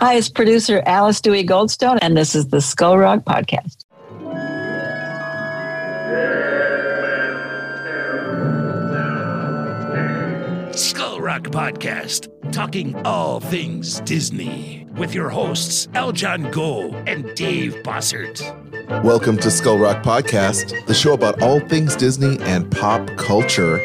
[0.00, 3.84] Hi, it's producer Alice Dewey Goldstone, and this is the Skull Rock Podcast.
[10.78, 18.40] Skull Rock Podcast, talking all things Disney, with your hosts Aljon Go and Dave Bossert.
[19.02, 23.80] Welcome to Skull Rock Podcast, the show about all things Disney and pop culture.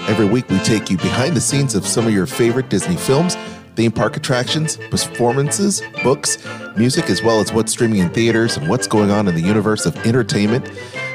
[0.00, 3.38] Every week, we take you behind the scenes of some of your favorite Disney films
[3.76, 6.38] theme park attractions, performances, books,
[6.76, 9.86] music, as well as what's streaming in theaters and what's going on in the universe
[9.86, 10.66] of entertainment.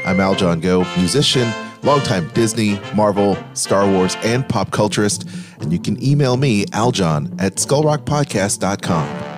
[0.05, 1.51] I'm Aljon Go, musician,
[1.83, 5.27] longtime Disney, Marvel, Star Wars, and pop culturist.
[5.59, 9.31] And you can email me, Aljon, at skullrockpodcast.com.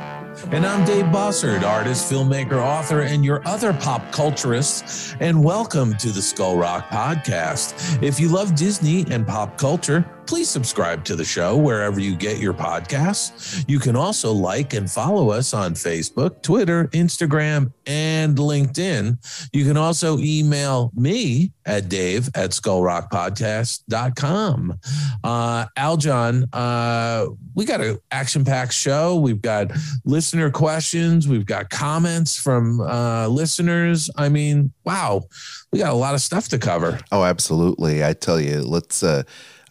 [0.51, 5.15] And I'm Dave Bossert, artist, filmmaker, author, and your other pop culturist.
[5.19, 8.03] And welcome to the Skull Rock Podcast.
[8.03, 12.37] If you love Disney and pop culture, please subscribe to the show wherever you get
[12.37, 13.65] your podcasts.
[13.67, 19.49] You can also like and follow us on Facebook, Twitter, Instagram, and LinkedIn.
[19.53, 24.79] You can also email me at dave at skullrockpodcast.com.
[25.23, 29.17] Uh, Aljon, uh, we got an action packed show.
[29.17, 29.71] We've got
[30.05, 34.09] listener questions, we've got comments from uh, listeners.
[34.17, 35.23] I mean, wow,
[35.71, 36.99] we got a lot of stuff to cover.
[37.11, 38.03] Oh, absolutely.
[38.03, 39.23] I tell you, let's, uh,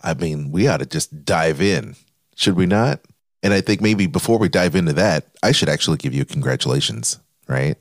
[0.03, 1.97] I mean, we ought to just dive in,
[2.37, 3.01] should we not?
[3.43, 7.19] And I think maybe before we dive into that, I should actually give you congratulations,
[7.49, 7.77] right?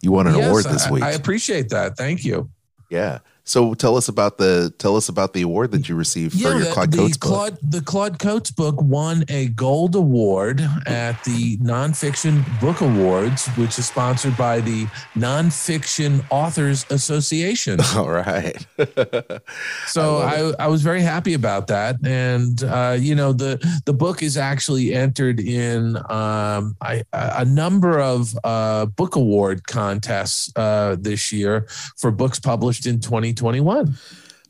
[0.00, 1.02] You won an Yes, award this I- week.
[1.02, 1.96] I appreciate that.
[1.96, 2.50] Thank you.
[2.90, 3.18] yeah.
[3.44, 6.72] So tell us about the tell us about the award that you received for your
[6.72, 7.28] Claude the Coates book.
[7.28, 13.78] Claude, the Claude Coates book won a gold award at the Nonfiction Book Awards, which
[13.78, 17.78] is sponsored by the Nonfiction Authors Association.
[17.96, 18.66] All right.
[19.86, 23.92] So I I, I, was very happy about that, and uh, you know the the
[23.92, 30.96] book is actually entered in um, I, a number of uh, book award contests uh,
[30.98, 33.00] this year for books published in
[33.34, 33.94] 2021.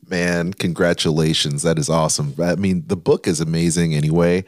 [0.08, 1.62] Man, congratulations.
[1.62, 2.34] That is awesome.
[2.42, 4.44] I mean, the book is amazing anyway,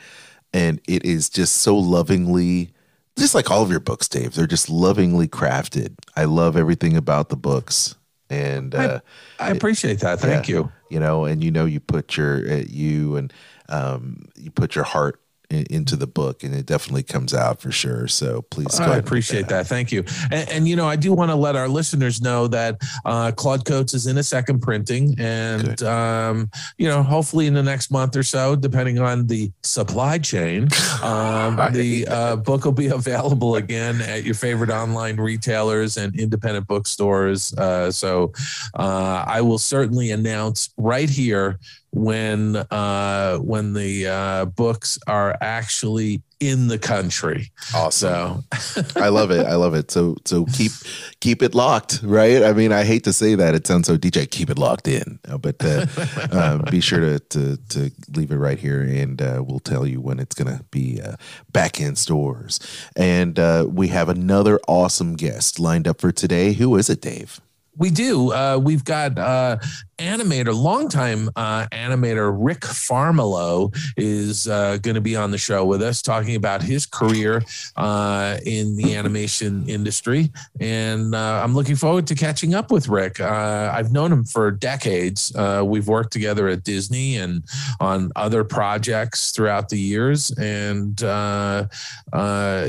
[0.52, 2.70] and it is just so lovingly
[3.16, 4.34] just like all of your books, Dave.
[4.34, 5.94] They're just lovingly crafted.
[6.16, 7.94] I love everything about the books.
[8.28, 9.00] And uh
[9.38, 10.18] I appreciate that.
[10.18, 10.54] Thank Yeah.
[10.56, 10.72] you.
[10.90, 13.32] you know and you know you put your uh, you and
[13.68, 15.20] um you put your heart
[15.70, 19.48] into the book and it definitely comes out for sure so please go I appreciate
[19.48, 19.66] that.
[19.66, 20.04] Thank you.
[20.30, 23.64] And, and you know, I do want to let our listeners know that uh, Claude
[23.64, 28.16] Coates is in a second printing, and um, you know, hopefully in the next month
[28.16, 30.68] or so, depending on the supply chain,
[31.02, 36.66] um, the uh, book will be available again at your favorite online retailers and independent
[36.66, 37.52] bookstores.
[37.54, 38.32] Uh, so
[38.74, 41.58] uh, I will certainly announce right here
[41.94, 47.52] when uh, when the uh, books are actually in the country.
[47.74, 48.44] awesome.
[48.58, 49.00] So.
[49.00, 49.46] I love it.
[49.46, 49.92] I love it.
[49.92, 50.72] So so keep
[51.20, 52.42] keep it locked right?
[52.42, 53.54] I mean i hate to say that.
[53.54, 55.20] It sounds so dj keep it locked in.
[55.40, 55.86] But uh,
[56.32, 60.00] uh, be sure to, to to leave it right here and uh, we'll tell you
[60.00, 61.14] when it's gonna be uh,
[61.52, 62.58] back in stores.
[62.96, 66.54] And uh, we have another awesome guest lined up for today.
[66.54, 67.40] Who is it dave
[67.76, 68.32] We do.
[68.32, 69.58] Uh, we've got uh,
[69.98, 75.82] animator, longtime uh, animator Rick Farmiloe is uh, going to be on the show with
[75.82, 77.42] us, talking about his career
[77.76, 80.30] uh, in the animation industry.
[80.60, 83.20] And uh, I'm looking forward to catching up with Rick.
[83.20, 85.32] Uh, I've known him for decades.
[85.64, 87.42] We've worked together at Disney and
[87.80, 90.30] on other projects throughout the years.
[90.32, 90.98] And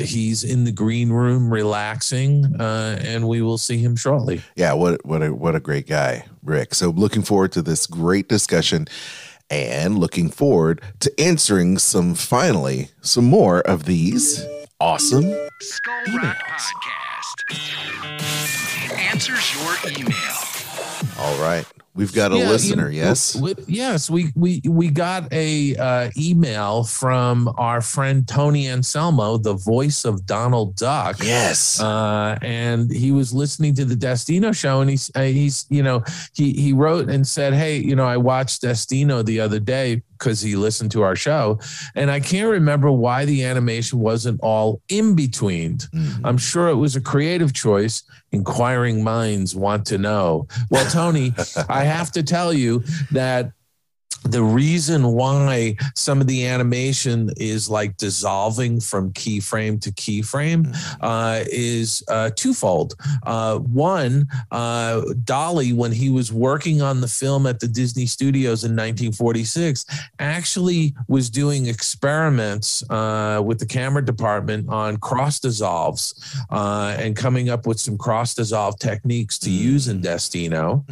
[0.02, 4.42] he's in the green room relaxing, and we will see him shortly.
[4.56, 6.76] Yeah, what what a what a great guy, Rick.
[6.76, 8.88] So looking forward to this great discussion
[9.50, 14.44] and looking forward to answering some finally some more of these
[14.80, 15.24] awesome
[15.62, 17.36] Skull Rock Podcast
[18.94, 20.36] answers your email.
[21.20, 21.66] All right.
[21.96, 23.34] We've got a Yeah, you listener, know, yes.
[23.34, 29.54] w- yes, we we we got a uh, email from our friend Tony Anselmo, the
[29.54, 31.24] voice of Donald Duck.
[31.24, 31.80] Yes.
[31.82, 36.04] Uh, and he was listening to the Destino show, and he's uh, he's you know
[36.34, 40.42] he he wrote and said, hey, you know, I watched Destino the other day because
[40.42, 41.60] he listened to our show,
[41.96, 45.78] and I can't remember why the animation wasn't all in between.
[45.78, 46.22] Mhm.
[46.24, 48.04] I'm sure it was a creative choice.
[48.32, 50.48] Inquiring minds want to know.
[50.70, 51.34] Well, Tony,
[51.70, 53.52] I have to tell you that
[54.26, 61.44] the reason why some of the animation is like dissolving from keyframe to keyframe uh,
[61.48, 62.96] is uh, twofold.
[63.24, 68.64] Uh, one, uh, Dalí, when he was working on the film at the Disney Studios
[68.64, 69.86] in 1946,
[70.20, 77.50] actually was doing experiments uh, with the camera department on cross dissolves uh, and coming
[77.50, 80.84] up with some cross dissolve techniques to use in Destino.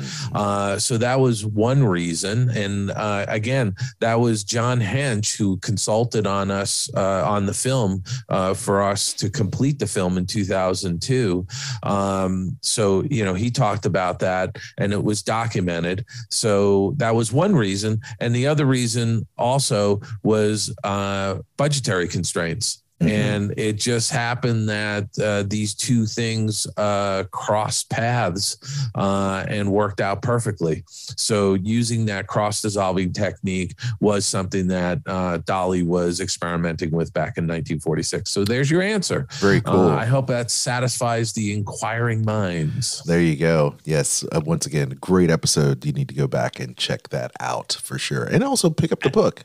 [0.78, 2.50] so that was one reason.
[2.50, 2.92] And
[3.28, 8.82] again, that was John Hench who consulted on us uh, on the film uh, for
[8.82, 11.46] us to complete the film in 2002.
[11.84, 16.06] Um, so, you know, he talked about that and it was documented.
[16.30, 18.02] So that was one reason.
[18.20, 22.83] And the other reason also was uh, budgetary constraints.
[23.04, 23.10] Mm-hmm.
[23.10, 28.58] And it just happened that uh, these two things uh, crossed paths
[28.96, 30.84] uh, and worked out perfectly.
[30.88, 37.38] So, using that cross dissolving technique was something that uh, Dalí was experimenting with back
[37.38, 38.30] in 1946.
[38.30, 39.28] So, there's your answer.
[39.40, 39.90] Very cool.
[39.90, 43.04] Uh, I hope that satisfies the inquiring minds.
[43.04, 43.76] There you go.
[43.84, 44.24] Yes.
[44.32, 45.86] Uh, once again, great episode.
[45.86, 48.24] You need to go back and check that out for sure.
[48.24, 49.44] And also pick up the book.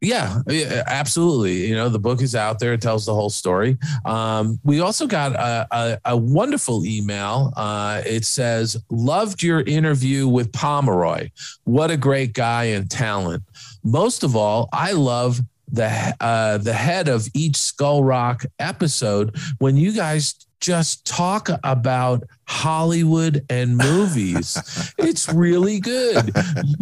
[0.00, 1.66] Yeah, yeah, absolutely.
[1.66, 2.72] You know, the book is out there.
[2.72, 3.76] It tells the whole story.
[4.06, 7.52] Um, we also got a, a, a wonderful email.
[7.54, 11.30] Uh, it says, Loved your interview with Pomeroy.
[11.64, 13.42] What a great guy and talent.
[13.84, 19.76] Most of all, I love the uh, the head of each Skull Rock episode when
[19.76, 24.92] you guys just talk about Hollywood and movies.
[24.98, 26.32] it's really good.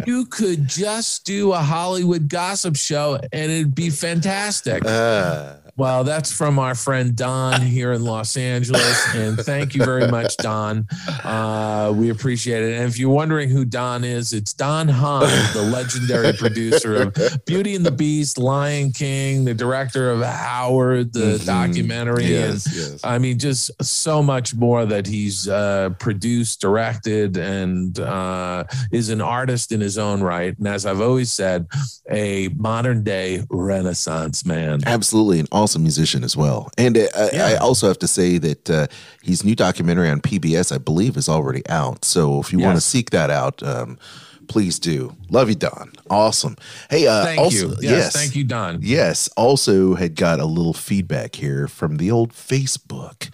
[0.05, 4.83] You could just do a Hollywood gossip show and it'd be fantastic.
[4.85, 9.15] Uh, Well, that's from our friend Don here in Los Angeles.
[9.15, 10.85] And thank you very much, Don.
[11.23, 12.73] Uh, we appreciate it.
[12.77, 15.21] And if you're wondering who Don is, it's Don Hahn,
[15.53, 21.37] the legendary producer of Beauty and the Beast, Lion King, the director of Howard, the
[21.39, 21.45] Mhm.
[21.45, 22.25] documentary.
[22.25, 22.99] yes, And yes.
[23.05, 29.21] I mean, just so much more that he's uh, produced, directed, and uh, is an
[29.21, 30.57] artist in his own right.
[30.57, 31.67] And as I've always said,
[32.11, 34.81] a modern day Renaissance man.
[34.85, 36.71] Absolutely, an awesome musician as well.
[36.79, 38.87] And uh, I, I also have to say that uh,
[39.21, 42.03] his new documentary on PBS, I believe, is already out.
[42.03, 43.99] So if you want to seek that out, um,
[44.47, 45.15] please do.
[45.29, 45.91] Love you, Don.
[46.09, 46.55] Awesome.
[46.89, 47.75] Hey, uh, Thank also, you.
[47.81, 48.79] Yes, thank you, Don.
[48.81, 49.29] Yes.
[49.37, 53.29] Also, had got a little feedback here from the old Facebook.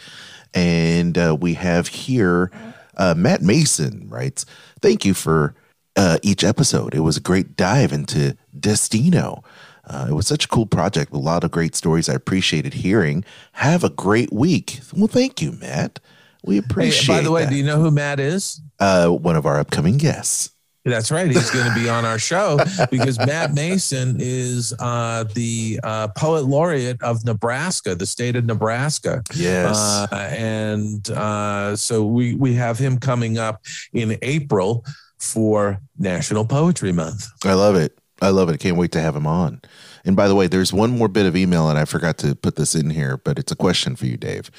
[0.53, 2.51] And uh, we have here
[2.97, 4.45] uh, Matt Mason writes,
[4.81, 5.55] Thank you for
[5.95, 6.93] uh, each episode.
[6.93, 9.41] It was a great dive into Destino.
[9.87, 12.73] Uh, it was such a cool project with a lot of great stories I appreciated
[12.75, 13.23] hearing.
[13.53, 14.79] Have a great week.
[14.95, 15.99] Well, thank you, Matt.
[16.43, 17.49] We Hey, appreciate by the way, that.
[17.51, 18.61] do you know who Matt is?
[18.79, 20.51] uh, one of our upcoming guests.
[20.87, 21.25] That's right.
[21.31, 22.59] He's going to be on our show
[22.91, 29.23] because Matt Mason is uh, the uh, poet laureate of Nebraska, the state of Nebraska.
[29.33, 29.75] Yes.
[29.75, 30.07] Uh,
[30.38, 34.85] and uh, so we, we have him coming up in April
[35.17, 37.29] for National Poetry Month.
[37.43, 37.97] I love it.
[38.25, 38.54] I love it.
[38.54, 39.62] I can't wait to have him on.
[40.04, 42.56] And by the way, there's one more bit of email, and I forgot to put
[42.56, 44.51] this in here, but it's a question for you, Dave.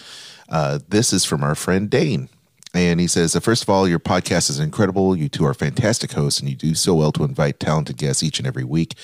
[0.49, 2.29] Uh, this is from our friend Dane.
[2.75, 5.17] And he says, First of all, your podcast is incredible.
[5.17, 8.39] You two are fantastic hosts, and you do so well to invite talented guests each
[8.39, 8.95] and every week.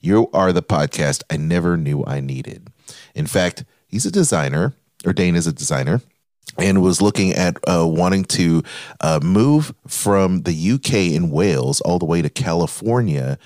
[0.00, 2.68] You are the podcast I never knew I needed.
[3.14, 4.74] In fact, he's a designer,
[5.06, 6.00] or Dane is a designer,
[6.58, 8.62] and was looking at uh, wanting to
[9.00, 13.38] uh, move from the UK in Wales all the way to California.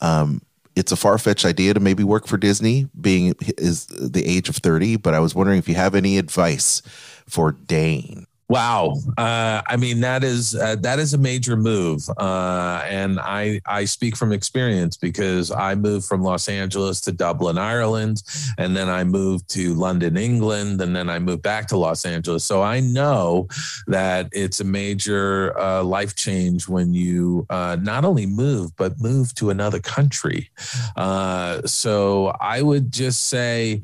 [0.00, 0.42] Um,
[0.76, 4.56] it's a far fetched idea to maybe work for Disney, being is the age of
[4.56, 4.96] thirty.
[4.96, 6.82] But I was wondering if you have any advice
[7.26, 8.27] for Dane.
[8.50, 13.60] Wow, uh, I mean that is uh, that is a major move, uh, and I
[13.66, 18.22] I speak from experience because I moved from Los Angeles to Dublin, Ireland,
[18.56, 22.42] and then I moved to London, England, and then I moved back to Los Angeles.
[22.42, 23.48] So I know
[23.86, 29.34] that it's a major uh, life change when you uh, not only move but move
[29.34, 30.48] to another country.
[30.96, 33.82] Uh, so I would just say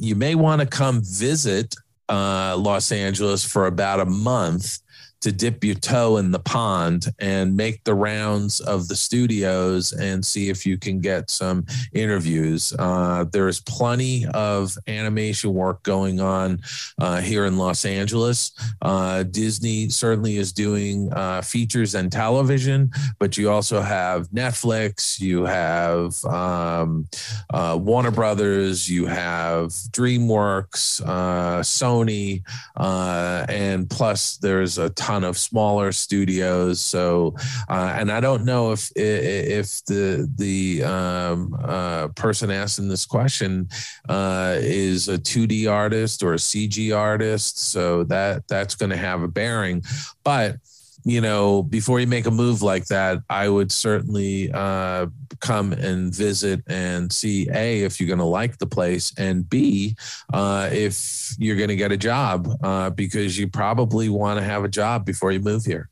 [0.00, 1.76] you may want to come visit
[2.10, 4.78] uh, Los Angeles for about a month
[5.20, 10.24] to dip your toe in the pond and make the rounds of the studios and
[10.24, 12.74] see if you can get some interviews.
[12.78, 16.58] Uh, there is plenty of animation work going on
[16.98, 18.52] uh, here in Los Angeles.
[18.80, 25.44] Uh, Disney certainly is doing uh, features and television, but you also have Netflix, you
[25.44, 27.06] have um,
[27.52, 32.42] uh, Warner Brothers, you have DreamWorks, uh, Sony,
[33.50, 36.80] and plus there's a ton ton of smaller studios.
[36.80, 37.34] So,
[37.68, 43.68] uh, and I don't know if if the the um, uh, person asking this question
[44.08, 47.58] uh, is a 2D artist or a CG artist.
[47.72, 49.82] So that that's going to have a bearing,
[50.24, 50.56] but
[51.04, 55.06] you know, before you make a move like that, I would certainly uh,
[55.40, 59.96] come and visit and see a if you're going to like the place, and b
[60.32, 64.64] uh, if you're going to get a job uh, because you probably want to have
[64.64, 65.88] a job before you move here.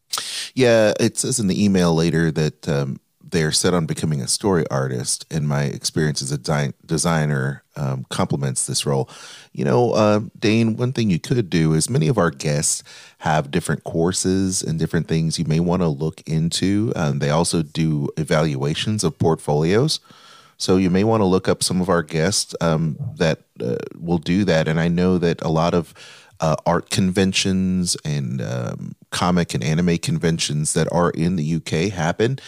[0.54, 4.64] Yeah, it says in the email later that um, they're set on becoming a story
[4.70, 9.08] artist, and my experience as a di- designer um, complements this role.
[9.52, 12.82] You know, uh, Dane, one thing you could do is many of our guests
[13.18, 16.92] have different courses and different things you may want to look into.
[16.96, 20.00] Um, they also do evaluations of portfolios.
[20.56, 24.18] So you may want to look up some of our guests um, that uh, will
[24.18, 24.66] do that.
[24.66, 25.94] And I know that a lot of
[26.40, 32.38] uh, art conventions and um, comic and anime conventions that are in the UK happen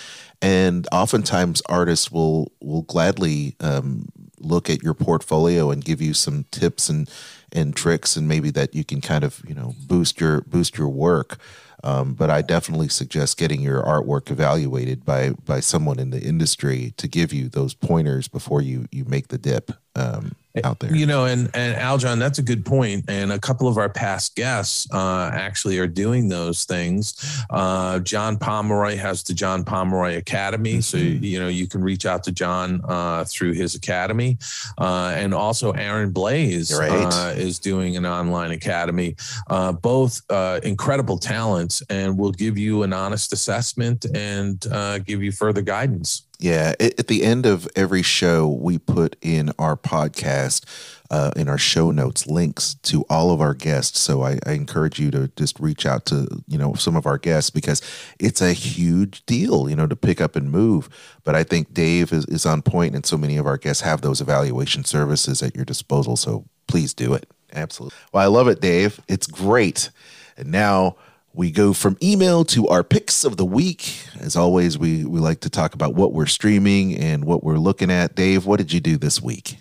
[0.43, 6.45] and oftentimes artists will will gladly um, look at your portfolio and give you some
[6.51, 7.11] tips and
[7.53, 10.89] and tricks and maybe that you can kind of you know boost your boost your
[10.89, 11.39] work
[11.83, 16.93] um, but I definitely suggest getting your artwork evaluated by by someone in the industry
[16.99, 19.73] to give you those pointers before you you make the dip.
[20.01, 20.95] Um, out there.
[20.95, 23.05] You know, and and Aljon, that's a good point.
[23.09, 27.43] And a couple of our past guests uh, actually are doing those things.
[27.51, 30.81] Uh, John Pomeroy has the John Pomeroy Academy, mm-hmm.
[30.81, 34.39] so you know you can reach out to John uh, through his academy,
[34.79, 36.91] uh, and also Aaron Blaise right.
[36.91, 39.17] Uh, is doing an online academy.
[39.47, 40.21] Uh, both
[40.65, 44.67] incredible talents, and will give you an honest assessment and
[45.07, 46.25] give you further guidance.
[46.41, 50.65] Yeah, at the end of every show, we put in our podcast,
[51.11, 54.01] uh, in our show notes, links to all of our guests.
[54.01, 57.19] So I, I, encourage you to just reach out to you know some of our
[57.19, 57.83] guests because
[58.19, 60.89] it's a huge deal, you know, to pick up and move.
[61.25, 64.01] But I think Dave is, is on point, and so many of our guests have
[64.01, 66.17] those evaluation services at your disposal.
[66.17, 67.31] So please do it.
[67.53, 67.99] Absolutely.
[68.15, 68.99] Well, I love it, Dave.
[69.09, 69.91] It's great.
[70.39, 70.97] And now
[71.33, 74.05] we go from email to our picks of the week.
[74.19, 77.91] As always, we, we like to talk about what we're streaming and what we're looking
[77.91, 78.15] at.
[78.15, 79.59] Dave, what did you do this week?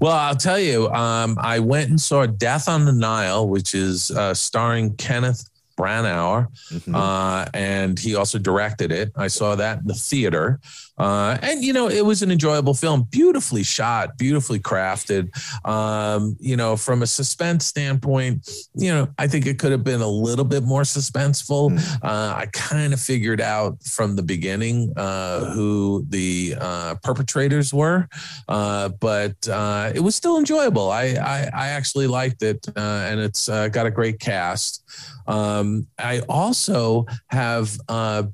[0.00, 4.10] Well, I'll tell you, um, I went and saw Death on the Nile, which is
[4.10, 5.49] uh, starring Kenneth
[5.80, 6.94] Branagh, mm-hmm.
[6.94, 9.12] uh, and he also directed it.
[9.16, 10.60] I saw that in the theater.
[11.00, 15.30] Uh, and you know, it was an enjoyable film, beautifully shot, beautifully crafted.
[15.66, 20.02] Um, you know, from a suspense standpoint, you know, I think it could have been
[20.02, 21.70] a little bit more suspenseful.
[21.70, 22.04] Mm.
[22.04, 28.06] Uh, I kind of figured out from the beginning uh, who the uh, perpetrators were,
[28.48, 30.90] uh, but uh, it was still enjoyable.
[30.90, 34.84] I I, I actually liked it, and it's got a great cast.
[35.30, 37.78] Um, I also have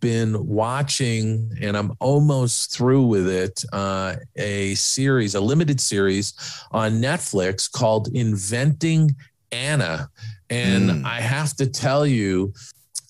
[0.01, 6.33] been watching, and I'm almost through with it uh, a series, a limited series
[6.73, 9.15] on Netflix called Inventing
[9.53, 10.09] Anna.
[10.49, 11.05] And mm.
[11.05, 12.55] I have to tell you,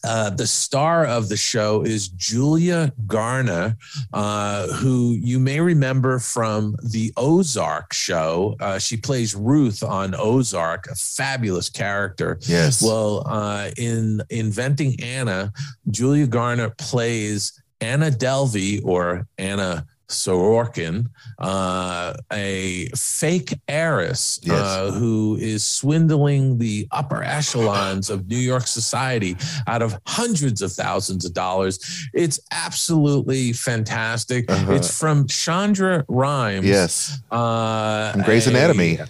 [0.06, 3.76] uh, the star of the show is Julia Garner,
[4.12, 8.56] uh, who you may remember from the Ozark show.
[8.60, 12.38] Uh, she plays Ruth on Ozark, a fabulous character.
[12.42, 12.82] Yes.
[12.82, 15.52] Well, uh, in Inventing Anna,
[15.90, 21.08] Julia Garner plays Anna Delvey or Anna Sorokin,
[21.38, 24.58] uh, a fake heiress yes.
[24.60, 29.36] uh, who is swindling the upper echelons of New York society
[29.66, 32.08] out of hundreds of thousands of dollars.
[32.14, 34.50] It's absolutely fantastic.
[34.50, 34.72] Uh-huh.
[34.72, 36.66] It's from Shonda Rhimes.
[36.66, 37.18] Yes.
[37.30, 38.96] Uh, from Grey's Anatomy.
[38.98, 39.08] A,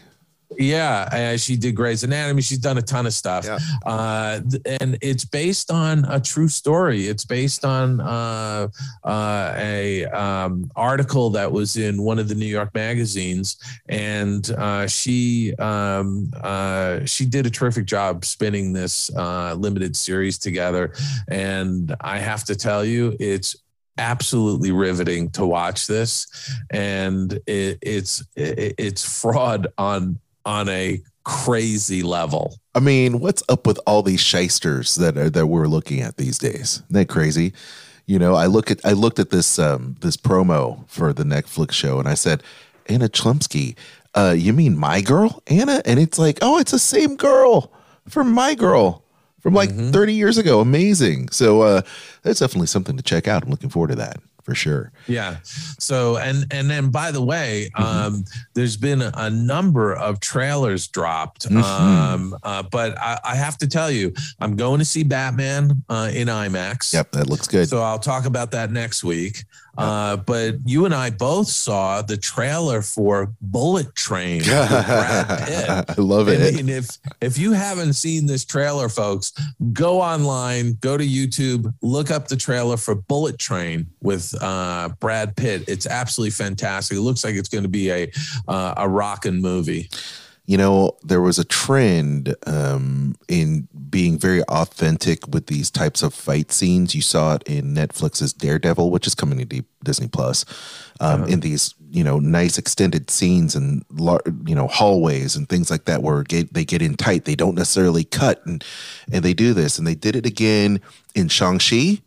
[0.59, 2.43] yeah, uh, she did Grey's Anatomy.
[2.43, 3.59] She's done a ton of stuff, yeah.
[3.85, 4.41] uh,
[4.81, 7.09] and it's based on a true story.
[7.09, 8.69] It's based on uh,
[9.05, 13.57] uh, a um, article that was in one of the New York magazines,
[13.89, 20.93] and uh, she um, uh, she did a terrific job spinning this limited series together.
[21.29, 23.57] And I have to tell you, it's
[23.99, 26.27] absolutely riveting to watch this
[26.71, 32.59] and it, it's it, it's fraud on on a crazy level.
[32.75, 36.39] I mean, what's up with all these shysters that are, that we're looking at these
[36.39, 36.83] days?
[36.85, 37.53] Isn't that crazy?
[38.07, 41.73] You know, I look at I looked at this um, this promo for the Netflix
[41.73, 42.43] show, and I said,
[42.87, 43.75] Anna Chlumsky,
[44.15, 45.83] uh, you mean my girl, Anna?
[45.85, 47.73] And it's like, oh, it's the same girl
[48.09, 49.03] from my girl
[49.41, 49.91] from like mm-hmm.
[49.91, 50.61] 30 years ago.
[50.61, 51.31] Amazing.
[51.31, 51.83] So uh,
[52.23, 53.43] that's definitely something to check out.
[53.43, 54.93] I'm looking forward to that for sure.
[55.09, 55.39] Yeah.
[55.81, 57.83] So and and then by the way, Mhm.
[57.85, 58.25] um,
[58.55, 61.49] there's been a, number of trailers dropped.
[61.49, 61.63] Mhm.
[61.63, 66.11] Um, uh, but I, I have to tell you, I'm going to see Batman uh,
[66.15, 66.93] in IMAX.
[66.95, 67.69] Yep, that looks good.
[67.69, 69.45] So I'll talk about that next week.
[69.77, 74.39] Uh, but you and I both saw the trailer for Bullet Train.
[74.39, 75.99] with Brad Pitt.
[75.99, 76.55] I love it.
[76.55, 79.33] I mean, if if you haven't seen this trailer, folks,
[79.73, 85.37] go online, go to YouTube, look up the trailer for Bullet Train with uh, Brad
[85.37, 85.65] Pitt.
[85.69, 86.97] It's absolutely fantastic.
[86.97, 88.11] It looks like it's going to be a
[88.49, 89.89] uh, a rockin' movie.
[90.47, 96.15] You know, there was a trend um, in being very authentic with these types of
[96.15, 96.95] fight scenes.
[96.95, 100.45] You saw it in Netflix's Daredevil, which is coming to Disney Plus.
[101.01, 103.85] Um, In these, you know, nice extended scenes and
[104.47, 107.25] you know hallways and things like that, where get, they get in tight.
[107.25, 108.65] They don't necessarily cut, and
[109.13, 110.81] and they do this, and they did it again
[111.15, 112.03] in Shang Chi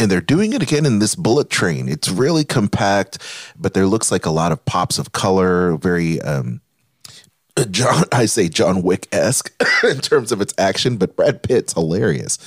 [0.00, 1.88] and they're doing it again in this bullet train.
[1.88, 3.18] It's really compact,
[3.58, 6.60] but there looks like a lot of pops of color, very um
[7.70, 9.52] John I say John Wick esque
[9.84, 12.38] in terms of its action, but Brad Pitt's hilarious.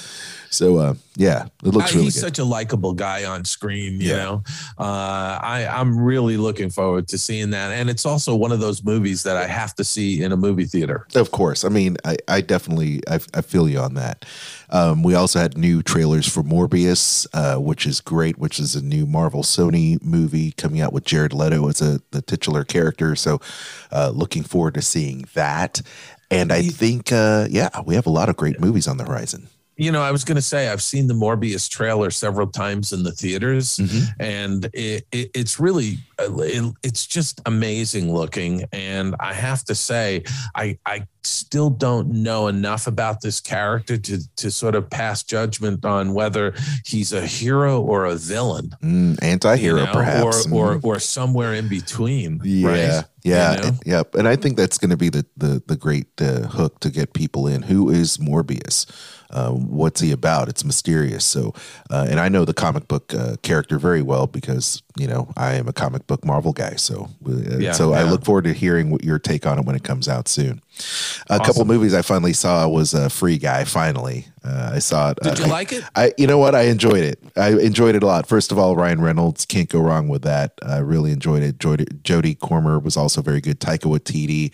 [0.52, 2.22] So uh yeah, it looks Uh, really he's good.
[2.22, 4.18] such a likable guy on screen, you Yeah.
[4.24, 4.44] know.
[4.78, 8.84] Uh, I I'm really looking forward to seeing that, and it's also one of those
[8.84, 11.08] movies that I have to see in a movie theater.
[11.16, 11.64] Of course.
[11.66, 14.26] I mean, I, I definitely I, I feel you on that.
[14.70, 18.82] Um, we also had new trailers for Morbius, uh, which is great, which is a
[18.84, 23.16] new Marvel Sony movie coming out with Jared Leto as a the titular character.
[23.16, 23.40] So
[23.92, 25.82] uh, looking forward to seeing that.
[26.30, 29.48] And I think uh, yeah, we have a lot of great movies on the horizon.
[29.78, 33.04] You know, I was going to say I've seen the Morbius trailer several times in
[33.04, 34.22] the theaters, Mm-hmm.
[34.22, 38.66] and it, it, it's really uh, it, it's just amazing looking.
[38.74, 40.24] And I have to say,
[40.56, 45.84] I I still don't know enough about this character to to sort of pass judgment
[45.86, 46.54] on whether
[46.86, 48.76] he's a hero or a villain.
[48.84, 50.46] Mm, anti-hero you know, perhaps.
[50.48, 50.84] or, or Mm.
[50.86, 52.40] or somewhere in between.
[52.44, 53.06] Yeah, right?
[53.24, 53.68] yeah, You know?
[53.70, 54.16] and- yep.
[54.16, 57.14] And I think that's going to be the the the great uh, hook to get
[57.14, 57.64] people in.
[57.64, 58.86] Who is Morbius?
[59.32, 60.50] Um, what's he about?
[60.50, 61.24] It's mysterious.
[61.26, 61.54] So,
[61.90, 65.54] uh, and I know the comic book uh, character very well because you know I
[65.56, 66.76] am a comic book Marvel guy.
[66.76, 69.76] So, uh, Yeah, so I look forward to hearing what your take on it when
[69.76, 70.62] it comes out soon.
[71.30, 73.66] A couple movies I finally saw was uh, Free Guy.
[73.66, 75.20] Finally, uh, I saw it.
[75.22, 75.84] Did you Uh, like it?
[75.96, 76.56] I, you know what?
[76.56, 77.20] I enjoyed it.
[77.36, 78.26] I enjoyed it a lot.
[78.26, 80.54] First of all, Ryan Reynolds can't go wrong with that.
[80.66, 81.60] I really enjoyed it.
[81.60, 83.60] Jodie, Jodie Comer was also very good.
[83.60, 84.52] Taika Waititi,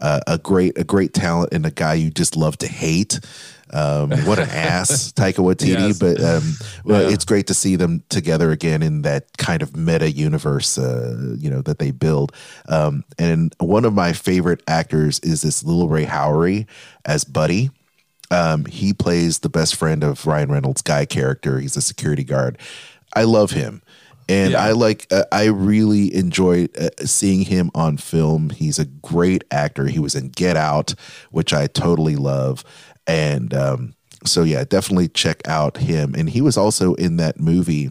[0.00, 3.20] uh, a great, a great talent and a guy you just love to hate.
[3.72, 5.68] Um, what an ass, Taika Waititi!
[5.88, 5.98] Yes.
[5.98, 6.52] But um,
[6.84, 7.14] well, Yeah.
[7.14, 11.50] it's great to see them together again in that kind of meta universe, uh, you
[11.50, 12.32] know, that they build.
[12.68, 16.66] Um, and one of my favorite actors is this Lil Rel Howery
[17.04, 17.70] as Buddy.
[18.30, 21.60] Um, he plays the best friend of Ryan Reynolds' guy character.
[21.60, 22.58] He's a security guard.
[23.14, 23.80] I love him.
[24.30, 24.62] And Yeah.
[24.62, 28.50] I like, uh, I really enjoy uh, seeing him on film.
[28.50, 29.86] He's a great actor.
[29.86, 30.94] He was in Get Out,
[31.30, 32.62] which I totally love.
[33.08, 33.94] And um,
[34.24, 36.14] so, yeah, definitely check out him.
[36.14, 37.90] And he was also in that movie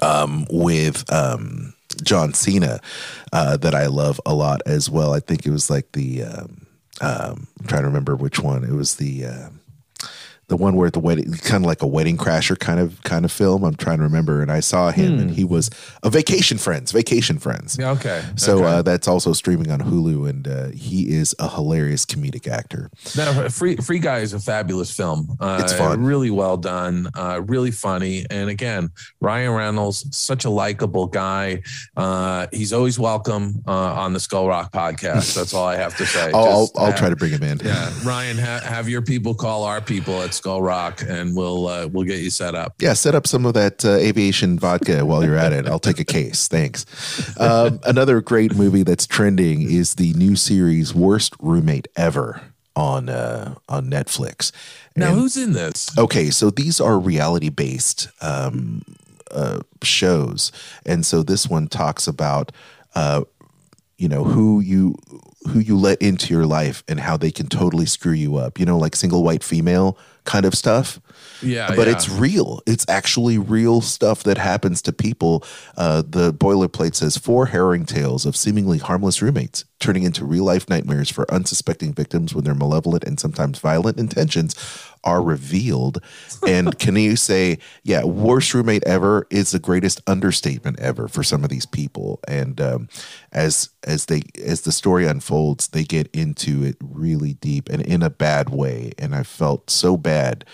[0.00, 2.80] um, with um, John Cena
[3.32, 5.14] uh, that I love a lot as well.
[5.14, 6.66] I think it was like the, um,
[7.00, 8.62] um, I'm trying to remember which one.
[8.62, 9.59] It was the, um
[10.50, 13.30] the one where the wedding, kind of like a wedding crasher kind of kind of
[13.30, 13.62] film.
[13.62, 15.70] I'm trying to remember, and I saw him, and he was
[16.02, 17.76] a Vacation Friends, Vacation Friends.
[17.78, 18.22] Yeah, okay.
[18.36, 18.64] So okay.
[18.66, 22.90] uh, that's also streaming on Hulu, and uh, he is a hilarious comedic actor.
[23.16, 25.36] No, Free Free Guy is a fabulous film.
[25.38, 26.02] Uh, It's fun.
[26.04, 31.62] really well done, uh, really funny, and again, Ryan Reynolds, such a likable guy.
[31.96, 35.36] Uh, he's always welcome uh, on the Skull Rock podcast.
[35.36, 36.30] That's all I have to say.
[36.34, 37.60] I'll, I'll, I'll have- try to bring him in.
[37.64, 41.86] Yeah, Ryan, ha- have your people call our people at Skull Rock, and we'll uh,
[41.86, 42.72] we'll get you set up.
[42.78, 45.66] Yeah, set up some of that uh, aviation vodka while you're at it.
[45.68, 46.48] I'll take a case.
[46.48, 46.86] Thanks.
[47.38, 52.40] Um, another great movie that's trending is the new series "Worst Roommate Ever"
[52.74, 54.50] on uh, on Netflix.
[54.96, 55.90] Now, And- who's in this?
[55.98, 58.82] Okay, so these are reality based um,
[59.30, 60.52] uh, shows,
[60.86, 62.50] and so this one talks about,
[62.94, 63.24] uh,
[63.98, 64.94] you know, who you
[65.48, 68.58] who you let into your life and how they can totally screw you up.
[68.58, 71.00] You know, like single white female kind of stuff
[71.42, 71.94] Yeah, but yeah.
[71.94, 72.62] it's real.
[72.66, 75.44] It's actually real stuff that happens to people.
[75.76, 80.68] Uh, the boilerplate says four harrowing tales of seemingly harmless roommates turning into real life
[80.68, 84.54] nightmares for unsuspecting victims when their malevolent and sometimes violent intentions
[85.02, 86.02] are revealed.
[86.46, 91.42] And can you say, yeah, worst roommate ever is the greatest understatement ever for some
[91.42, 92.20] of these people.
[92.28, 92.88] And um,
[93.32, 98.02] as as they as the story unfolds, they get into it really deep and in
[98.02, 98.92] a bad way.
[98.98, 100.44] And I felt so bad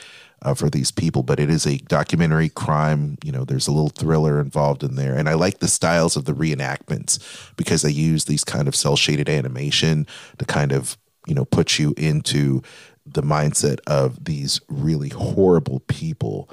[0.42, 3.18] uh, for these people, but it is a documentary crime.
[3.24, 5.16] You know, there's a little thriller involved in there.
[5.16, 7.18] And I like the styles of the reenactments
[7.56, 10.06] because they use these kind of cell shaded animation
[10.38, 10.96] to kind of,
[11.26, 12.62] you know, put you into
[13.06, 16.50] the mindset of these really horrible people.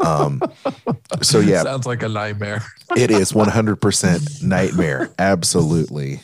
[0.00, 0.40] Um,
[1.22, 2.62] so yeah, sounds like a nightmare.
[2.96, 5.10] it is 100% nightmare.
[5.18, 6.20] Absolutely.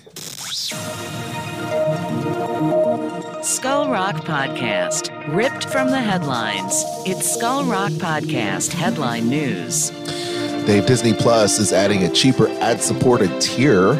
[3.52, 6.72] Skull Rock Podcast, ripped from the headlines.
[7.04, 9.90] It's Skull Rock Podcast headline news.
[10.64, 13.94] Dave Disney Plus is adding a cheaper ad supported tier.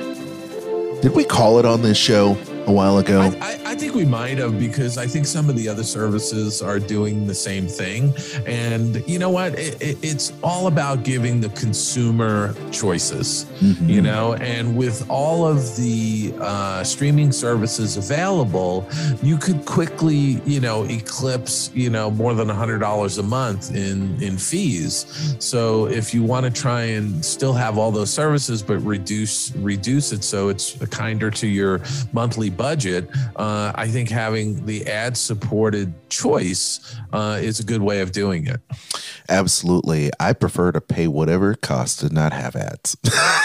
[1.03, 2.35] Did we call it on this show
[2.66, 3.20] a while ago?
[3.20, 6.62] I, I, I think we might have because I think some of the other services
[6.62, 8.12] are doing the same thing.
[8.46, 9.59] And you know what?
[9.59, 13.88] It, it, it's all about giving the consumer choices, Mhm.
[13.88, 18.88] you know, and with all of the uh, streaming services available,
[19.22, 24.37] you could quickly, you know, eclipse, you know, more than $100 a month in, in
[24.37, 25.07] fees.
[25.38, 30.12] So if you want to try and still have all those services, but reduce, reduce
[30.12, 31.81] it so it's kinder to your
[32.12, 38.01] monthly budget, uh, I think having the ad supported choice uh, is a good way
[38.01, 38.61] of doing it.
[39.29, 40.11] Absolutely.
[40.21, 42.97] I prefer to pay whatever it costs to not have ads.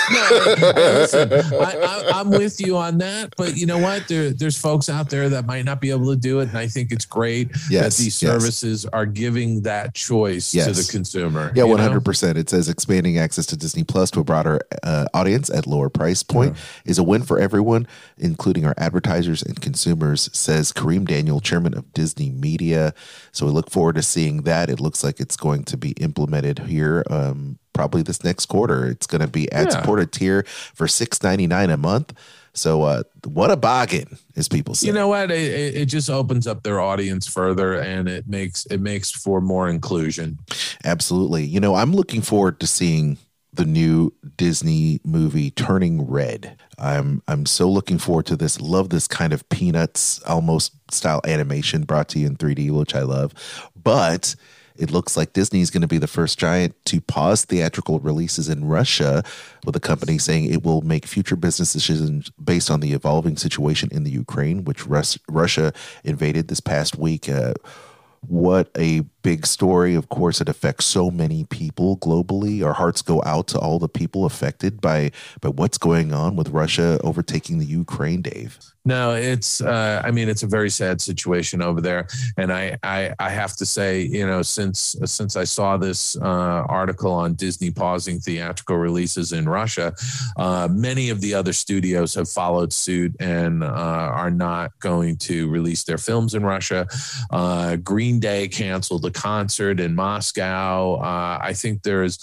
[0.10, 4.08] Listen, I, I'm with you on that, but you know what?
[4.08, 6.67] There, there's folks out there that might not be able to do it, and I
[6.67, 8.32] think it's great Yes, that these yes.
[8.32, 11.52] services are giving that choice to the consumer.
[11.56, 11.84] Yeah, you one know?
[11.84, 12.38] hundred percent.
[12.38, 16.24] It says expanding access to Disney Plus to a broader uh, audience at lower price
[16.24, 18.97] point is a win for everyone, including our advertisers
[19.42, 20.30] and consumers.
[20.34, 22.94] Says Kareem Daniel, chairman of Disney Media.
[23.32, 24.70] So we look forward to seeing that.
[24.70, 27.04] It looks like it's going to be implemented here.
[27.10, 28.88] Um, probably this next quarter.
[28.88, 32.14] It's going to be ad supported tier for six ninety nine a month.
[32.54, 34.88] So uh, what a bargain, as people say.
[34.88, 35.30] You know what?
[35.30, 39.70] It it just opens up their audience further, and it makes it makes for more
[39.70, 40.40] inclusion.
[40.84, 41.46] Absolutely.
[41.46, 43.20] You know, I'm looking forward to seeing
[43.54, 46.58] the new Disney movie Turning Red.
[46.78, 48.62] I'm I'm so looking forward to this.
[48.62, 53.02] Love this kind of peanuts almost style animation brought to you in 3D, which I
[53.02, 53.34] love.
[53.76, 54.36] But
[54.78, 58.48] it looks like Disney is going to be the first giant to pause theatrical releases
[58.48, 59.24] in Russia,
[59.66, 63.90] with the company saying it will make future business decisions based on the evolving situation
[63.92, 67.28] in the Ukraine, which Rus- Russia invaded this past week.
[67.28, 67.54] Uh,
[68.22, 69.94] what a big story.
[69.94, 72.66] Of course, it affects so many people globally.
[72.66, 75.12] Our hearts go out to all the people affected by
[75.42, 78.58] by what's going on with Russia overtaking the Ukraine, Dave.
[78.88, 83.13] No, it's uh, I mean it's a very sad situation over there, and I I,
[83.20, 87.70] I have to say you know since since I saw this uh, article on Disney
[87.70, 89.94] pausing theatrical releases in Russia,
[90.38, 95.50] uh, many of the other studios have followed suit and uh, are not going to
[95.50, 96.88] release their films in Russia.
[97.30, 100.95] Uh, Green Day canceled a concert in Moscow.
[101.01, 102.15] Uh, I think there's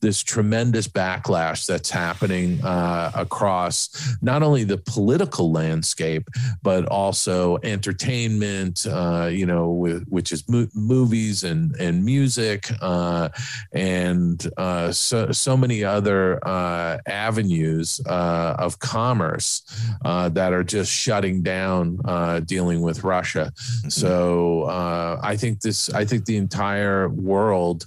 [0.00, 3.78] this tremendous backlash that's happening uh, across
[4.22, 6.24] not only the political landscape
[6.62, 8.86] but also entertainment.
[8.86, 13.28] Uh, you know, with, which is mo- movies and and music uh,
[13.72, 19.62] and uh, so so many other uh, avenues uh, of commerce
[20.04, 23.52] uh, that are just shutting down uh, dealing with Russia.
[23.88, 25.90] So uh, I think this.
[26.00, 27.00] I think the entire
[27.30, 27.80] world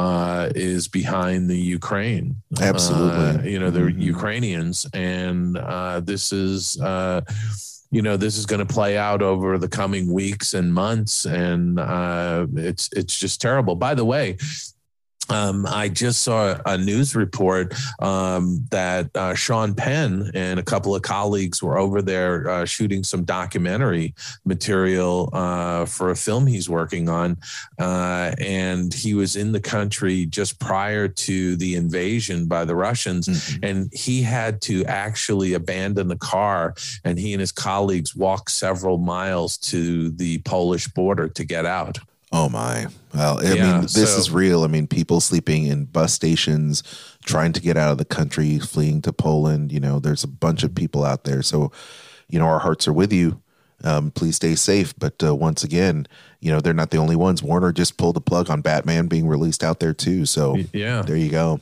[0.00, 2.26] uh, is behind the Ukraine.
[2.72, 3.28] Absolutely.
[3.32, 4.02] Uh, you know, the Mhm.
[4.14, 4.76] Ukrainians,
[5.14, 6.60] and uh, this is.
[6.90, 7.20] Uh,
[7.96, 11.64] you know this is going to play out over the coming weeks and months and
[11.80, 14.26] uh, it's it's just terrible by the way
[15.30, 20.94] um, I just saw a news report um, that uh, Sean Penn and a couple
[20.94, 24.14] of colleagues were over there uh, shooting some documentary
[24.44, 27.36] material uh, for a film he's working on.
[27.78, 33.28] Uh, and he was in the country just prior to the invasion by the Russians.
[33.28, 33.58] Mhm.
[33.68, 38.98] And he had to actually abandon the car and he and his colleagues walked several
[38.98, 41.98] miles to the Polish border to get out.
[42.30, 42.86] Oh my!
[43.14, 44.62] Well, I Yeah, mean, this so- is real.
[44.64, 46.82] I mean, people sleeping in bus stations,
[47.24, 49.72] trying to get out of the country, fleeing to Poland.
[49.72, 51.40] You know, there's a bunch of people out there.
[51.42, 51.72] So,
[52.28, 53.40] you know, our hearts are with you.
[53.84, 54.92] Um, please stay safe.
[54.98, 56.06] But uh, once again,
[56.40, 57.42] you know, they're not the only ones.
[57.42, 60.26] Warner just pulled the plug on Batman being released out there too.
[60.26, 61.02] So Yeah.
[61.02, 61.60] there you go.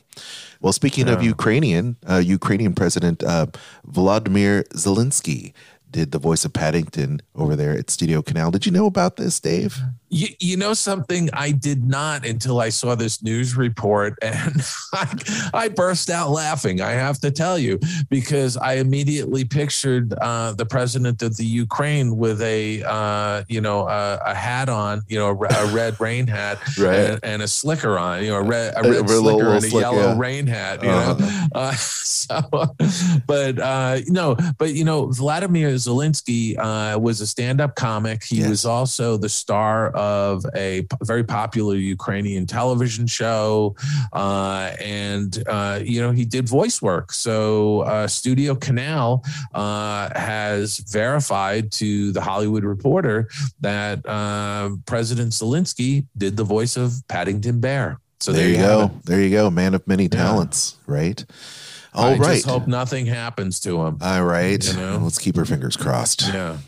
[0.63, 3.47] Well, speaking of Ukrainian, uh, Ukrainian President uh,
[3.87, 5.53] Volodymyr Zelensky
[5.91, 8.51] did the voice of Paddington over there at Studio Canal.
[8.51, 9.79] Did you know about this, Dave?
[10.09, 15.51] You, you know something I did not until I saw this news report and I,
[15.53, 16.81] I burst out laughing.
[16.81, 22.17] I have to tell you because I immediately pictured uh, the president of the Ukraine
[22.17, 26.27] with a uh, you know a, a, hat on, you know a, a red rain
[26.27, 26.95] hat right.
[26.95, 29.69] and, and, a slicker on, you know a red, a red a, slicker and a
[29.69, 30.19] slick, yellow yeah.
[30.19, 30.83] rain hat.
[30.83, 31.15] You uh-huh.
[31.15, 32.41] know, uh, so
[33.27, 38.23] but uh, no, but you know Vladimir Zelensky uh, was a stand-up comic.
[38.23, 43.75] He was also the star of a very popular Ukrainian television show.
[44.13, 47.13] Uh, and, uh, you know, he did voice work.
[47.13, 53.29] So uh, Studio Canal uh, has verified to the Hollywood Reporter
[53.61, 57.99] that uh, President Zelensky did the voice of Paddington Bear.
[58.21, 58.91] So there, there you go.
[59.05, 59.51] There you go.
[59.51, 60.95] Man of many talents, yeah.
[60.95, 61.25] right?
[61.95, 62.35] All I right.
[62.35, 63.99] just hope nothing happens to him.
[64.03, 64.65] All right.
[64.67, 65.01] You know?
[65.03, 66.29] Let's keep our fingers crossed.
[66.29, 66.59] Yeah.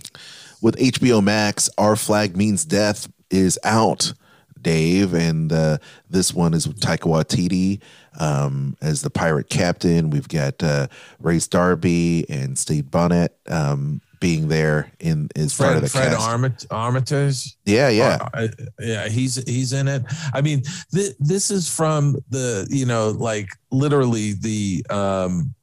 [0.61, 4.12] With HBO Max, Our Flag Means Death is out,
[4.61, 5.79] Dave, and uh,
[6.11, 7.81] this one is with Taika Waititi
[8.19, 10.11] um, as the pirate captain.
[10.11, 10.88] We've got uh,
[11.21, 16.12] Rhys Darby and Stede Bonnet um, being there in as Fred, part of the Fred
[16.12, 16.29] cast.
[16.29, 17.57] Armit- Armitage.
[17.64, 18.49] Yeah, yeah, uh,
[18.81, 19.09] yeah.
[19.09, 20.03] He's he's in it.
[20.35, 20.62] I mean,
[20.93, 25.55] th- this is from the you know like literally the um,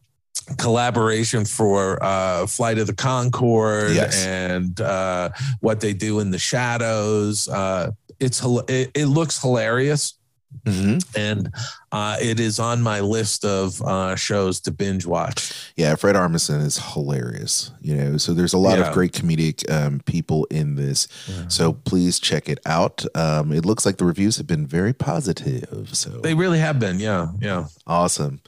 [0.57, 4.25] collaboration for uh, Flight of the Conchord yes.
[4.25, 5.29] and uh,
[5.59, 7.47] what they do in the shadows.
[7.49, 10.15] Uh, it's it, it looks hilarious.
[10.63, 11.19] Mm-hmm.
[11.19, 11.51] And
[11.91, 15.53] uh, it is on my list of uh, shows to binge watch.
[15.75, 17.71] Yeah, Fred Armisen is hilarious.
[17.81, 18.87] You know, so there's a lot yeah.
[18.87, 21.09] of great comedic um, people in this.
[21.27, 21.47] Yeah.
[21.49, 23.05] So please check it out.
[23.15, 25.89] Um, it looks like the reviews have been very positive.
[25.91, 26.99] So they really have been.
[26.99, 27.65] Yeah, yeah.
[27.85, 28.39] Awesome.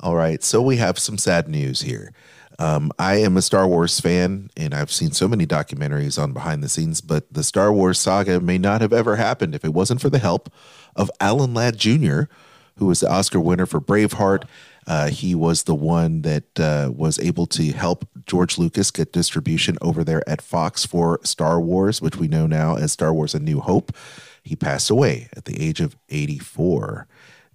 [0.00, 0.42] All right.
[0.42, 2.12] So we have some sad news here.
[2.58, 6.62] Um, I am a Star Wars fan, and I've seen so many documentaries on behind
[6.62, 10.00] the scenes, but the Star Wars saga may not have ever happened if it wasn't
[10.00, 10.52] for the help
[10.94, 12.22] of Alan Ladd Jr.,
[12.76, 14.44] who was the Oscar winner for Braveheart.
[14.86, 19.78] Uh, he was the one that uh, was able to help George Lucas get distribution
[19.80, 23.38] over there at Fox for Star Wars, which we know now as Star Wars A
[23.38, 23.92] New Hope.
[24.42, 27.06] He passed away at the age of 84.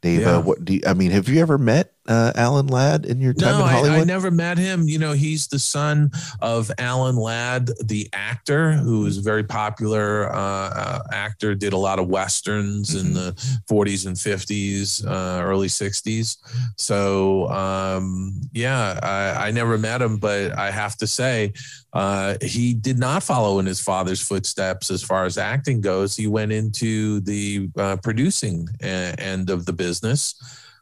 [0.06, 0.38] Dave, yeah.
[0.38, 1.10] uh, what do you, I mean?
[1.10, 3.98] Have you ever met uh, Alan Ladd in your time no, in Hollywood?
[3.98, 4.88] I, I, never met him.
[4.88, 10.32] You know, he's the son of Alan Ladd, the actor, who is a very popular
[10.32, 11.56] uh, uh, actor.
[11.56, 13.08] Did a lot of westerns mm-hmm.
[13.08, 13.32] in the
[13.68, 16.38] 40s and 50s, uh, early 60s.
[16.78, 21.52] So, um, yeah, I, I, never met him, but I have to say,
[21.96, 26.16] uh, he did not follow in his father's footsteps as far as acting goes.
[26.16, 30.36] He went into the uh, producing end of the business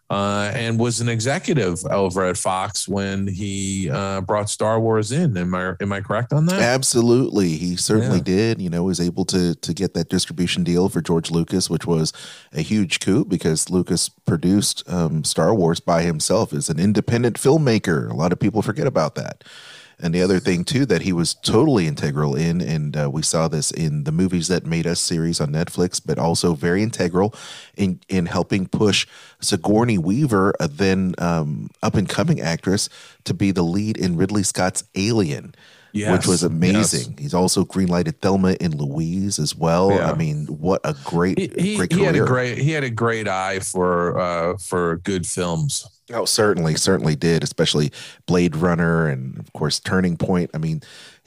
[0.10, 5.38] uh, and was an executive over at Fox when he uh, brought Star Wars in.
[5.38, 6.62] Am I am I correct on that?
[6.62, 8.24] Absolutely, he certainly yeah.
[8.24, 8.62] did.
[8.62, 12.14] You know, was able to to get that distribution deal for George Lucas, which was
[12.52, 18.10] a huge coup because Lucas produced um, Star Wars by himself as an independent filmmaker.
[18.10, 19.44] A lot of people forget about that.
[20.00, 23.48] And the other thing too that he was totally integral in, and uh, we saw
[23.48, 27.34] this in the movies that made us series on Netflix, but also very integral
[27.76, 29.08] in in helping push
[29.40, 32.90] Sigourney Weaver, a then um, up and coming actress,
[33.24, 35.56] to be the lead in Ridley Scott's Alien.
[35.94, 37.12] Yes, which was amazing.
[37.12, 37.20] Yes.
[37.20, 39.92] He's also greenlighted Thelma and Louise as well.
[39.92, 40.12] Yeah.
[40.12, 42.90] I mean, what a great, he, he, great he had a great he had a
[42.90, 45.88] great eye for uh, for good films.
[46.12, 47.92] Oh, certainly, certainly did, especially
[48.26, 50.50] Blade Runner and of course Turning Point.
[50.56, 50.82] I mean,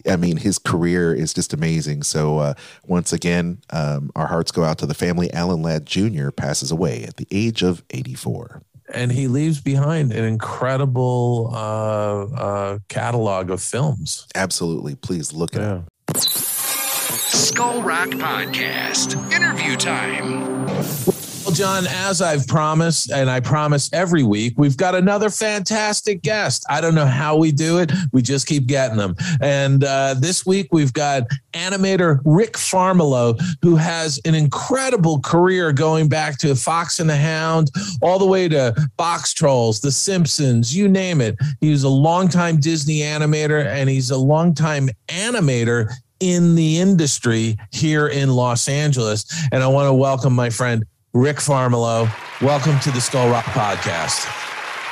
[0.09, 2.03] I mean his career is just amazing.
[2.03, 5.33] So uh, once again, um, our hearts go out to the family.
[5.33, 6.31] Alan Ladd Jr.
[6.31, 12.79] passes away at the age of 84 and he leaves behind an incredible uh, uh,
[12.89, 14.27] catalog of films.
[14.35, 15.83] Absolutely, please look it yeah.
[16.09, 16.17] up.
[16.17, 21.16] Skull Rock Podcast interview time.
[21.47, 26.67] Well, John, as I've promised, and I promise every week, we've got another fantastic guest.
[26.69, 27.93] I don't know how we do it.
[28.13, 29.15] We just keep getting them.
[29.41, 36.09] And uh, this week, we've got animator Rick Farmiloe, who has an incredible career going
[36.09, 37.71] back to Fox and the Hound,
[38.03, 41.37] all the way to Boxtrolls, The Simpsons, you name it.
[41.61, 48.09] He was a longtime Disney animator, and he's a longtime animator in the industry here
[48.09, 49.25] in Los Angeles.
[49.53, 50.85] And I want to welcome my friend
[51.17, 52.13] Rick Farmiloe.
[52.43, 54.31] Welcome to the Skull Rock Podcast.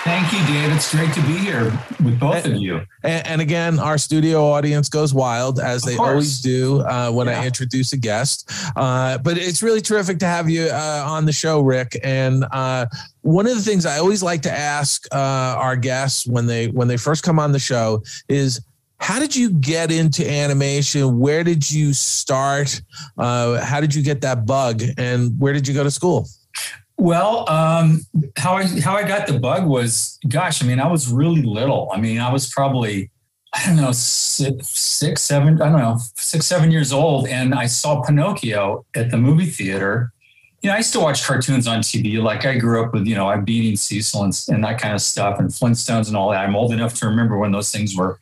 [0.04, 0.74] Thank you, Dave.
[0.74, 1.64] It's great to be here
[2.02, 2.80] with both and, of you.
[3.02, 7.42] And, and, again, our studio audience goes wild as they always do uh, when yeah.
[7.42, 8.50] I introduce a guest.
[8.74, 11.98] Uh, but it's really terrific to have you uh, on the show, Rick.
[12.02, 12.86] And uh,
[13.20, 15.18] one of the things I always like to ask uh,
[15.58, 18.62] our guests when they when they first come on the show is
[19.04, 21.18] how did you get into animation?
[21.18, 22.80] Where did you start?
[23.18, 24.82] Uh, how did you get that bug?
[24.96, 26.26] And where did you go to school?
[26.96, 28.00] Well, um,
[28.38, 31.90] how I how I got the bug was, gosh, I mean, I was really little.
[31.92, 33.10] I mean, I was probably,
[33.52, 37.66] I don't know, six, six, seven, I don't know, six, seven years old, and I
[37.66, 40.13] saw Pinocchio at the movie theater.
[40.64, 42.22] You know, I used to watch cartoons on TV.
[42.22, 45.02] Like I grew up with, you know, Beany and Cecil and, and that kind of
[45.02, 46.40] stuff, and Flintstones and all that.
[46.40, 48.18] I'm old enough to remember when those things were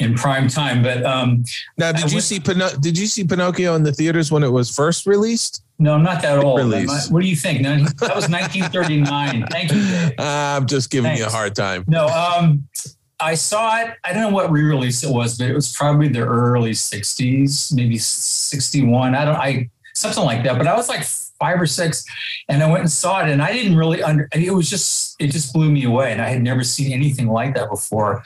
[0.00, 0.82] in prime time.
[0.82, 1.44] But um,
[1.78, 4.68] now, did you see Pino- Did you see Pinocchio in the theaters when it was
[4.68, 5.62] first released?
[5.78, 6.58] No, I'm not that old.
[6.58, 7.08] Release.
[7.08, 7.60] What do you think?
[7.60, 9.46] No, that was 1939.
[9.50, 9.80] Thank you.
[9.80, 10.14] Dave.
[10.18, 11.84] I'm just giving you a hard time.
[11.86, 12.66] No, um,
[13.20, 13.94] I saw it.
[14.02, 17.96] I don't know what re-release it was, but it was probably the early 60s, maybe
[17.96, 19.14] 61.
[19.14, 20.58] I don't, I something like that.
[20.58, 21.04] But I was like
[21.38, 22.04] five or six,
[22.48, 24.28] and I went and saw it, and I didn't really under.
[24.32, 27.54] It was just, it just blew me away, and I had never seen anything like
[27.54, 28.22] that before,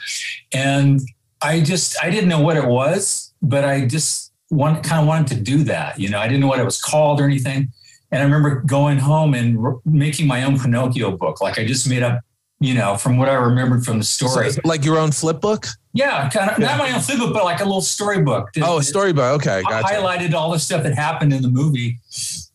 [0.53, 0.99] and
[1.41, 5.35] I just, I didn't know what it was, but I just want, kind of wanted
[5.35, 5.99] to do that.
[5.99, 7.71] You know, I didn't know what it was called or anything.
[8.11, 11.41] And I remember going home and r- making my own Pinocchio book.
[11.41, 12.19] Like I just made up,
[12.59, 14.49] you know, from what I remembered from the story.
[14.49, 15.65] it like your own flip book?
[15.93, 18.51] Yeah, kind of not my own flip book, but like a little storybook.
[18.53, 19.41] that- Oh, a storybook.
[19.41, 19.87] Okay, gotcha.
[19.95, 21.97] Highlighted all the stuff that happened in the movie,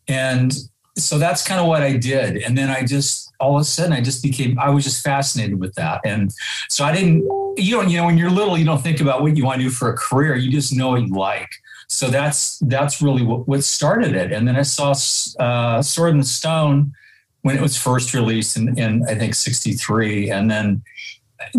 [0.08, 0.52] and
[0.96, 2.38] so that's kind of what I did.
[2.38, 5.60] And then I just all of a sudden I just became I was just fascinated
[5.60, 6.32] with that, and
[6.68, 7.24] so I didn't.
[7.58, 9.64] You don't, you know, when you're little, you don't think about what you want to
[9.64, 10.36] do for a career.
[10.36, 11.48] You just know what you like.
[11.88, 14.30] So that's that's really what, what started it.
[14.30, 14.94] And then I saw
[15.38, 16.92] uh, Sword in the Stone
[17.42, 20.82] when it was first released in, in I think '63, and then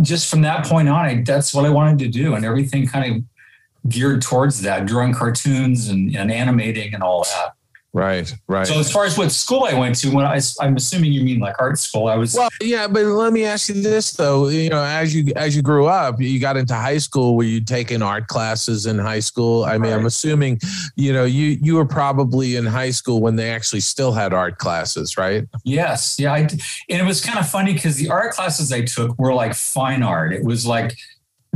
[0.02, 3.16] just from that point on, I, that's what I wanted to do, and everything kind
[3.16, 7.54] of geared towards that, drawing cartoons and, and animating and all that.
[7.94, 8.68] Right, right.
[8.68, 11.40] So as far as what school I went to, when I, I'm assuming you mean
[11.40, 12.36] like art school, I was.
[12.36, 14.50] Well, yeah, but let me ask you this though.
[14.50, 17.36] You know, as you as you grew up, you got into high school.
[17.36, 19.64] Were you taking art classes in high school?
[19.64, 20.60] I mean, I'm assuming,
[20.96, 24.60] you know, you you were probably in high school when they actually still had art
[24.60, 25.46] classes, right?
[25.64, 29.18] Yes, yeah, I and it was kind of funny because the art classes I took
[29.18, 30.34] were like fine art.
[30.34, 30.96] It was like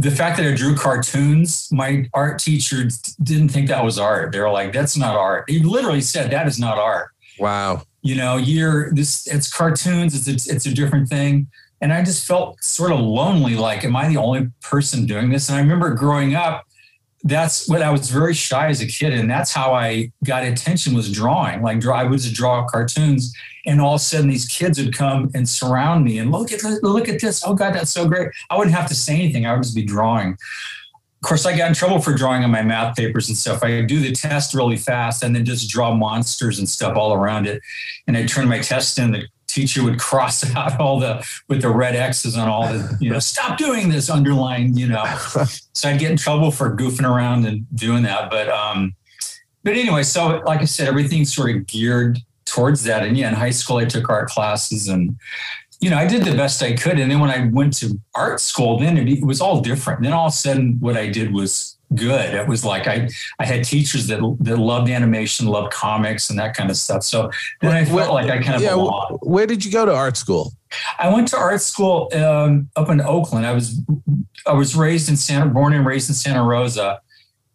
[0.02, 1.70] the fact that I drew cartoons.
[1.72, 2.90] My art teacher
[3.22, 4.32] didn't think that was art.
[4.32, 7.84] They were like, "That's not art." He literally said, "That is not art." Wow.
[8.02, 9.28] You know, you're this.
[9.28, 10.16] It's cartoons.
[10.16, 11.48] It's it's, it's a different thing.
[11.82, 13.56] And I just felt sort of lonely.
[13.56, 15.50] Like, am I the only person doing this?
[15.50, 16.66] And I remember growing up.
[17.24, 20.96] That's what I was very shy as a kid, and that's how I got attention
[20.96, 21.62] was drawing.
[21.62, 23.32] Like, draw, I would just draw cartoons,
[23.66, 26.62] and all of a sudden these kids would come and surround me and look at
[26.62, 27.44] this, look at this.
[27.46, 28.30] Oh God, that's so great.
[28.50, 29.46] I wouldn't have to say anything.
[29.46, 30.32] I would just be drawing.
[30.34, 33.64] Of course, I got in trouble for drawing on my math papers and stuff.
[33.64, 37.46] I do the test really fast and then just draw monsters and stuff all around
[37.46, 37.62] it.
[38.08, 39.12] And I turn my test in.
[39.12, 43.12] The teacher would cross out all the with the red X's on all the, you
[43.12, 45.04] know, stop doing this underlined, you know.
[45.74, 48.32] so I'd get in trouble for goofing around and doing that.
[48.32, 48.96] But um,
[49.64, 53.04] but anyway, so like I said, everything's sort of geared towards that.
[53.04, 55.18] And yeah, in high school, I took art classes and,
[55.80, 57.00] you know, I did the best I could.
[57.00, 60.04] And then when I went to art school, then it, was all different.
[60.04, 62.34] Then all of a sudden, what I did was good.
[62.34, 66.56] It was like I, I had teachers that, that loved animation, loved comics and that
[66.56, 67.04] kind of stuff.
[67.04, 68.76] So then I felt like I kind of yeah.
[68.76, 69.20] belonged.
[69.22, 70.54] Where did you go to art school?
[71.00, 73.46] I went to art school um, up in Oakland.
[73.46, 73.82] I was
[74.48, 77.02] I was raised in Santa, born and raised in Santa Rosa,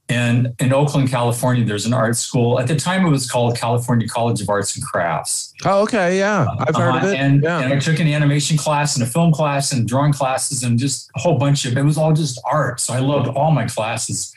[0.09, 1.64] and in Oakland, California.
[1.64, 2.61] There's an art school.
[2.61, 5.53] At the time, it was called California College of Arts and Crafts.
[5.64, 7.07] Oh, okay, yeah, I've heard of Uh-huh.
[7.09, 7.16] it.
[7.19, 7.59] And, yeah.
[7.61, 11.11] and I took an animation class and a film class and drawing classes and just
[11.16, 12.79] a whole bunch of it was all just art.
[12.81, 14.33] So I loved all my classes.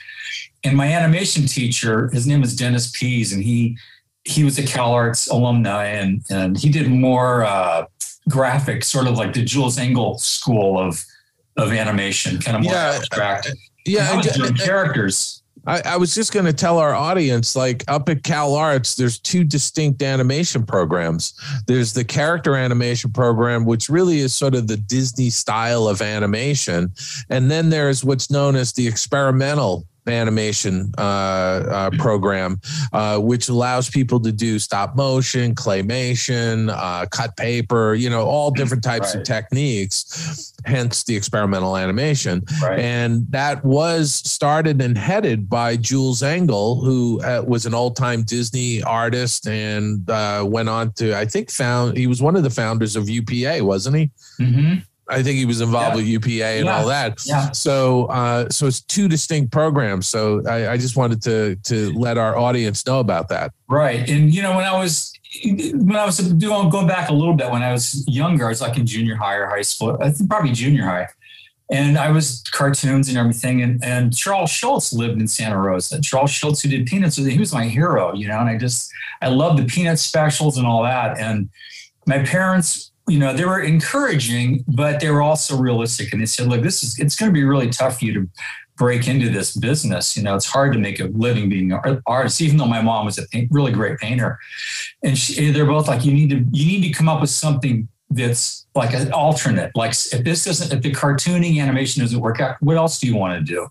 [0.64, 3.78] And my animation teacher, his name was Dennis Pease, and he
[4.26, 7.86] he was a Cal Arts alumni and and he did more uh,
[8.28, 11.06] graphic, sort of like the Jules Engel school of
[11.58, 12.94] of animation, kind of more Yeah.
[12.98, 13.52] abstract.
[13.86, 15.39] yeah, I was I- doing characters.
[15.68, 19.20] I, I was just going to tell our audience like up at Cal Arts, there's
[19.20, 21.34] two distinct animation programs.
[21.68, 26.92] There's the character animation program, which really is sort of the Disney style of animation.
[27.30, 32.60] And then there's what's known as the experimental animation uh, uh, program,
[32.94, 38.52] uh, which allows people to do stop motion, claymation, uh, cut paper, you know, all
[38.52, 42.44] different types of techniques, hence the experimental animation.
[42.62, 42.80] Right.
[42.80, 48.24] And that was started and headed by Jules Engel, who uh, was an old time
[48.24, 52.50] Disney artist and uh, went on to, I think, found he was one of the
[52.50, 54.12] founders of UPA, wasn't he?
[54.38, 54.76] hmm
[55.10, 56.78] I think he was involved with UPA and Yeah.
[56.80, 57.18] all that.
[57.26, 57.52] Yeah.
[57.52, 60.08] So, uh, so it's two distinct programs.
[60.08, 63.52] So I, I just wanted to to let our audience know about that.
[63.68, 64.08] Right.
[64.10, 65.12] And you know, when I was
[65.44, 68.62] when I was doing going back a little bit when I was younger, I was
[68.62, 71.08] like in junior high or high school, I think probably junior high.
[71.72, 73.62] and I was cartoons and everything.
[73.62, 76.02] And, and Charles Schulz lived in Santa Rosa.
[76.02, 78.40] Charles Schulz, who did Peanuts, he was my hero, you know.
[78.40, 78.92] And I just,
[79.22, 81.20] I love the Peanut specials and all that.
[81.20, 81.48] And
[82.08, 86.14] my parents, you know, they were encouraging, but they were also realistic.
[86.14, 88.30] And they said, look, this is, it's going to be really tough for you to
[88.78, 90.16] break into this business.
[90.16, 93.06] You know, it's hard to make a living being an artist, even though my mom
[93.06, 94.40] was a really great painter.
[95.04, 97.90] And she, they're both like, you need to, you need to come up with something
[98.12, 99.72] that's like an alternate.
[99.76, 103.16] Like if this doesn't, if the cartooning animation doesn't work out, what else do you
[103.16, 103.68] want to do?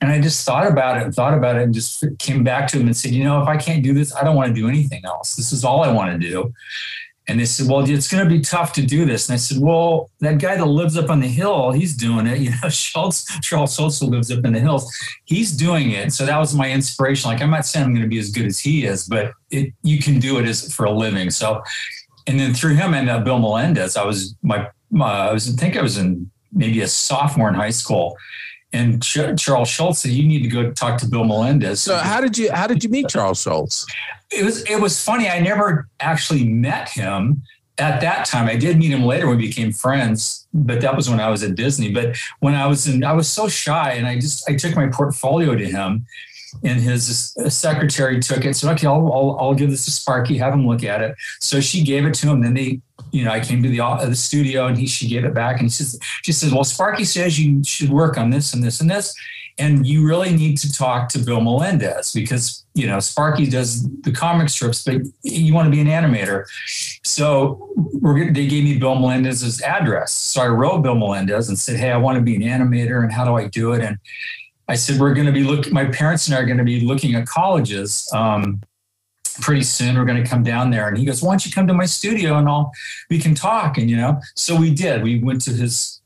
[0.00, 2.78] And I just thought about it and thought about it and just came back to
[2.78, 4.68] him and said, you know, if I can't do this, I don't want to do
[4.68, 5.34] anything else.
[5.34, 6.52] This is all I want to do.
[7.26, 9.28] And they said, well, it's going to be tough to do this.
[9.28, 12.38] And I said, well, that guy that lives up on the hill, he's doing it.
[12.44, 14.94] You know, Schulz, Charles Schulz lives up in the hills.
[15.24, 16.12] He's doing it.
[16.12, 17.30] So that was my inspiration.
[17.30, 19.72] Like, I'm not saying I'm going to be as good as he is, but it,
[19.82, 21.30] you can do it as for a living.
[21.30, 21.62] So
[22.26, 25.52] and then through him and uh, Bill Melendez, I was my, my I was I
[25.52, 28.16] think I was in maybe a sophomore in high school,
[28.74, 31.80] and Ch- Charles Schulz said you need to go talk to Bill Melendez.
[31.80, 33.86] So how did you how did you meet Charles Schulz?
[34.30, 35.28] It was it was funny.
[35.28, 37.42] I never actually met him
[37.78, 38.48] at that time.
[38.48, 41.42] I did meet him later when we became friends, but that was when I was
[41.42, 41.92] at Disney.
[41.92, 44.88] But when I was in, I was so shy, and I just I took my
[44.88, 46.06] portfolio to him
[46.62, 48.54] and his secretary took it.
[48.54, 51.16] So okay, I'll, I'll, I'll give this to Sparky, have him look at it.
[51.40, 52.42] So she gave it to him.
[52.42, 52.80] Then they,
[53.14, 55.60] you know, I came to the uh, the studio and he she gave it back
[55.60, 58.80] and she says she says, well, Sparky says you should work on this and this
[58.80, 59.14] and this,
[59.56, 64.10] and you really need to talk to Bill Melendez because you know Sparky does the
[64.10, 66.44] comic strips, but you want to be an animator.
[67.04, 67.70] So
[68.02, 70.12] they gave me Bill Melendez's address.
[70.12, 73.12] So I wrote Bill Melendez and said, hey, I want to be an animator and
[73.12, 73.98] how do I do it and
[74.66, 76.80] I said, we're going to be looking, my parents and I are going to be
[76.80, 78.62] looking at colleges um,
[79.40, 79.96] pretty soon.
[79.96, 80.88] We're going to come down there.
[80.88, 82.72] And he goes, why don't you come to my studio and all,
[83.10, 83.78] we can talk.
[83.78, 86.00] And, you know, so we did, we went to his,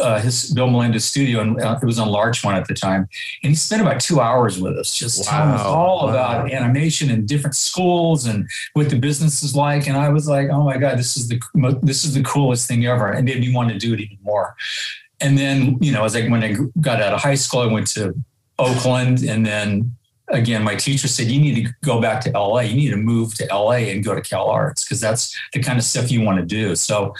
[0.00, 3.08] uh, his Bill Melendez studio and uh, it was on Larchmont at the time.
[3.42, 5.38] And he spent about two hours with us, just wow.
[5.38, 6.10] telling us all wow.
[6.10, 9.86] about animation and different schools and what the business is like.
[9.86, 11.40] And I was like, oh my God, this is the,
[11.82, 13.10] this is the coolest thing ever.
[13.10, 14.54] And made me want to do it even more
[15.20, 17.86] and then you know as I when I got out of high school, I went
[17.88, 18.14] to
[18.58, 19.96] Oakland, and then
[20.28, 22.60] again, my teacher said you need to go back to LA.
[22.60, 25.78] You need to move to LA and go to Cal Arts because that's the kind
[25.78, 26.74] of stuff you want to do.
[26.76, 27.14] So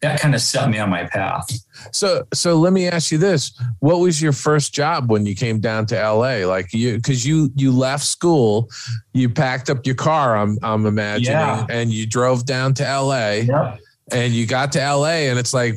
[0.00, 1.50] that kind of set me on my path.
[1.92, 5.60] So, so let me ask you this: What was your first job when you came
[5.60, 6.46] down to LA?
[6.46, 8.68] Like you, because you you left school,
[9.12, 10.36] you packed up your car.
[10.36, 11.66] I'm I'm imagining, yeah.
[11.68, 13.30] and you drove down to LA.
[13.46, 13.80] Yep
[14.12, 15.74] and you got to LA and it's like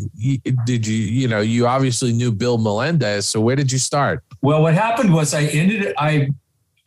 [0.63, 4.61] did you you know you obviously knew Bill Melendez so where did you start well
[4.61, 6.29] what happened was I ended I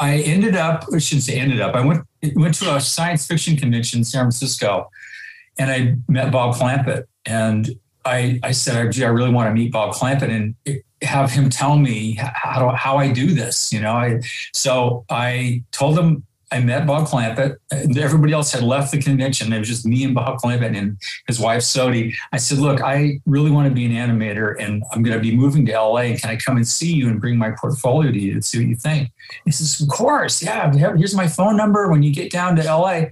[0.03, 3.57] I ended up I shouldn't say ended up I went went to a science fiction
[3.57, 4.91] convention in San Francisco
[5.59, 7.05] and I met Bob Clampett.
[7.25, 7.71] And
[8.05, 11.79] I I said gee I really want to meet Bob Clampett and have him tell
[11.79, 13.93] me how how I do this you know?
[13.93, 14.21] I
[14.53, 17.57] so I told him I met Bob Clampett.
[17.71, 19.53] And everybody else had left the convention.
[19.53, 22.15] It was just me and Bob Clampett and his wife Sody.
[22.33, 25.35] I said, "Look, I really want to be an animator, and I'm going to be
[25.35, 26.15] moving to LA.
[26.17, 28.69] Can I come and see you and bring my portfolio to you and see what
[28.69, 29.11] you think?"
[29.45, 30.71] He says, "Of course, yeah.
[30.73, 31.91] Here's my phone number.
[31.91, 33.07] When you get down to LA,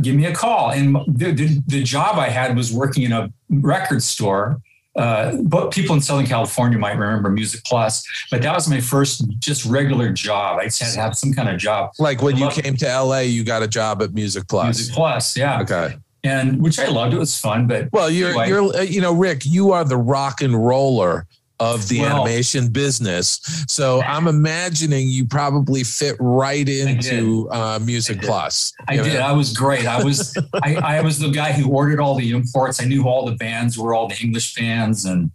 [0.00, 3.32] give me a call." And the, the, the job I had was working in a
[3.48, 4.62] record store
[5.00, 9.24] uh, but people in Southern California might remember Music Plus, but that was my first
[9.38, 10.58] just regular job.
[10.58, 11.92] I had to have some kind of job.
[11.98, 14.76] Like when you came to LA, you got a job at Music Plus.
[14.76, 15.62] Music Plus, yeah.
[15.62, 15.96] Okay.
[16.22, 17.14] And which I loved.
[17.14, 18.48] It was fun, but well, you're anyway.
[18.48, 21.26] you're uh, you know Rick, you are the rock and roller
[21.60, 23.40] of the well, animation business.
[23.68, 28.72] So I'm imagining you probably fit right into uh, Music Plus.
[28.88, 29.16] I did.
[29.16, 29.86] I was great.
[29.86, 32.80] I was I, I was the guy who ordered all the imports.
[32.82, 35.30] I knew all the bands were all the English bands, and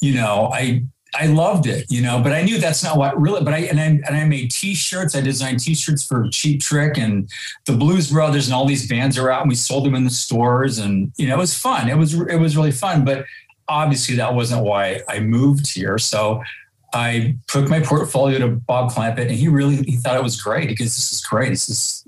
[0.00, 0.82] you know I
[1.14, 3.80] I loved it, you know, but I knew that's not what really, but I, and
[3.80, 5.16] I, and I made t-shirts.
[5.16, 7.30] I designed t-shirts for Cheap Trick and
[7.64, 10.10] the Blues Brothers and all these bands are out and we sold them in the
[10.10, 11.88] stores and, you know, it was fun.
[11.88, 13.24] It was, it was really fun, but
[13.68, 15.98] obviously that wasn't why I moved here.
[15.98, 16.42] So
[16.94, 20.68] I took my portfolio to Bob Clampett, and he really he thought it was great
[20.68, 21.50] because this is great.
[21.50, 22.04] This is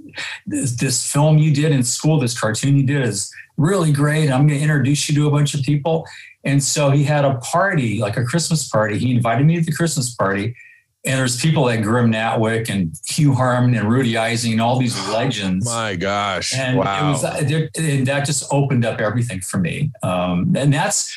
[0.46, 4.30] this, this film you did in school, this cartoon you did is really great.
[4.30, 6.06] I'm going to introduce you to a bunch of people.
[6.44, 8.98] And so he had a party, like a Christmas party.
[8.98, 10.56] He invited me to the Christmas party.
[11.04, 14.96] And there's people like Grim Natwick and Hugh Harman and Rudy Ising and all these
[15.12, 15.66] legends.
[15.66, 16.54] My gosh.
[16.54, 17.08] And wow.
[17.08, 19.92] it was and that just opened up everything for me.
[20.02, 21.14] Um, and that's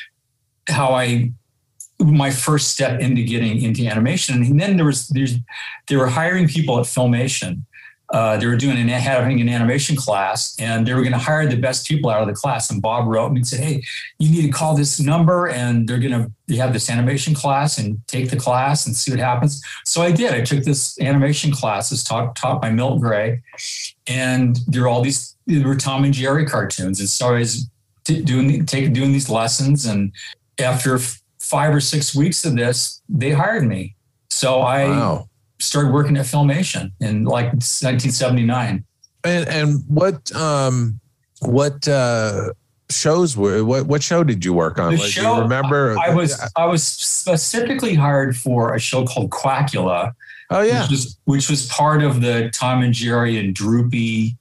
[0.68, 1.32] how I
[2.00, 4.42] my first step into getting into animation.
[4.42, 5.36] And then there was there's
[5.88, 7.62] they were hiring people at Filmation
[8.10, 11.46] uh, they were doing an having an animation class, and they were going to hire
[11.48, 12.70] the best people out of the class.
[12.70, 13.82] And Bob wrote me and said, "Hey,
[14.18, 17.78] you need to call this number, and they're going to they have this animation class,
[17.78, 20.34] and take the class and see what happens." So I did.
[20.34, 23.42] I took this animation class, it's taught taught by Milt Gray,
[24.06, 27.68] and there were all these there were Tom and Jerry cartoons, and so I was
[28.04, 30.12] t- doing taking doing these lessons, and
[30.58, 30.98] after
[31.40, 33.96] five or six weeks of this, they hired me.
[34.30, 34.88] So I.
[34.88, 35.28] Wow.
[35.60, 38.84] Started working at Filmation in like 1979.
[39.24, 41.00] And and what um
[41.40, 42.50] what uh
[42.90, 44.92] shows were what what show did you work on?
[44.94, 45.96] The Like, do show- you remember?
[45.98, 50.12] I was I was specifically hired for a show called Quackula,
[50.50, 50.82] Oh yeah.
[50.82, 54.36] which was which was part of the Tom and Jerry and Droopy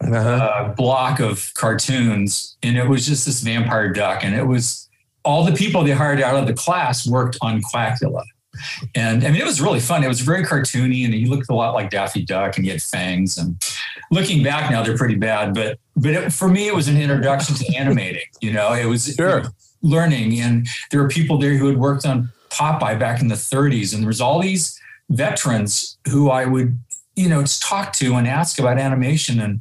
[0.00, 0.16] Uh-huh.
[0.16, 4.87] uh, block of cartoons, and it was just this vampire duck, and it was
[5.28, 8.24] all the people they hired out of the class worked on Quackula.
[8.94, 10.02] And I mean, it was really fun.
[10.02, 12.82] It was very cartoony, and he looked a lot like Daffy Duck, and he had
[12.82, 13.36] fangs.
[13.36, 13.62] And
[14.10, 15.54] looking back now, they're pretty bad.
[15.54, 18.28] But but it, for me, it was an introduction to animating.
[18.40, 19.44] You know, it was Sure.
[19.82, 23.92] learning, and there were people there who had worked on Popeye back in the 30s,
[23.92, 26.78] and there was all these veterans who I would
[27.16, 29.60] you know just talk to and ask about animation and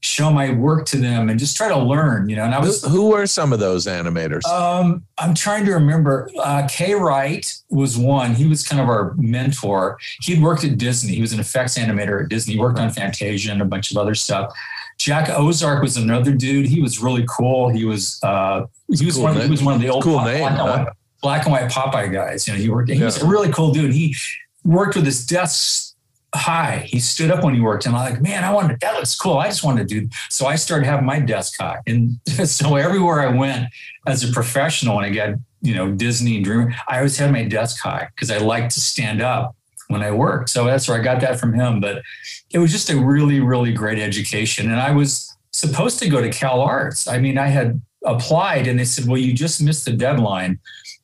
[0.00, 2.28] show my work to them and just try to learn.
[2.28, 4.44] You know, and I was who were some of those animators?
[4.46, 6.30] um, I'm trying to remember.
[6.38, 8.34] Uh, Kay Wright was one.
[8.34, 9.98] He was kind of our mentor.
[10.20, 11.14] He'd worked at Disney.
[11.14, 12.54] He was an effects animator at Disney.
[12.54, 14.52] He worked on Fantasia and a bunch of other stuff.
[14.98, 16.66] Jack Ozark was another dude.
[16.66, 17.68] He was really cool.
[17.68, 19.40] He was uh, he was Cool one.
[19.40, 20.88] He was one of the old Cool Pop- name, black, and white,
[21.22, 22.46] black and white Popeye guys.
[22.46, 22.90] You know, he worked.
[22.90, 23.92] He was a really cool dude.
[23.92, 24.16] He
[24.64, 25.87] worked with his desk
[26.34, 26.78] high.
[26.86, 29.38] He stood up when he worked, and I'm like, man, I wanted that looks cool.
[29.38, 30.08] I just wanted to do.
[30.28, 33.68] So I started having my desk high, and so everywhere I went
[34.06, 37.44] as a professional, and I got you know Disney and Dream, I always had my
[37.44, 39.56] desk high because I liked to stand up
[39.88, 40.50] when I worked.
[40.50, 41.80] So that's where I got that from him.
[41.80, 42.02] But
[42.50, 46.30] it was just a really, really great education, and I was supposed to go to
[46.30, 47.08] Cal Arts.
[47.08, 50.58] I mean, I had applied, and they said, well, you just missed the deadline.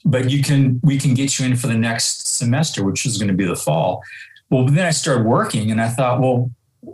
[0.07, 3.29] But you can, we can get you in for the next semester, which is going
[3.29, 4.03] to be the fall.
[4.51, 6.51] Well, then I started working and I thought, well,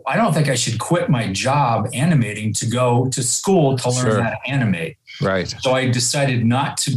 [0.06, 4.04] I don't think I should quit my job animating to go to school to learn
[4.12, 4.22] Sure.
[4.22, 4.96] how to animate.
[5.20, 5.52] right.
[5.60, 6.96] So I decided not to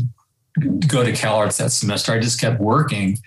[0.87, 2.13] go to Cal Arts that semester.
[2.13, 3.17] I just kept working.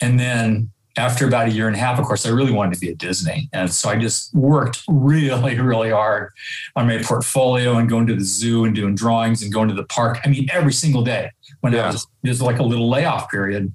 [0.00, 2.80] And then after about a year and a half, of course, I really wanted to
[2.80, 3.48] be at Disney.
[3.52, 6.30] And so I just worked really, really hard
[6.76, 9.84] on my portfolio and going to the zoo and doing drawings and going to the
[9.84, 10.18] park.
[10.24, 11.84] I mean, every single day when Yeah.
[11.84, 13.72] I was, there's like a little layoff period.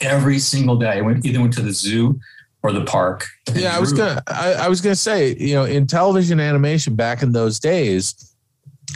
[0.00, 2.20] Every single day, I went either went to the zoo
[2.62, 3.26] or the park.
[3.54, 7.22] Yeah, I was gonna I, I was gonna say, you know, in television animation back
[7.22, 8.34] in those days,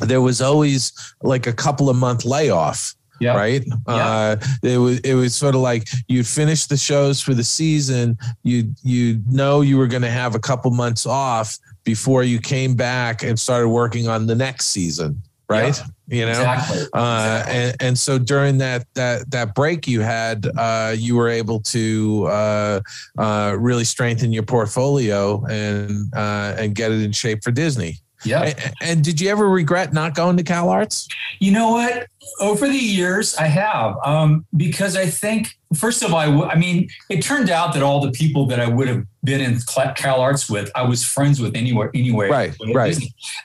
[0.01, 2.95] there was always like a couple of month layoff.
[3.21, 3.37] Yeah.
[3.37, 3.65] Right.
[3.87, 8.17] Uh, it was it was sort of like you'd finish the shows for the season.
[8.45, 12.77] You you know you were going to have a couple months off before you came
[12.77, 15.21] back and started working on the next season.
[15.49, 15.81] Right.
[16.09, 16.31] You know.
[16.31, 16.79] Exactly.
[16.93, 17.55] Uh, Exactly.
[17.55, 22.27] and, and so during that that that break you had, uh, you were able to
[22.27, 22.81] uh,
[23.17, 27.99] uh, really strengthen your portfolio and uh, and get it in shape for Disney.
[28.25, 28.43] Yeah.
[28.43, 31.09] And, and did you ever regret not going to Cal Arts?
[31.39, 32.07] You know what?
[32.41, 36.57] Over the years, I have um, because I think, first of all, I, w- I
[36.57, 39.59] mean, it turned out that all the people that I would have been in
[39.97, 42.29] Cal Arts with, I was friends with anywhere, anywhere.
[42.31, 42.97] Right, right.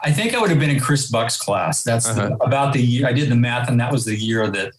[0.04, 1.84] I think I would have been in Chris Buck's class.
[1.84, 2.36] That's Uh-huh.
[2.42, 4.74] about the year I did the math, and that was the year that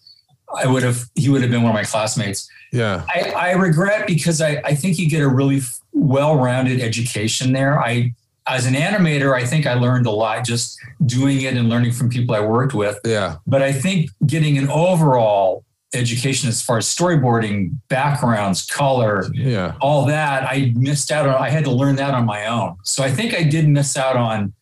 [0.55, 1.03] I would have.
[1.15, 2.47] He would have been one of my classmates.
[2.71, 3.05] Yeah.
[3.07, 5.61] I, I regret because I, I think you get a really
[5.93, 7.79] well-rounded education there.
[7.79, 8.13] I,
[8.47, 12.09] as an animator, I think I learned a lot just doing it and learning from
[12.09, 13.37] people I worked with Yeah.
[13.47, 19.73] but I think getting an overall education as far as storyboarding, backgrounds, color, Yeah.
[19.81, 21.35] all that, I missed out on.
[21.41, 22.75] I had to learn that on my own.
[22.83, 24.53] So I think I did miss out on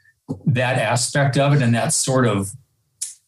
[0.45, 2.51] that aspect of it and that sort of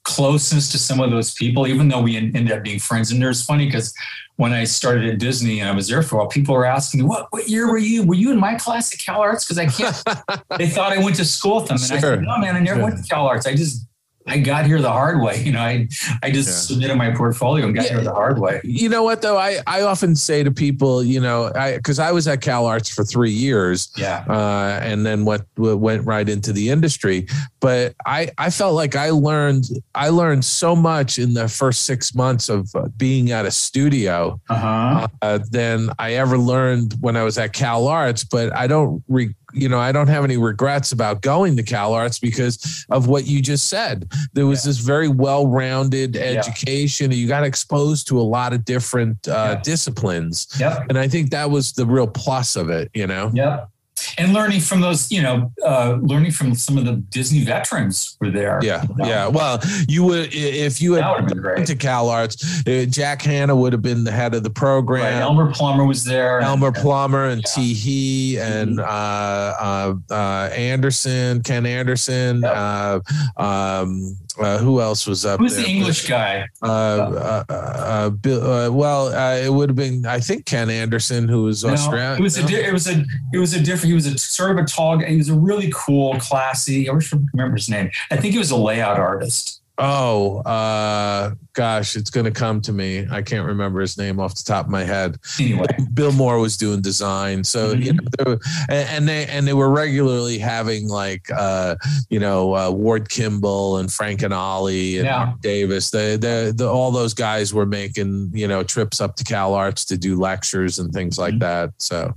[0.03, 3.11] closeness to some of those people, even though we ended up being friends.
[3.11, 3.93] And it's funny because
[4.37, 7.01] when I started at Disney and I was there for a while, people were asking
[7.01, 8.03] me, what, what year were you?
[8.03, 9.45] Were you in my class at Cal Arts?
[9.45, 10.03] Because I can't,
[10.57, 11.77] they thought I went to school with them.
[11.81, 12.83] And I said, no, man, I never Sure.
[12.83, 13.47] went to Cal Arts.
[13.47, 13.87] I just,
[14.27, 15.43] I got here the hard way.
[15.43, 15.87] You know, I,
[16.23, 16.75] I just Yeah.
[16.75, 17.91] submitted my portfolio and got Yeah.
[17.93, 18.59] here the hard way.
[18.63, 19.37] You know what though?
[19.37, 22.89] I, I often say to people, you know, I because I was at Cal Arts
[22.89, 24.23] for three years, Yeah.
[24.27, 27.27] uh, and then went went right into the industry.
[27.59, 32.15] But I I felt like I learned I learned so much in the first six
[32.15, 35.07] months of uh, being at a studio Uh-huh.
[35.21, 38.23] uh, than I ever learned when I was at Cal Arts.
[38.23, 41.93] But I don't re, you know I don't have any regrets about going to Cal
[41.93, 44.11] Arts because of what you just said.
[44.33, 44.69] There was Yeah.
[44.69, 46.21] this very well rounded Yeah.
[46.23, 47.11] education.
[47.11, 49.61] You got exposed to a lot of different uh, Yeah.
[49.63, 50.85] disciplines, Yep.
[50.89, 52.89] and I think that was the real plus of it.
[52.93, 53.31] You know.
[53.33, 53.69] Yep.
[54.17, 58.29] And learning from those, you know, uh, learning from some of the Disney veterans were
[58.29, 58.59] there.
[58.61, 59.05] Yeah, you know?
[59.07, 59.27] yeah.
[59.27, 63.81] Well, you would if you had been to Cal Arts, uh, Jack Hannah would have
[63.81, 64.55] been the head of the Right.
[64.55, 65.21] program.
[65.21, 66.39] Elmer Plummer was there.
[66.41, 67.51] Elmer and- Plummer and Yeah.
[67.63, 67.73] T.
[67.73, 72.41] Hee and uh, uh, uh, Anderson, Ken Anderson.
[72.41, 72.53] Yep.
[72.55, 72.99] Uh,
[73.37, 75.63] um, uh, who else was up Who's there?
[75.65, 76.47] the English guy?
[76.61, 81.27] Uh, uh, uh, Bill, uh, well, uh, it would have been, I think, Ken Anderson,
[81.27, 82.19] who was No, Australian.
[82.19, 83.87] it was a di- it was a it was a different.
[83.87, 84.97] He was a sort of a tall.
[84.97, 85.07] guy.
[85.07, 86.89] He was a really cool, classy.
[86.89, 87.89] I wish I could remember his name.
[88.11, 89.61] I think he was a layout artist.
[89.77, 93.05] Oh, uh, gosh, it's going to come to me.
[93.11, 95.17] I can't remember his name off the top of my head.
[95.39, 98.01] Anyway, Bill Moore was doing design, so you Mhm.
[98.01, 101.75] know, they were, and, they and they were regularly having like uh,
[102.09, 105.33] you know uh, Ward Kimball and Frank and Ollie and Yeah.
[105.41, 105.89] Davis.
[105.91, 109.83] They, they, the, all those guys were making you know trips up to Cal Arts
[109.85, 111.39] to do lectures and things like Mhm.
[111.41, 111.69] that.
[111.79, 112.13] So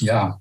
[0.00, 0.32] yeah,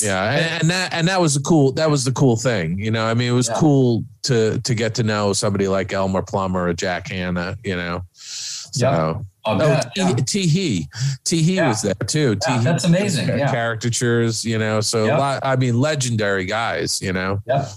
[0.00, 2.78] yeah, and, and that and that was the cool that was the cool thing.
[2.78, 3.54] You know, I mean, it was Yeah.
[3.58, 7.56] cool to to get to know somebody like Elmer Plummer or Jack Hannah.
[7.64, 8.86] You know, so.
[8.86, 9.14] Yeah.
[9.46, 9.94] Oh, bet.
[9.94, 10.12] T- yeah.
[10.14, 10.46] T.
[10.46, 10.88] Hee,
[11.24, 11.42] T.
[11.42, 11.68] Hee Yeah.
[11.68, 12.36] was there too.
[12.48, 12.64] Yeah, T.
[12.64, 13.28] that's amazing.
[13.28, 13.50] Yeah.
[13.52, 14.80] caricatures, you know.
[14.80, 15.16] So Yep.
[15.16, 15.40] a lot.
[15.44, 17.40] I mean, legendary guys, you know.
[17.46, 17.68] Yeah.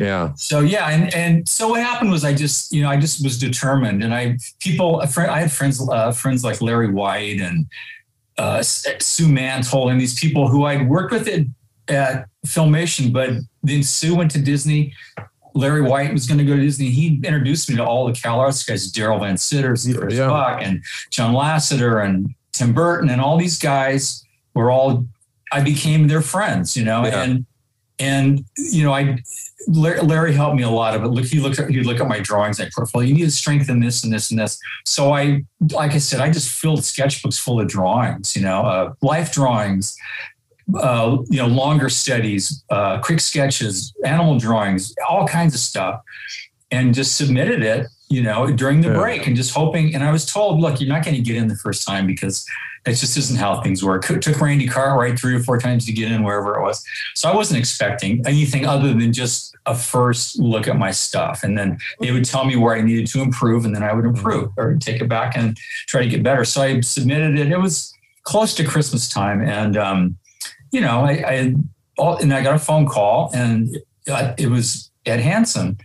[0.00, 3.22] Yeah, So yeah, and and so what happened was I just you know I just
[3.22, 7.40] was determined, and I people a friend I had friends uh, friends like Larry White
[7.40, 7.66] and
[8.38, 11.42] uh, Sue Mantle and these people who I'd worked with at,
[11.88, 13.30] at Filmation, but
[13.62, 14.94] then Sue went to Disney.
[15.54, 16.90] Larry White was going to go to Disney.
[16.90, 20.28] He introduced me to all the Cal Arts guys, Darrell Van Citters, Chris yeah.
[20.28, 24.24] Buck, and John Lasseter, and Tim Burton, and all these guys
[24.54, 25.06] were all.
[25.52, 27.22] I became their friends, you know, Yeah.
[27.22, 27.46] and
[27.98, 29.18] and you know I
[29.68, 31.08] Larry, Larry helped me a lot of it.
[31.08, 33.08] Look, he looked at he'd look at my drawings, like portfolio.
[33.08, 34.58] You need to strengthen this and this and this.
[34.84, 38.34] So I, like I said, I just filled sketchbooks full of drawings.
[38.34, 39.96] You know, uh, life drawings,
[40.78, 46.00] uh, you know, longer studies, uh, quick sketches, animal drawings, all kinds of stuff,
[46.70, 47.86] and just submitted it.
[48.08, 48.98] You know, during the Yeah.
[48.98, 49.94] break, and just hoping.
[49.94, 52.44] And I was told, look, you're not going to get in the first time because
[52.84, 54.10] that just isn't how things work.
[54.10, 56.84] It took Randy Cartwright three or four times to get in wherever it was.
[57.14, 61.42] So I wasn't expecting anything other than just a first look at my stuff.
[61.42, 64.04] And then they would tell me where I needed to improve, and then I would
[64.04, 65.56] improve or take it back and
[65.86, 66.44] try to get better.
[66.44, 67.50] So I submitted it.
[67.50, 67.94] It was
[68.24, 69.40] close to Christmas time.
[69.40, 70.18] And, um,
[70.72, 71.54] you know, I, I,
[71.98, 75.78] all, and I got a phone call, and it, it was Ed Hansen.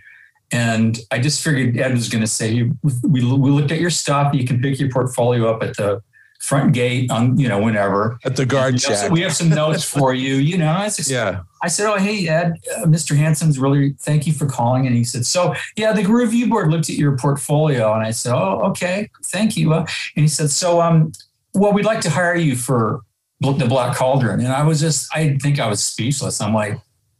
[0.52, 4.34] And I just figured Ed was going to say, we, we looked at your stuff.
[4.34, 6.02] You can pick your portfolio up at the
[6.40, 8.18] front gate on, you know, whenever.
[8.24, 8.98] at the guard We have, shack.
[8.98, 10.36] some, we have some notes for you.
[10.36, 13.16] You know, I said, yeah, I said, "Oh, hey Ed, uh, Mr.
[13.16, 16.90] Hansen's really thank you for calling." And he said, "So yeah, the review board looked
[16.90, 19.80] at your portfolio." And I said, "Oh, okay, thank you." Uh,
[20.16, 21.12] and he said, "So um,
[21.54, 23.02] well, we'd like to hire you for
[23.40, 26.42] the Black Cauldron." And I was just, I think I was speechless.
[26.42, 26.80] I'm like.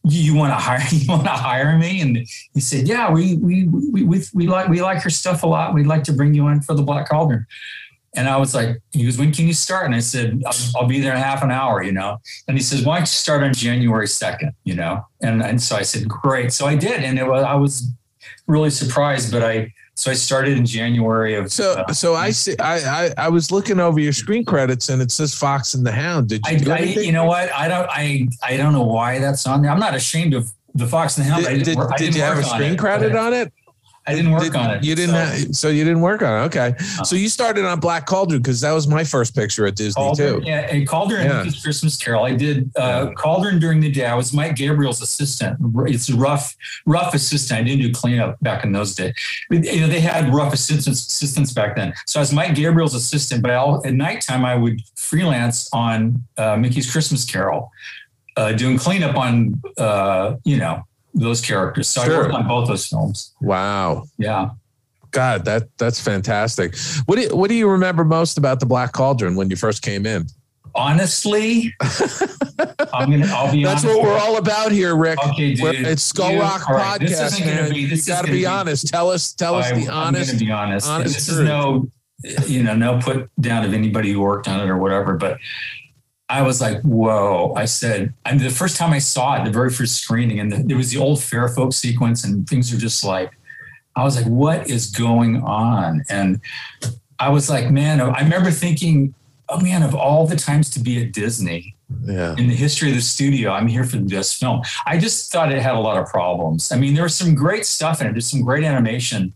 [0.10, 0.80] You, want to hire?
[0.92, 2.00] You want to hire me?
[2.00, 5.48] And he said, "Yeah, we we, we we we like we like your stuff a
[5.48, 5.74] lot.
[5.74, 7.46] We'd like to bring you in for the Black Cauldron."
[8.16, 10.88] And I was like, "He goes, when can you start?" And I said, "I'll, I'll
[10.88, 12.20] be there in half an hour." You know.
[12.48, 15.76] And he says, "Why don't you start on January 2nd, You know, and and so
[15.76, 17.92] I said, "Great." So I did, and it was I was
[18.48, 21.52] really surprised, but I so I started in January of.
[21.52, 22.56] So, uh, so I see.
[22.60, 25.92] I, I I was looking over your screen credits, and it says Fox and the
[25.92, 26.30] Hound.
[26.30, 29.18] Did you I, do I you know what I don't I I don't know why
[29.18, 29.72] that's on there.
[29.72, 31.48] I'm not ashamed of the Fox and the Hound.
[31.48, 33.52] I Did, didn't did, work, did you have a screen it, credit on it?
[34.08, 34.84] I didn't work Did- on it.
[34.84, 35.16] You didn't.
[35.16, 36.46] so- have, so you didn't work on it.
[36.46, 36.74] Okay.
[37.00, 37.04] Uh.
[37.04, 40.42] So you started on Black Cauldron because that was my first picture at Disney Cauldron,
[40.42, 40.48] too.
[40.48, 41.38] yeah, and Cauldron Yeah.
[41.40, 42.24] and Mickey's Christmas Carol.
[42.24, 44.06] I did uh, Cauldron during the day.
[44.06, 45.58] I was Mike Gabriel's assistant.
[45.88, 46.56] It's a rough,
[46.86, 47.60] rough assistant.
[47.60, 49.14] I didn't do cleanup back in those days.
[49.50, 51.94] But, You know, they had rough assistants, assistants back then.
[52.06, 53.42] So I was Mike Gabriel's assistant.
[53.42, 57.72] But I'll, at nighttime, I would freelance on uh, Mickey's Christmas Carol,
[58.38, 60.84] uh, doing cleanup on, uh, you know,
[61.18, 61.90] those characters.
[61.90, 62.16] So Sure.
[62.16, 63.34] I worked on both those films.
[63.42, 64.06] Wow.
[64.18, 64.52] Yeah.
[65.12, 66.76] God, that that's fantastic.
[67.06, 69.82] What do you, what do you remember most about the Black Cauldron when you first
[69.82, 70.26] came in?
[70.76, 71.74] Honestly,
[72.94, 73.26] I'm gonna.
[73.30, 73.64] I'll be.
[73.64, 75.18] That's what we're all about here, Rick.
[75.30, 75.64] Okay, dude.
[75.64, 78.18] We're- it's Skull Dude, Rock right, this podcast, isn't gonna be- you this is got
[78.22, 78.88] to gonna be be- honest.
[78.88, 80.28] Tell us, tell us I, the I'm honest.
[80.32, 80.88] going to be honest.
[80.88, 81.40] honest this truth.
[81.40, 81.90] is no,
[82.46, 85.16] you know, no put down of anybody who worked on it or whatever.
[85.16, 85.40] But
[86.30, 87.54] I was like, whoa!
[87.56, 90.58] I said, and the first time I saw it, the very first screening, and the,
[90.58, 93.32] there was the old Fair Folk sequence, and things are just like,
[93.96, 96.04] I was like, what is going on?
[96.10, 96.42] And
[97.18, 99.14] I was like, man, I remember thinking,
[99.50, 101.76] oh man, of all the times to be at Disney,
[102.06, 102.36] Yeah.
[102.38, 103.52] in the history of the studio.
[103.52, 104.62] I'm here for this film.
[104.86, 106.72] I just thought it had a lot of problems.
[106.72, 108.12] I mean, there was some great stuff in it.
[108.12, 109.34] There's some great animation,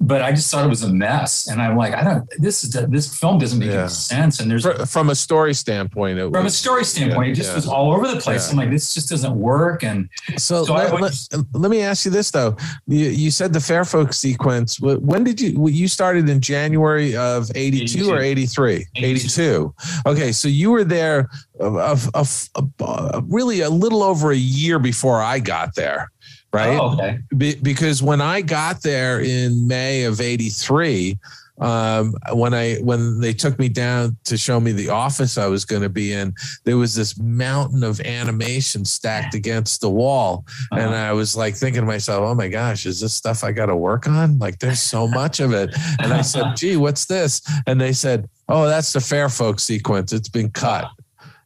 [0.00, 1.48] but I just thought it was a mess.
[1.48, 2.28] And I'm like, I don't.
[2.38, 3.80] This is this film doesn't make Yeah.
[3.80, 4.38] any sense.
[4.38, 7.50] And there's Fr- From a story standpoint, it from a story standpoint, yeah, it just
[7.50, 7.56] yeah.
[7.56, 8.46] was all over the place.
[8.46, 8.52] Yeah.
[8.52, 9.82] I'm like, this just doesn't work.
[9.82, 12.56] And So, So I let, let- let me ask you this though.
[12.86, 14.80] You, you said the Fair Folk sequence.
[14.80, 15.68] When did you?
[15.68, 18.86] You started in January of '82 or '83?
[18.94, 19.74] 82.
[20.06, 21.28] Okay, so you were there
[21.60, 22.48] of, of,
[22.80, 26.10] of, really a little over a year before I got there,
[26.52, 26.78] right?
[26.78, 31.18] oh, okay, Be, because when I got there in May of '83,
[31.60, 35.64] um, when I when they took me down to show me the office I was
[35.64, 36.32] going to be in,
[36.62, 40.94] there was this mountain of animation stacked against the wall, and Uh-huh.
[40.94, 43.76] I was like thinking to myself, "Oh my gosh, is this stuff I got to
[43.76, 44.38] work on?
[44.38, 48.28] Like, there's so much of it." And I said, "Gee, what's this?" And they said,
[48.48, 50.12] "Oh, that's the Fair Folk sequence.
[50.12, 50.88] It's been cut."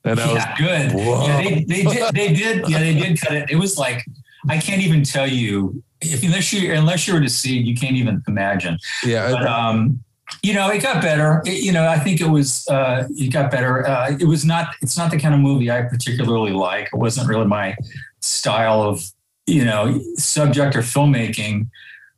[0.05, 0.93] And I was yeah, good.
[0.93, 1.27] Whoa.
[1.27, 2.15] Yeah, they, they did.
[2.15, 2.69] They did.
[2.69, 3.51] Yeah, they did cut it.
[3.51, 4.05] It was like
[4.49, 7.75] I can't even tell you if unless you unless you were to see it, you
[7.75, 8.79] can't even imagine.
[9.05, 10.03] yeah, But um,
[10.43, 11.43] you know, it got better.
[11.47, 13.87] It- you know, I think it was uh, it got better.
[13.87, 14.75] Uh, it was not.
[14.81, 16.87] It's not the kind of movie I particularly like.
[16.93, 17.77] It wasn't really my
[18.21, 19.03] style of
[19.47, 21.69] you know subject or filmmaking.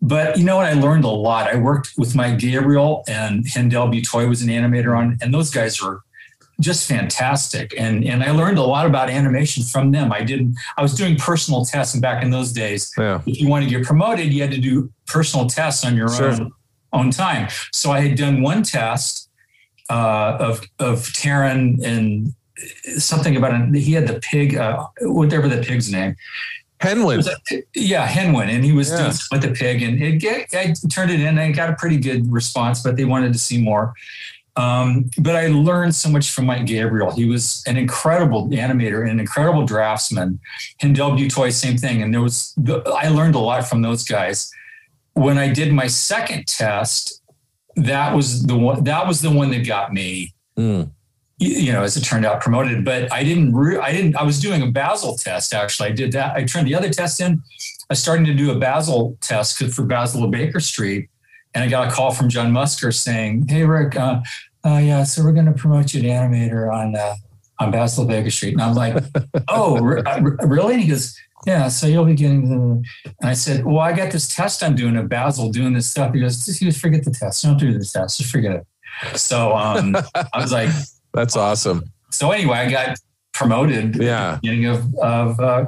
[0.00, 0.66] But you know what?
[0.66, 1.50] I learned a lot.
[1.52, 5.82] I worked with Mike Gabriel and Hendel Butoy was an animator on, and those guys
[5.82, 6.02] were
[6.60, 7.74] just fantastic.
[7.76, 10.12] And and I learned a lot about animation from them.
[10.12, 10.54] I did.
[10.76, 13.76] I was doing personal tests, and back in those days, yeah, if you wanted to
[13.76, 16.30] get promoted, you had to do personal tests on your Sure.
[16.30, 16.52] own
[16.92, 17.48] own time.
[17.72, 19.28] So I had done one test
[19.90, 22.32] uh, of of Taran and
[22.98, 23.74] something about it.
[23.80, 26.14] He had the pig, uh, whatever the pig's name.
[26.80, 27.22] Hen Wen.
[27.74, 28.98] Yeah, Hen Wen, and he was Yeah.
[28.98, 31.26] doing with the pig, and it get, I turned it in.
[31.26, 33.94] and I got a pretty good response, but they wanted to see more.
[34.56, 37.10] Um, but I learned so much from Mike Gabriel.
[37.10, 40.38] He was an incredible animator and an incredible draftsman.
[40.80, 42.02] Hendel Butoy, same thing.
[42.02, 42.54] And there was
[42.94, 44.50] I learned a lot from those guys.
[45.14, 47.20] When I did my second test,
[47.76, 50.92] that was the one that was the one that got me Mm.
[51.38, 52.84] you know, as it turned out, promoted.
[52.84, 53.52] But I didn't.
[53.56, 54.14] Re- I didn't.
[54.14, 55.52] I was doing a Basel test.
[55.52, 56.36] Actually, I did that.
[56.36, 57.32] I turned the other test in.
[57.32, 61.08] I was starting to do a Basel test for Basil of Baker Street,
[61.54, 64.20] and I got a call from John Musker saying, "Hey, Rick, uh,
[64.64, 67.14] uh, yeah, so we're going to promote you to animator on uh,
[67.60, 69.02] on Basil Baker Street." And I'm like,
[69.48, 71.16] "Oh, re- uh, re- really?" And he goes.
[71.46, 72.82] Yeah, so you'll be getting the.
[73.20, 76.14] And I said, "Well, I got this test I'm doing at Basil, doing this stuff."
[76.14, 77.42] He goes, "Just, just forget the test.
[77.42, 78.16] Don't do the test.
[78.16, 79.94] Just forget it." So um,
[80.32, 80.70] I was like,
[81.12, 81.84] That's awesome.
[82.10, 82.96] so anyway, I got
[83.34, 84.32] promoted Yeah.
[84.32, 85.64] at the beginning of, of uh,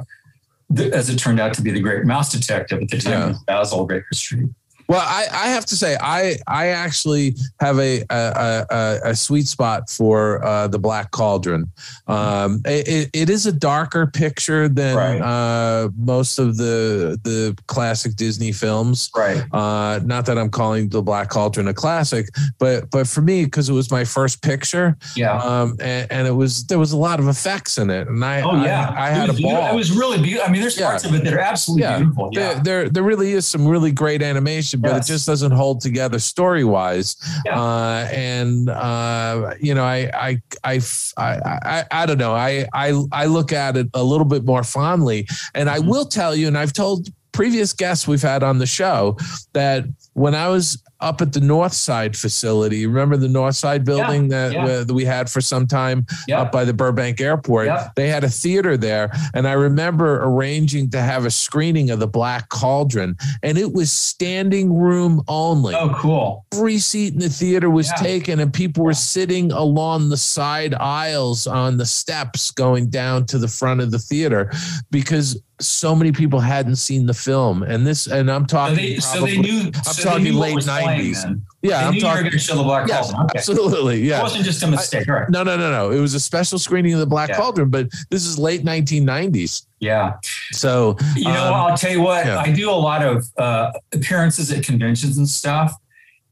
[0.71, 3.37] the, as it turned out to be the great mouse detective at the time Yeah.
[3.45, 4.49] Basil Baker Street.
[4.87, 9.47] Well, I, I have to say, I I actually have a a, a, a sweet
[9.47, 11.69] spot for uh, the Black Cauldron.
[12.07, 15.19] Um, it, it is a darker picture than Right.
[15.21, 19.09] uh, most of the the classic Disney films.
[19.15, 19.43] Right.
[19.51, 22.27] Uh, not that I'm calling the Black Cauldron a classic,
[22.57, 25.37] but but for me, because it was my first picture, Yeah.
[25.37, 28.41] um, and, and it was there was a lot of effects in it, and I
[28.41, 28.93] oh yeah.
[28.95, 29.61] I, I had a beautiful.
[29.61, 29.73] ball.
[29.73, 30.47] It was really beautiful.
[30.47, 30.87] I mean, there's Yeah.
[30.91, 31.97] parts of it that are absolutely Yeah.
[31.97, 32.31] beautiful.
[32.33, 32.59] there, Yeah.
[32.63, 35.09] there there really is some really great animation, but Yes.
[35.09, 37.15] it just doesn't hold together story wise.
[37.45, 37.59] Yeah.
[37.59, 40.81] Uh, and uh, you know, I I, I
[41.17, 42.33] I I I don't know.
[42.33, 45.87] I I I look at it a little bit more fondly, and I Mhm.
[45.87, 47.07] will tell you, and I've told
[47.37, 49.15] previous guests we've had on the show
[49.53, 54.29] that when I was up at the North Side facility, remember the North Side building
[54.29, 54.65] that, yeah.
[54.65, 56.41] that we had for some time Yeah.
[56.41, 57.67] up by the Burbank Airport.
[57.67, 57.89] Yeah.
[57.95, 62.07] They had a theater there, and I remember arranging to have a screening of the
[62.07, 65.75] Black Cauldron, and it was standing room only.
[65.75, 66.45] Oh, cool.
[66.51, 68.01] Every seat in the theater was Yeah.
[68.03, 73.37] taken, and people were sitting along the side aisles on the steps going down to
[73.37, 74.51] the front of the theater
[74.89, 77.63] because so many people hadn't seen the film.
[77.63, 78.75] And this, and I'm So talking.
[78.75, 79.71] they, so they knew.
[79.73, 81.41] I'm so talking late 90s.
[81.63, 82.21] Yeah, They I'm knew you were talking.
[82.23, 83.25] going to show the Black Yes, Cauldron.
[83.25, 83.39] Okay.
[83.39, 84.01] absolutely.
[84.01, 84.21] It Yeah.
[84.21, 85.07] wasn't just a mistake.
[85.07, 85.27] Right.
[85.29, 85.89] No, no, no, no.
[85.91, 87.37] It was a special screening of the Black Yeah.
[87.37, 89.63] Cauldron, but this is late 1990s.
[89.79, 90.13] Yeah.
[90.51, 92.39] So You know, um, I'll tell you what, yeah.
[92.39, 95.73] I do a lot of uh, appearances at conventions and stuff.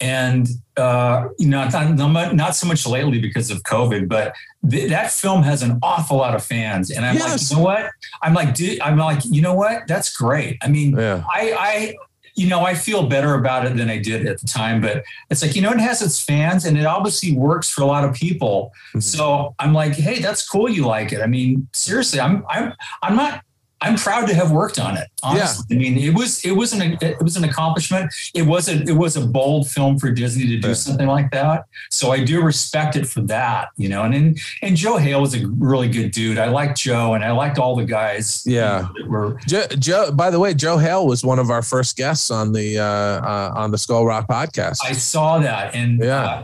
[0.01, 4.33] And, uh, you know, not, not, not so much lately because of COVID, but
[4.69, 6.91] th- that film has an awful lot of fans.
[6.91, 7.29] And I'm Yes.
[7.31, 7.89] like, you know what?
[8.21, 9.87] I'm like, dude, I'm like, you know what?
[9.87, 10.57] That's great.
[10.61, 11.23] I mean, yeah.
[11.33, 11.95] I, I,
[12.35, 15.41] you know, I feel better about it than I did at the time, but it's
[15.41, 18.13] like, you know, it has its fans and it obviously works for a lot of
[18.13, 18.73] people.
[18.93, 19.01] Mhm.
[19.01, 20.67] So I'm like, hey, that's cool.
[20.67, 21.21] You like it.
[21.21, 23.44] I mean, seriously, I'm, I'm, I'm not,
[23.86, 25.07] I'm proud to have worked on it.
[25.21, 25.75] Honestly, yeah.
[25.75, 28.11] I mean, it was it was an it was an accomplishment.
[28.33, 30.77] It was a it was a bold film for Disney to do right.
[30.77, 31.65] something like that.
[31.89, 34.03] So I do respect it for that, you know.
[34.03, 36.38] And and, and Joe Hale was a really good dude.
[36.38, 38.43] I liked Joe, and I liked all the guys.
[38.45, 40.11] Yeah, you know, were Joe, Joe.
[40.11, 43.53] By the way, Joe Hale was one of our first guests on the uh, uh,
[43.55, 44.79] on the Skull Rock podcast.
[44.83, 46.25] I saw that, and yeah.
[46.25, 46.43] Uh,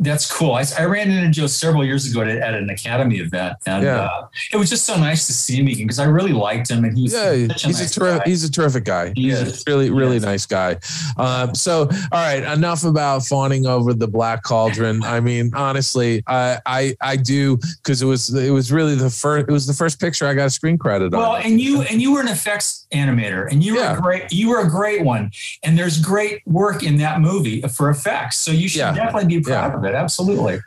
[0.00, 0.52] that's cool.
[0.52, 4.04] I, I, ran into Joe several years ago at, at an academy event, and yeah.
[4.04, 6.84] uh, it was just so nice to see him again because I really liked him,
[6.84, 9.12] and he's yeah, a he's nice a terrific he's a terrific guy.
[9.14, 9.62] He he's is.
[9.66, 10.78] a really really nice guy.
[11.16, 15.02] Um, so, all right, enough about fawning over the black cauldron.
[15.04, 19.48] I mean, honestly, I I, I do because it was it was really the first
[19.48, 21.28] it was the first picture I got a screen credit well, on.
[21.32, 23.96] Well, and you and you were an effects animator, and you were yeah.
[23.96, 25.30] a great you were a great one,
[25.62, 28.38] and there's great work in that movie for effects.
[28.38, 28.94] So you should yeah.
[28.94, 29.94] definitely be proud of it.
[29.94, 30.60] Absolutely.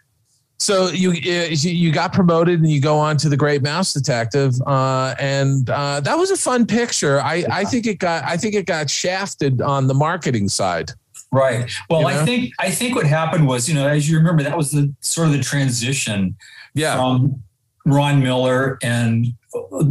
[0.58, 5.14] So you you got promoted and you go on to the Great Mouse Detective, uh,
[5.20, 7.20] and uh, that was a fun picture.
[7.20, 7.48] I, yeah.
[7.52, 10.92] I think it got I think it got shafted on the marketing side.
[11.32, 11.70] Right.
[11.90, 12.22] Well, you know?
[12.22, 14.94] I think I think what happened was you know as you remember that was the
[15.02, 16.38] sort of the transition
[16.74, 16.96] yeah.
[16.96, 17.44] from
[17.86, 19.28] Ron Miller and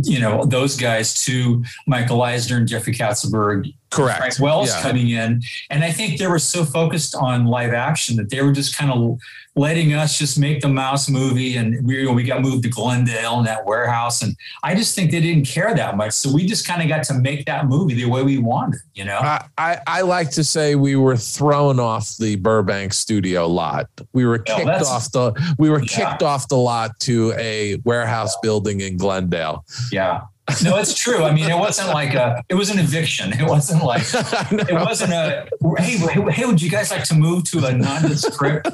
[0.03, 4.19] you know those guys to Michael Eisner and Jeffrey Katzenberg Correct.
[4.19, 4.83] Frank Wells yeah.
[4.83, 5.43] coming in.
[5.71, 8.91] And I think they were so focused on live action that they were just kind
[8.91, 9.19] of
[9.57, 11.57] letting us just make the mouse movie.
[11.57, 14.23] And we, we got moved to Glendale and that warehouse.
[14.23, 16.13] And I just think they didn't care that much.
[16.13, 19.05] So we just kind of got to make that movie the way we wanted, you
[19.05, 19.19] know?
[19.19, 23.89] I, I, I like to say we were thrown off the Burbank studio lot.
[24.13, 25.87] We were kicked off the we were yeah.
[26.11, 29.65] kicked off the lot to a warehouse building in Glendale.
[29.93, 30.23] Yeah
[30.63, 31.25] no, it's true.
[31.25, 33.33] I mean, it wasn't like a, it was an eviction.
[33.33, 34.03] It wasn't like,
[34.51, 35.97] it wasn't a, hey,
[36.31, 38.69] hey, would you guys like to move to a nondescript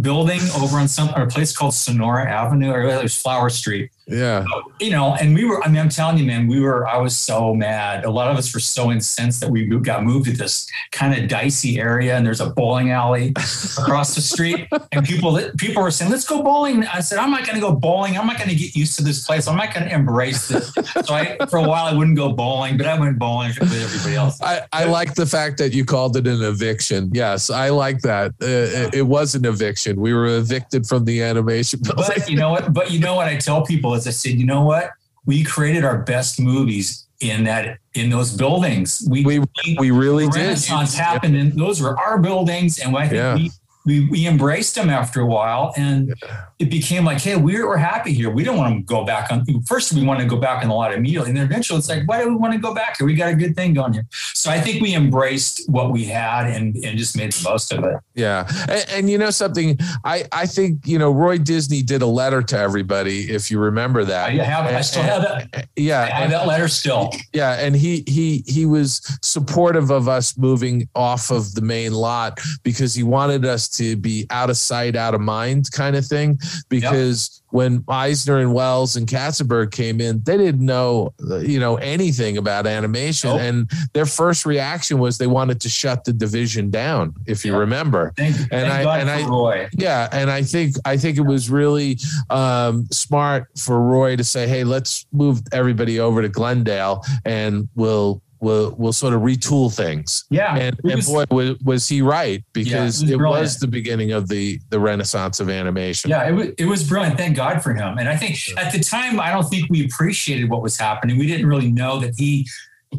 [0.00, 3.90] building over on some, or a place called Sonora Avenue or it was Flower Street?
[4.10, 4.44] Yeah.
[4.80, 7.16] You know, and we were, I mean, I'm telling you, man, we were, I was
[7.16, 8.04] so mad.
[8.04, 11.28] A lot of us were so incensed that we got moved to this kind of
[11.28, 13.32] dicey area and there's a bowling alley
[13.78, 14.68] across the street.
[14.92, 16.84] And people, people were saying, let's go bowling.
[16.84, 18.18] I said, I'm not going to go bowling.
[18.18, 19.46] I'm not going to get used to this place.
[19.46, 20.72] I'm not going to embrace this.
[21.06, 24.16] So I, for a while, I wouldn't go bowling, but I went bowling with everybody
[24.16, 24.40] else.
[24.42, 27.10] I, I like the fact that you called it an eviction.
[27.12, 28.32] Yes, I like that.
[28.42, 30.00] Uh, it was an eviction.
[30.00, 31.80] We were evicted from the animation.
[31.84, 32.72] But you know what?
[32.72, 34.90] But you know what I tell people I said, you know what?
[35.26, 39.06] We created our best movies in that in those buildings.
[39.08, 39.40] We we,
[39.78, 40.36] we really did.
[40.36, 43.34] Renaissance happened, and those were our buildings, and I think yeah.
[43.34, 43.50] we
[43.86, 46.14] we, we embraced them after a while and
[46.58, 48.30] it became like hey we're, we're happy here.
[48.30, 50.74] We don't want to go back on first we want to go back on the
[50.74, 53.06] lot immediately and then eventually it's like why do we want to go back here?
[53.06, 54.06] We got a good thing going here.
[54.34, 57.84] So i think we embraced what we had and, and just made the most of
[57.84, 57.96] it.
[58.14, 58.46] Yeah.
[58.68, 62.42] And, and you know something i i think you know roy disney did a letter
[62.42, 64.28] to everybody if you remember that.
[64.28, 65.68] I have i still have that.
[65.76, 66.02] Yeah.
[66.02, 67.12] I have that letter still.
[67.32, 72.38] Yeah and he he he was supportive of us moving off of the main lot
[72.62, 76.38] because he wanted us to be out of sight, out of mind kind of thing.
[76.68, 77.48] Because yep.
[77.50, 82.66] when Eisner and Wells and Katzenberg came in, they didn't know, you know, anything about
[82.66, 83.30] animation.
[83.30, 83.40] Nope.
[83.40, 87.60] And their first reaction was they wanted to shut the division down, if you yep.
[87.60, 88.12] remember.
[88.16, 89.68] Thank, and thank I, God and I, Roy.
[89.72, 90.08] yeah.
[90.12, 91.98] And I think, I think it was really
[92.30, 98.22] um, smart for Roy to say, Hey, let's move everybody over to Glendale and we'll,
[98.40, 100.24] will will sort of retool things.
[100.30, 103.68] Yeah, and, and boy, was, was, he right because yeah, it, was, it was, the
[103.68, 106.10] beginning of the the renaissance of animation.
[106.10, 107.16] Yeah, it was it was brilliant.
[107.16, 107.98] Thank God for him.
[107.98, 111.18] And I think at the time, I don't think we appreciated what was happening.
[111.18, 112.48] We didn't really know that he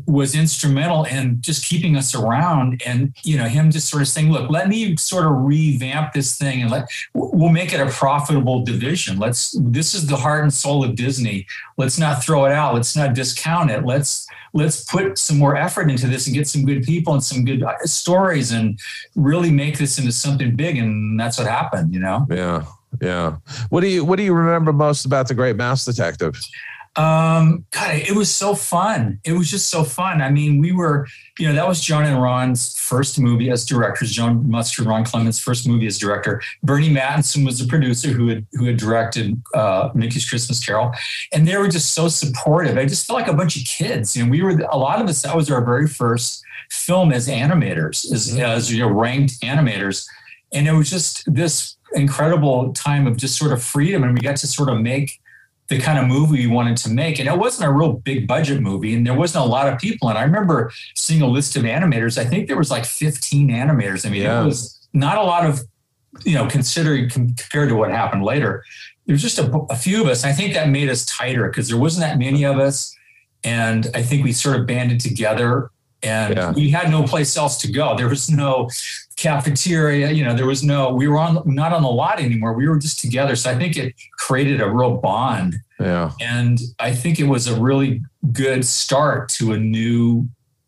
[0.05, 4.31] was instrumental in just keeping us around and you know him just sort of saying
[4.31, 8.63] look let me sort of revamp this thing and let we'll make it a profitable
[8.63, 11.45] division let's this is the heart and soul of disney
[11.77, 15.89] let's not throw it out let's not discount it let's let's put some more effort
[15.89, 18.79] into this and get some good people and some good uh, stories and
[19.15, 20.77] really make this into something big.
[20.77, 22.27] And that's what happened, you know?
[22.29, 22.65] Yeah.
[23.01, 23.37] Yeah.
[23.69, 26.35] What do you, what do you remember most about the great mouse detective?
[26.97, 29.21] Um, God, it was so fun.
[29.23, 30.21] It was just so fun.
[30.21, 31.07] I mean, we were,
[31.39, 34.11] you know, that was John and Ron's first movie as directors.
[34.11, 36.41] John Musker, Ron Clements' first movie as director.
[36.65, 40.91] Burny Mattinson was the producer who had who had directed uh, Mickey's Christmas Carol,
[41.31, 42.77] and they were just so supportive.
[42.77, 44.15] I just felt like a bunch of kids.
[44.15, 45.21] You know, we were a lot of us.
[45.21, 48.41] That was our very first film as animators, as, mm-hmm.
[48.41, 50.05] as you know, ranked animators,
[50.51, 54.35] and it was just this incredible time of just sort of freedom, and we got
[54.37, 55.21] to sort of make
[55.72, 57.17] the kind of movie we wanted to make.
[57.17, 60.09] And it wasn't a real big budget movie, and there wasn't a lot of people.
[60.09, 62.17] And I remember seeing a list of animators.
[62.17, 64.05] I think there was like 15 animators.
[64.05, 64.41] I mean, yeah.
[64.41, 65.61] it was not a lot of,
[66.26, 68.65] you know, considering compared to what happened later.
[69.05, 70.26] There was just a, a few of us.
[70.26, 72.93] I think that made us tighter because there wasn't that many of us.
[73.43, 75.72] and I think we sort of banded together.
[76.03, 76.51] And Yeah.
[76.51, 77.95] we had no place else to go.
[77.95, 78.69] There was no
[79.22, 80.11] cafeteria.
[80.11, 80.93] You know, there was no.
[80.93, 82.53] We were on not on the lot anymore.
[82.53, 83.36] We were just together.
[83.36, 85.55] So I think it created a real bond.
[85.80, 86.11] Yeah.
[86.19, 88.01] And I think it was a really
[88.32, 90.28] good start to a new,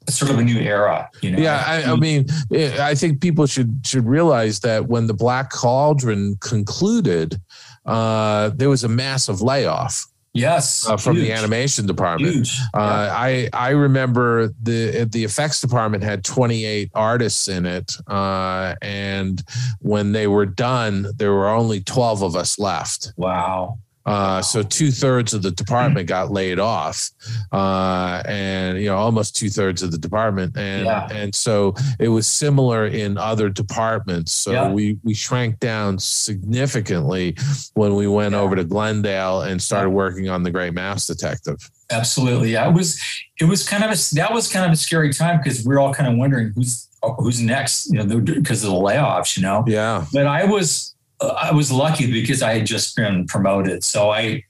[0.10, 1.10] sort of a new era.
[1.22, 1.40] You know.
[1.40, 6.38] Yeah, I, I mean, I think people should should realize that when the Black Cauldron
[6.40, 7.40] concluded,
[7.86, 12.36] uh, there was a massive layoff yes, uh, from the animation department.
[12.36, 12.60] Huge.
[12.74, 19.44] Uh, I I remember the the effects department had 28 artists in it, uh, and
[19.80, 23.14] when they were done, there were only 12 of us left.
[23.18, 23.78] wow.
[24.06, 27.10] Uh, so two thirds of the department got laid off,
[27.54, 31.08] uh, and you know almost two thirds of the department, and Yeah.
[31.12, 34.32] and so it was similar in other departments.
[34.34, 34.72] So Yeah.
[34.72, 37.36] we we shrank down significantly
[37.76, 38.40] when we went Yeah.
[38.42, 41.58] over to Glendale and started working on the Great Mouse Detective.
[41.90, 42.52] Absolutely.
[42.52, 42.68] Yeah.
[42.68, 43.00] It was
[43.40, 45.80] it was kind of a that was kind of a scary time because we are
[45.80, 46.88] all kind of wondering who's
[47.20, 49.64] who's next, you know, because of the layoffs, you know.
[49.68, 50.93] Yeah, But I was
[51.30, 53.84] I was lucky because I had just been promoted.
[53.84, 54.44] So I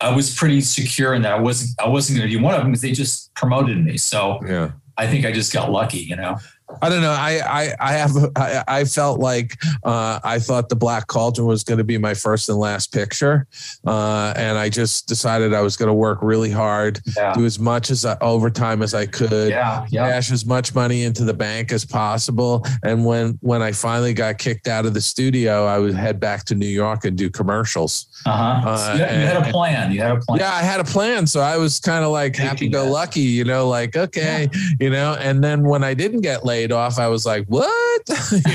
[0.00, 2.60] I was pretty secure in that I wasn't I wasn't going to be one of
[2.60, 3.96] them because they just promoted me.
[3.96, 4.72] So yeah.
[4.96, 6.36] I think I just got lucky, you know.
[6.82, 7.10] I don't know.
[7.12, 11.64] I I I have I, I felt like uh, I thought the Black Cauldron was
[11.64, 13.46] going to be my first and last picture,
[13.86, 17.32] uh, and I just decided I was going to work really hard, Yeah.
[17.34, 19.86] do as much as I, overtime as I could, Yeah.
[19.90, 20.10] Yeah.
[20.10, 22.64] cash as much money into the bank as possible.
[22.82, 26.44] And when when I finally got kicked out of the studio, I would head back
[26.46, 28.06] to New York and do commercials.
[28.26, 28.68] Uh-huh.
[28.68, 29.92] Uh, So you, had, you had a plan.
[29.92, 30.40] You had a plan.
[30.40, 33.44] Yeah, I had a plan, so I was kind of like happy go lucky, you
[33.44, 34.48] know, like okay,
[34.78, 35.16] you know.
[35.20, 38.02] And then when I didn't get laid off, I was like, what?
[38.32, 38.52] you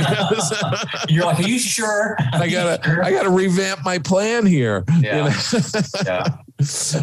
[1.16, 2.16] You're like, are you sure?
[2.34, 4.84] I gotta, I gotta revamp my plan here.
[4.98, 5.24] you Yeah.
[5.30, 5.60] know?
[6.06, 6.28] yeah.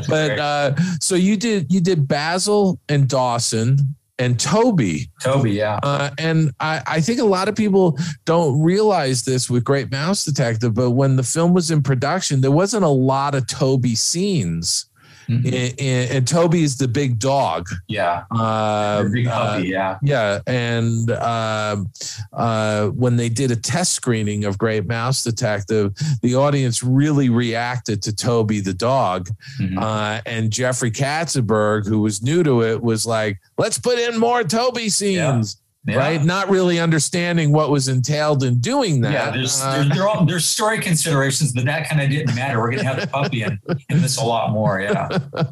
[0.09, 3.79] but uh, so you did, you did Basil and Dawson
[4.19, 5.11] and Toby.
[5.23, 5.81] Toby, yeah.
[5.83, 10.25] Uh, and I, I think a lot of people don't realize this with Great Mouse
[10.25, 14.87] Detective, but when the film was in production, there wasn't a lot of Toby scenes.
[15.33, 15.47] Mhm.
[15.81, 17.69] And, and, is the big dog.
[17.89, 18.25] Yeah.
[18.31, 19.99] Uh, Big uh, puppy, yeah.
[20.03, 21.89] yeah, and um
[22.33, 28.03] uh, when they did a test screening of Great Mouse Detective, the audience really reacted
[28.03, 29.29] to Toby the dog,
[29.61, 29.79] Mhm.
[29.81, 34.43] uh, and Jeffrey Katzenberg, who was new to it, was like, "Let's put in more
[34.45, 35.62] Toby scenes." Yeah.
[35.85, 39.13] Right, not really understanding what was entailed in doing that.
[39.13, 42.61] Yeah, there's Uh, there's, there are, there's story considerations, but that kind of didn't matter.
[42.61, 43.59] We're gonna have the puppy in,
[43.89, 44.81] in this a lot more.
[44.81, 45.09] Yeah,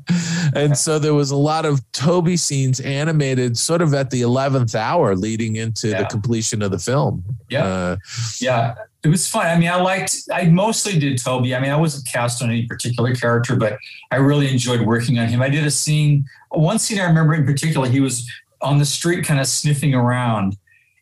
[0.55, 4.77] and so there was a lot of Toby scenes animated sort of at the 11th
[4.77, 7.25] hour leading into the completion of the film.
[7.49, 7.65] Yeah.
[7.65, 7.97] Uh,
[8.41, 9.47] yeah, it was fun.
[9.47, 10.17] I mean, I liked.
[10.33, 11.55] I mostly did Toby.
[11.57, 13.79] I mean, I wasn't cast on any particular character, but
[14.11, 15.43] I really enjoyed working on him.
[15.43, 16.27] I did a scene.
[16.51, 17.89] One scene I remember in particular.
[17.89, 18.31] He was
[18.63, 20.57] on the street, kind of sniffing around,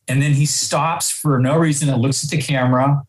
[0.06, 3.02] and then he stops for no reason and looks at the camera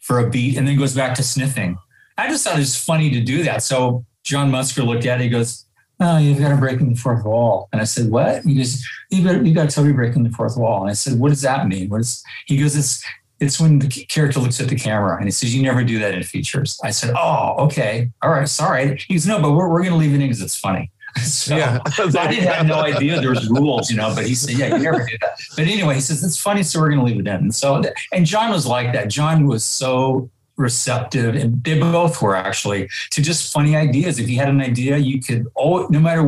[0.00, 1.76] for a beat, and then goes back to sniffing.
[2.18, 3.62] I just thought it was funny to do that.
[3.62, 5.24] So John Musker looked at it.
[5.24, 5.66] He goes,
[6.00, 8.82] "Oh, you've got to break in the fourth wall." And I said, "What?" He goes,
[9.10, 11.66] "You got you got Toby breaking the fourth wall." And I said, "What does that
[11.66, 12.22] mean?" What is?
[12.46, 13.04] He goes, "It's
[13.40, 16.14] it's when the character looks at the camera and he says, You never do that
[16.14, 16.80] in features.
[16.82, 18.10] I said, Oh, okay.
[18.22, 18.48] All right.
[18.48, 18.96] Sorry.
[19.08, 20.90] He goes, No, but we're, we're going to leave it in because it's funny.
[21.22, 21.78] So Yeah.
[21.98, 24.82] I didn't have no idea there was rules, you know, but he said, Yeah, you
[24.82, 25.38] never do that.
[25.56, 26.62] But anyway, he says, It's funny.
[26.62, 27.36] So we're going to leave it in.
[27.36, 29.08] And so, and John was like that.
[29.08, 34.38] John was so receptive and they both were actually to just funny ideas if you
[34.38, 36.22] had an idea you could oh no matter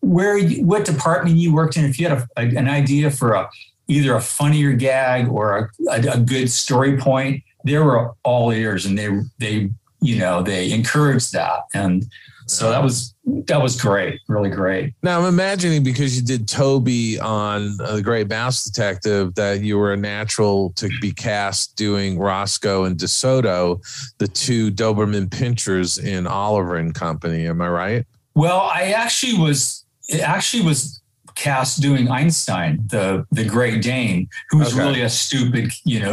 [0.00, 3.34] where you, what department you worked in if you had a, a, an idea for
[3.34, 3.48] a
[3.86, 8.84] either a funnier gag or a, a, a good story point they were all ears
[8.84, 9.08] and they
[9.38, 9.70] they
[10.00, 12.10] you know they encouraged that and
[12.48, 13.14] so that was
[13.46, 18.02] that was great really great Now I'm imagining because you did Toby on uh, The
[18.02, 23.80] Great Mouse Detective that you were a natural to be cast doing Roscoe and DeSoto,
[24.18, 27.46] the two Doberman pinschers in Oliver and Company.
[27.46, 28.06] Am I right?
[28.38, 31.02] well i actually was it actually was
[31.44, 34.78] cast doing einstein the the great dane who's Okay.
[34.84, 36.12] really a stupid you know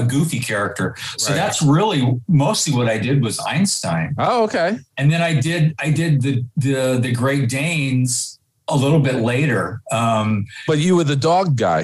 [0.00, 1.36] a goofy character so Right.
[1.40, 2.00] that's really
[2.44, 4.70] mostly what i did was einstein Oh, okay.
[4.98, 6.34] and then I did I did the
[6.66, 8.38] the the Great Danes
[8.68, 9.64] a little bit later.
[9.92, 10.28] Um,
[10.70, 11.82] But you were the dog guy.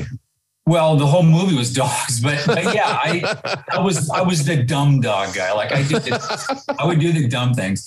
[0.64, 4.62] Well, the whole movie was dogs, but, but yeah, I I was I was the
[4.62, 5.52] dumb dog guy.
[5.52, 7.84] Like I did, the, I would do the dumb things,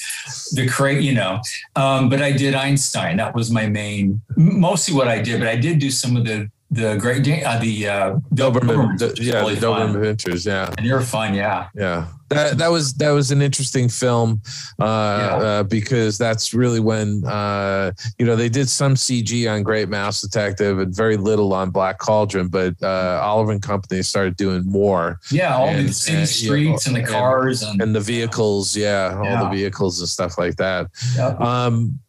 [0.51, 1.39] the cra you know.
[1.75, 3.17] Um, but I did Einstein.
[3.17, 5.39] That was my main, mostly what I did.
[5.39, 9.19] But I did do some of the the Great Da- uh, the uh, Doberman, is
[9.19, 9.67] yeah, really the.
[9.67, 10.73] Doberman Adventures, yeah.
[10.77, 11.69] And you're fun, yeah.
[11.75, 14.41] yeah that that was that was an interesting film
[14.79, 19.89] uh, uh because that's really when uh you know they did some cg on great
[19.89, 24.63] mouse detective and very little on black cauldron but uh oliver and company started doing
[24.65, 27.95] more Yeah, all And- the city and, streets you know, and the cars and, and
[27.95, 31.35] the vehicles yeah all the vehicles and stuff like that yeah.
[31.39, 31.99] um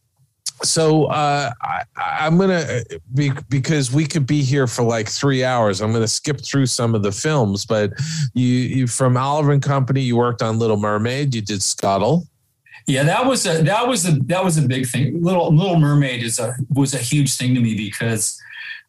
[0.63, 2.83] so uh I, i'm gonna
[3.15, 6.95] be, because we could be here for like three hours i'm gonna skip through some
[6.95, 7.93] of the films but
[8.35, 12.27] you you from oliver and company you worked on little mermaid you did scuttle
[12.87, 15.21] Yeah, that was a that was a that was a big thing.
[15.21, 18.41] Little Little Mermaid is a was a huge thing to me because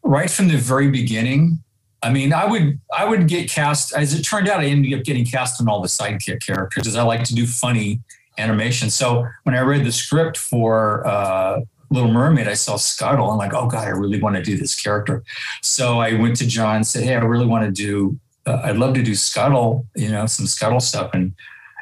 [0.04, 1.64] right from the very beginning,
[2.04, 4.60] I mean, I would I would get cast as it turned out.
[4.60, 7.48] I ended up getting cast in all the sidekick characters because I like to do
[7.48, 8.02] funny
[8.38, 8.90] animation.
[8.90, 13.30] So when I read the script for uh, Little Mermaid, I saw Scuttle.
[13.32, 15.24] I'm like, oh god, I really want to do this character.
[15.62, 18.20] So I went to John and said, hey, I really want to do.
[18.46, 19.86] Uh, I'd love to do Scuttle.
[19.96, 21.12] You know, some Scuttle stuff.
[21.14, 21.34] And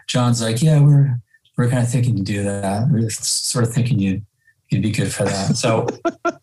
[0.08, 1.20] John's like, yeah, we're
[1.58, 2.90] we're kind of thinking to do that.
[2.92, 4.26] We're sort of thinking you'd
[4.70, 5.56] you'd be good for that.
[5.56, 5.88] So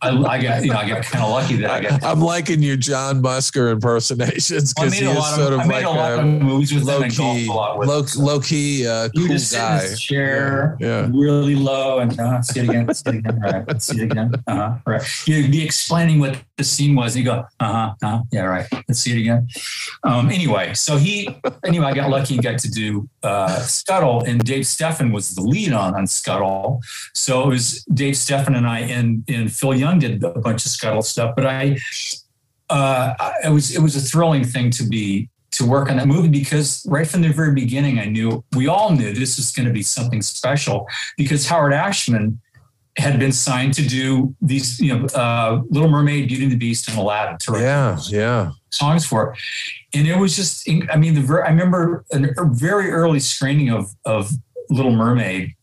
[0.01, 2.05] I, I got you know I got kind of lucky that I got.
[2.05, 6.13] i'm liking your john musker impersonations because made he is sort of, like a lot
[6.13, 8.07] of a movies with low key, a lot with low, him.
[8.07, 11.09] So low key uh cool just sit in guy chair, Yeah.
[11.13, 13.65] really low, and uh, see it again, see it again, right?
[13.67, 14.35] Let's see it again.
[14.47, 15.03] Uh-huh, right.
[15.27, 17.17] You'd be explaining what the scene was.
[17.17, 18.67] You go, uh huh, uh-huh, yeah, right.
[18.89, 19.49] Let's see it again.
[20.05, 21.29] Um, anyway, so he,
[21.65, 25.43] anyway, I got lucky and got to do uh, Scuttle, and Dave Steffen was the
[25.43, 26.81] lead on on Scuttle.
[27.15, 30.71] So it was Dave Steffen and I, and and Phil Young did a bunch of
[30.71, 31.35] Scuttle stuff.
[31.37, 31.79] But I,
[32.71, 36.29] uh, it was it was a thrilling thing to be to work on that movie
[36.29, 39.73] because right from the very beginning, I knew we all knew this was going to
[39.73, 40.87] be something special
[41.17, 42.41] because Howard Ashman
[42.97, 46.89] had been signed to do these, you know, uh, Little Mermaid, Beauty and the Beast,
[46.89, 49.35] and Aladdin to write yeah yeah songs for.
[49.95, 53.71] And it was just, I mean, the ver- I remember a a very early screening
[53.71, 54.31] of of
[54.71, 55.55] Little Mermaid.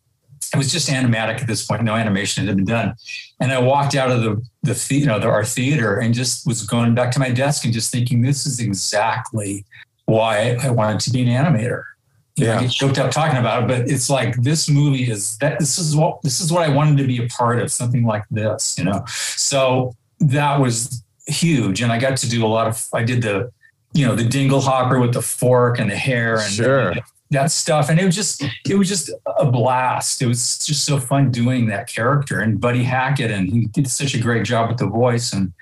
[0.51, 2.95] It was just animatic at this point; no animation had been done.
[3.39, 6.47] And I walked out of the the, the you know the, our theater and just
[6.47, 9.65] was going back to my desk and just thinking, this is exactly
[10.05, 11.83] why I wanted to be an animator.
[12.39, 12.61] You know, I Yeah.
[12.61, 15.95] get choked up talking about it, but it's like this movie is that this is
[15.95, 18.85] what this is what I wanted to be a part of, something like this, you
[18.85, 19.03] know.
[19.07, 21.81] So that was huge.
[21.81, 23.51] And I got to do a lot of I did the,
[23.93, 26.93] you know, the dingle hopper with the fork and the hair and Sure.
[27.31, 27.89] that stuff.
[27.89, 30.21] And it was just it was just a blast.
[30.21, 34.13] It was just so fun doing that character and Buddy Hackett and he did such
[34.15, 35.53] a great job with the voice and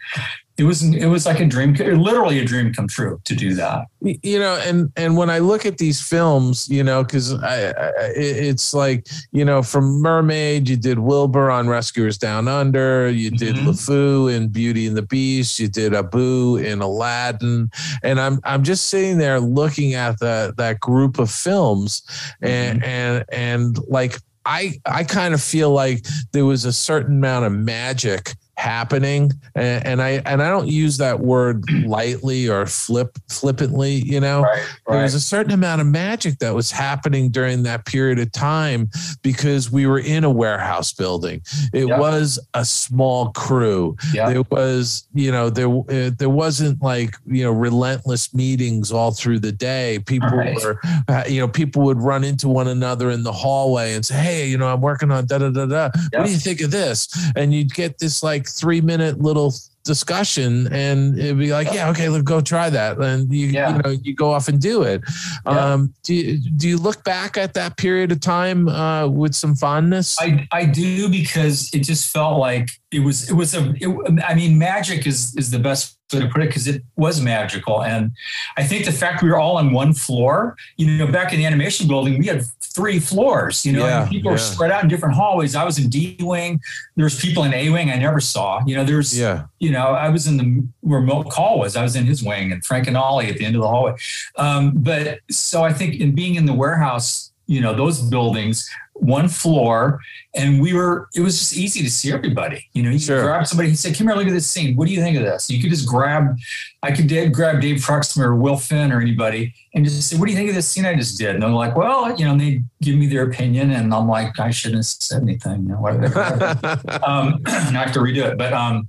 [0.58, 3.86] it was it was like a dream literally a dream come true to do that.
[4.02, 7.92] You know and and when i look at these films you know because I, I
[8.16, 13.56] it's like you know from mermaid you did wilbur on rescuers down under you did
[13.56, 13.66] Mhm.
[13.68, 17.70] lefou in beauty and the beast you did abu in aladdin
[18.04, 22.02] and i'm i'm just sitting there looking at that that group of films
[22.42, 27.46] and and and like i i kind of feel like there was a certain amount
[27.46, 33.16] of magic happening and, and i and i don't use that word lightly or flip
[33.30, 34.64] flippantly you know Right.
[34.88, 38.90] there was a certain amount of magic that was happening during that period of time
[39.22, 41.42] because we were in a warehouse building
[41.72, 42.00] it Yeah.
[42.00, 44.30] was a small crew yeah.
[44.32, 49.40] there was you know there uh, there wasn't like you know relentless meetings all through
[49.40, 50.56] the day people Right.
[50.56, 54.16] were uh, you know people would run into one another in the hallway and say
[54.16, 56.72] hey you know i'm working on da da da da what do you think of
[56.72, 61.90] this and you'd get this like three minute little discussion and it'd be like yeah
[61.90, 63.78] okay let's go try that and you Yeah.
[63.78, 65.02] you know you go off and do it
[65.46, 65.74] Yeah.
[65.74, 69.56] um do you, do you look back at that period of time uh with some
[69.56, 74.24] fondness I, I do because it just felt like it was it was a it,
[74.28, 77.84] I mean magic is is the best way to put it because it was magical.
[77.84, 78.12] And
[78.56, 81.46] I think the fact we were all on one floor you know back in the
[81.46, 85.16] animation building we had three floors you know Yeah, people were spread out in different
[85.16, 85.56] hallways.
[85.56, 86.62] I was in D wing.
[86.96, 88.62] There's people in A wing I never saw.
[88.66, 89.46] You know there's yeah.
[89.60, 91.76] you know, I was in the where Milt Kahl was.
[91.76, 93.96] I was in his wing, and Frank and Ollie at the end of the hallway.
[94.38, 99.28] Um, but so I think in being in the warehouse, you know, those buildings, one
[99.28, 100.00] floor,
[100.36, 101.08] and we were.
[101.16, 102.68] It was just easy to see everybody.
[102.74, 103.24] You know, you Sure.
[103.24, 103.70] grab somebody.
[103.70, 104.76] He said, "Come here, look at this scene.
[104.76, 106.38] What do you think of this?" You could just grab.
[106.84, 110.32] I could grab Dave Truxton or Will Finn or anybody and just say, "What do
[110.32, 112.42] you think of this scene I just did?" And they're like, "Well, you know," and
[112.42, 115.76] they give me their opinion, and I'm like, "I shouldn't have said anything." You know,
[115.82, 116.24] whatever.
[117.04, 118.88] um, I have to redo it, but um,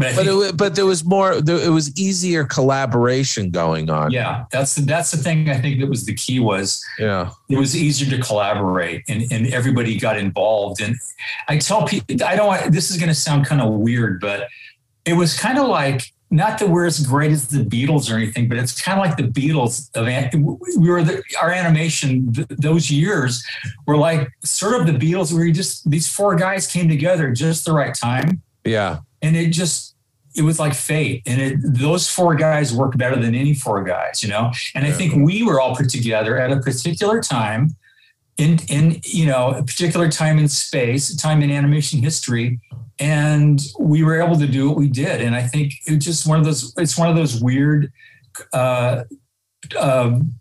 [0.00, 4.10] but but think it, but there was more there, it was easier collaboration going on.
[4.10, 7.30] Yeah that's the, that's the thing i think that was the key was yeah.
[7.48, 10.80] it was easier to collaborate and, and everybody got involved.
[10.80, 10.96] And
[11.48, 14.48] i tell people i don't want this is going to sound kind of weird but
[15.04, 18.48] it was kind of like not that we're as great as the Beatles or anything,
[18.48, 20.06] but it's kind of like the Beatles of
[20.78, 23.44] we were the, our animation th- those years
[23.84, 27.64] were like sort of the Beatles where you just these four guys came together just
[27.64, 28.42] the right time.
[28.64, 29.00] Yeah.
[29.22, 29.89] and it just
[30.36, 34.22] it was like fate and it those four guys worked better than any four guys
[34.22, 37.74] you know and i think we were all put together at a particular time
[38.38, 42.60] in in you know a particular time in space a time in animation history
[42.98, 46.38] and we were able to do what we did and i think it's just one
[46.38, 47.92] of those it's one of those weird
[48.52, 49.02] uh
[49.78, 50.34] um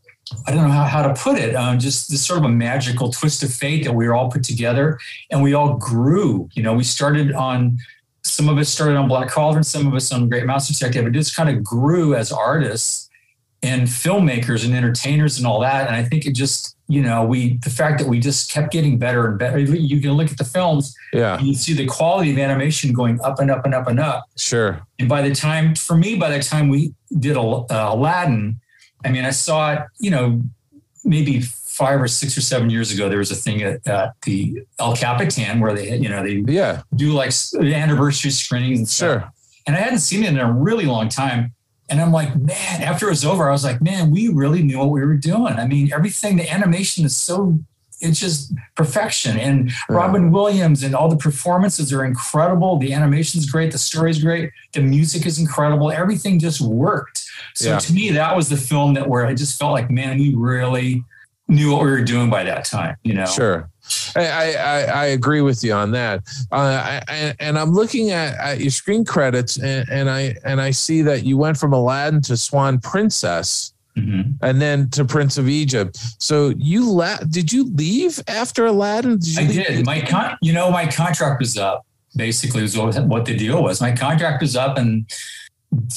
[0.46, 1.56] I don't know how, how to put it.
[1.56, 4.44] Um, just this sort of a magical twist of fate that we were all put
[4.44, 5.00] together
[5.32, 6.50] and we all grew.
[6.54, 7.80] You know, we started on
[8.24, 11.04] some of us started on Black Cauldron, some of us on Great Mouse Detective.
[11.06, 13.10] But it just kind of grew as artists
[13.62, 15.88] and filmmakers and entertainers and all that.
[15.88, 18.98] And I think it just, you know, we the fact that we just kept getting
[18.98, 19.60] better and better.
[19.60, 21.38] You can look at the films Yeah.
[21.38, 24.24] and you see the quality of animation going up and up and up and up.
[24.38, 24.82] Sure.
[24.98, 28.60] And by the time, for me, by the time we did uh, Aladdin,
[29.04, 30.42] I mean, I saw it, you know,
[31.04, 31.42] maybe
[31.80, 33.08] five or six or seven years ago.
[33.10, 36.82] There was a thing at, at the El Capitan where they, you know, they Yeah.
[36.96, 39.22] do like anniversary screenings and stuff.
[39.22, 39.32] Sure.
[39.66, 41.54] And I hadn't seen it in a really long time.
[41.90, 44.78] And I'm like, man, after it was over, I was like, man, we really knew
[44.78, 45.54] what we were doing.
[45.54, 47.58] I mean, everything, the animation is so,
[48.02, 49.40] it's just perfection.
[49.40, 52.78] And Robin Williams and all the performances are incredible.
[52.78, 53.72] The animation's great.
[53.72, 54.52] The story's great.
[54.74, 55.92] The music is incredible.
[55.92, 57.24] Everything just worked.
[57.56, 57.80] So Yeah.
[57.80, 61.04] to me, that was the film that where I just felt like, man, we really
[61.50, 63.26] knew what we were doing by that time, you know?
[63.26, 63.70] Sure.
[64.16, 66.22] I, I, I- agree with you on that.
[66.52, 70.70] Uh, I, and I'm looking at, at your screen credits and, and I and I
[70.72, 74.36] see that you went from Aladdin to Swan Princess Mhm.
[74.44, 75.98] and then to Prince of Egypt.
[76.20, 77.32] So you left.
[77.32, 79.18] Did you leave after Aladdin?
[79.18, 79.86] Did I leave- did.
[79.88, 81.84] My con- you know, my contract was up.
[82.16, 83.82] Basically, was what, what the deal was.
[83.82, 85.12] My contract was up, and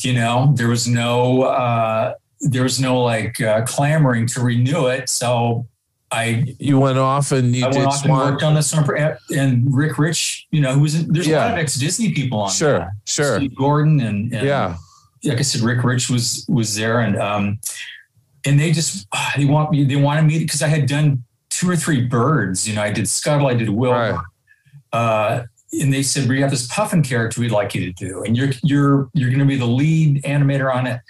[0.00, 5.08] you know, there was no uh, there was no like uh, clamoring to renew it.
[5.08, 5.66] So
[6.10, 8.84] I You went off and you I did went off and worked on this one,
[8.84, 10.46] for- and Rick Rich.
[10.50, 12.50] You know, who was there's a lot of ex Disney people on.
[12.50, 12.90] Sure, that.
[13.06, 13.36] sure.
[13.36, 14.76] Steve Gordon and, and Yeah,
[15.24, 17.58] like I said, Rick Rich was was there, and um,
[18.44, 19.06] and they just
[19.36, 22.68] they want me they wanted me because I had done two or three birds.
[22.68, 24.18] You know, I did Scuttle, I did Will, Right.
[24.92, 25.44] uh,
[25.80, 28.50] and they said we have this Puffin character we'd like you to do, and you're
[28.62, 31.00] you're you're going to be the lead animator on it.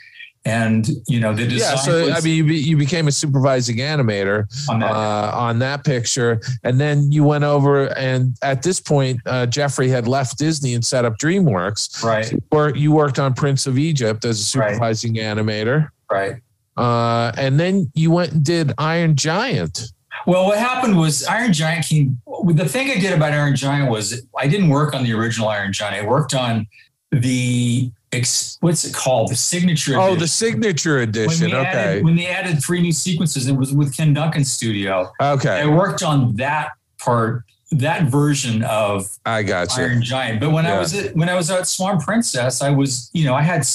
[0.45, 1.77] And you know the design yeah.
[1.77, 4.91] So was I mean, you, be, you became a supervising animator on that.
[4.91, 7.97] uh, on that picture, and then you went over.
[7.97, 12.03] And at this point, uh, Jeffrey had left Disney and set up DreamWorks.
[12.03, 14.71] right, Where you worked on Prince of Egypt as a Right.
[14.71, 16.35] supervising animator, right.
[16.77, 19.93] uh, and then you went and did Iron Giant.
[20.27, 22.21] Well, what happened was Iron Giant came.
[22.47, 25.73] The thing I did about Iron Giant was I didn't work on the original Iron
[25.73, 26.05] Giant.
[26.05, 26.67] I worked on
[27.13, 29.31] the ex, what's it called?
[29.31, 29.97] The signature.
[29.97, 30.19] Oh, edition.
[30.21, 31.51] the signature edition.
[31.51, 35.13] they, Okay, added, when they added three new sequences, it was with Ken Duncan's studio.
[35.21, 35.61] Okay.
[35.61, 39.85] I worked on that part, that version of I got you.
[39.85, 40.41] Iron Giant.
[40.41, 40.77] But when Yeah.
[40.77, 43.67] I was at, when I was at Swan Princess, I was, you know, I had,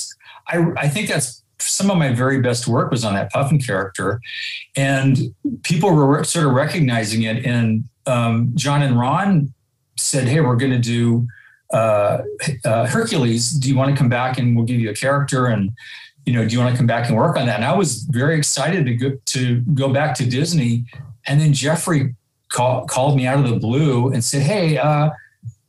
[0.47, 4.21] I, I think that's some of my very best work was on that Puffin character,
[4.75, 5.17] and
[5.63, 7.43] people were sort of recognizing it.
[7.45, 9.53] And um, John and Ron
[9.97, 11.27] said, "Hey, we're going to do
[11.71, 12.19] uh,
[12.65, 13.51] uh, Hercules.
[13.51, 15.71] Do you want to come back and we'll give you a character and."
[16.25, 17.55] You know, do you want to come back and work on that?
[17.55, 20.83] And I was very excited to go to go back to Disney.
[21.25, 22.15] And then Jeffrey
[22.49, 25.11] call, called me out of the blue and said, "Hey, uh,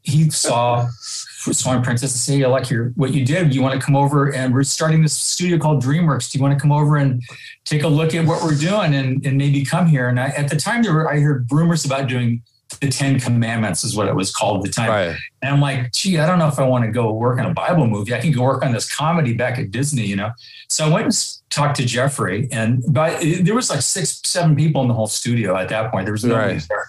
[0.09, 3.55] he saw Swan Princess and say, I like your what you did.
[3.55, 6.31] You want to come over and we're starting this studio called DreamWorks.
[6.31, 7.23] Do you want to come over and
[7.65, 10.09] take a look at what we're doing and, and maybe come here?
[10.09, 12.43] And I, at the time, there were I heard rumors about doing
[12.81, 14.89] the Ten Commandments is what it was called at the time.
[14.91, 15.17] Right.
[15.43, 17.55] And I'm like, gee, I don't know if I want to go work on a
[17.55, 18.15] Bible movie.
[18.15, 20.31] I can go work on this comedy back at Disney, you know.
[20.69, 21.15] So I went and
[21.51, 25.57] talked to Jeffrey, and by, there was like six, seven people in the whole studio
[25.57, 26.05] at that point.
[26.07, 26.67] There was nobody Right.
[26.69, 26.85] there,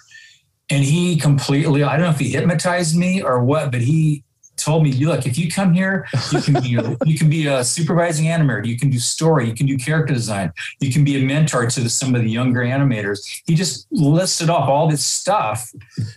[0.70, 1.84] and he completely.
[1.84, 4.24] I don't know if he hypnotized me or what, but he
[4.60, 7.64] told me, "Look, if you come here, you can be a, you can be a
[7.64, 8.66] supervising animator.
[8.66, 9.48] You can do story.
[9.48, 10.52] You can do character design.
[10.80, 14.70] You can be a mentor to some of the younger animators." He just listed off
[14.70, 15.72] all this stuff.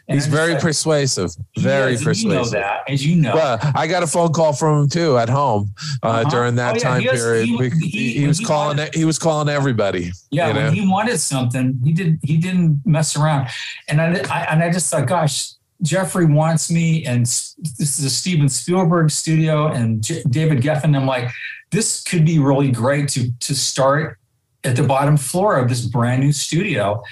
[0.09, 1.31] He's very like, persuasive.
[1.59, 2.53] Very is, and You know persuasive.
[2.53, 3.35] that, as you know.
[3.35, 6.31] Well, I got a phone call from him too at home uh, Uh-huh.
[6.31, 7.47] during that Oh, yeah, time he was- period.
[7.47, 8.79] he- We- he- he, was calling.
[8.79, 10.13] wanted- He was calling everybody.
[10.31, 10.65] Yeah, you know?
[10.65, 12.19] when he wanted something, he did.
[12.23, 13.49] He didn't mess around,
[13.89, 15.53] and I, I and I just thought, gosh,
[15.83, 20.97] Jeffrey wants me, and this is a Steven Spielberg studio, and J- David Geffen.
[20.97, 21.31] I'm like,
[21.71, 24.19] this could be really great to to start
[24.65, 27.03] at the bottom floor of this brand new studio.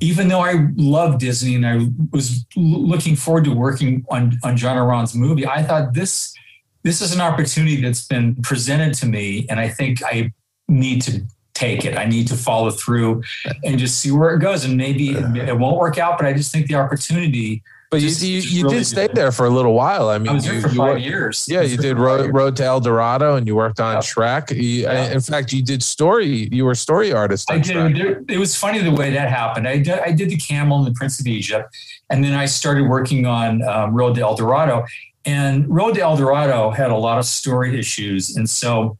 [0.00, 4.76] Even though I love Disney and I was looking forward to working on on John
[4.78, 6.34] Ron's movie, I thought this
[6.82, 10.32] this is an opportunity that's been presented to me, and I think I
[10.68, 11.24] need to
[11.54, 11.96] take it.
[11.96, 13.22] I need to follow through
[13.64, 14.64] and just see where it goes.
[14.64, 15.34] And maybe it, uh-huh.
[15.36, 17.62] it won't work out, but I just think the opportunity.
[17.94, 20.08] But you, just- you, you really did stay there for a little while.
[20.08, 21.46] I mean, I was there you, for you five worked- years.
[21.48, 22.32] Yeah, you did Road, years.
[22.40, 24.00] Road to El Dorado, and you worked on Yeah.
[24.00, 24.50] Shrek.
[24.50, 25.12] You, Yeah.
[25.12, 26.48] In fact, you did story.
[26.50, 27.50] You were story artist.
[27.50, 28.30] I did.
[28.30, 29.68] It was funny the way that happened.
[29.68, 31.74] I did, I did the Camel and the Prince of Egypt,
[32.10, 34.84] and then I started working on um, Road to El Dorado.
[35.26, 38.98] And Road to El Dorado had a lot of story issues, and so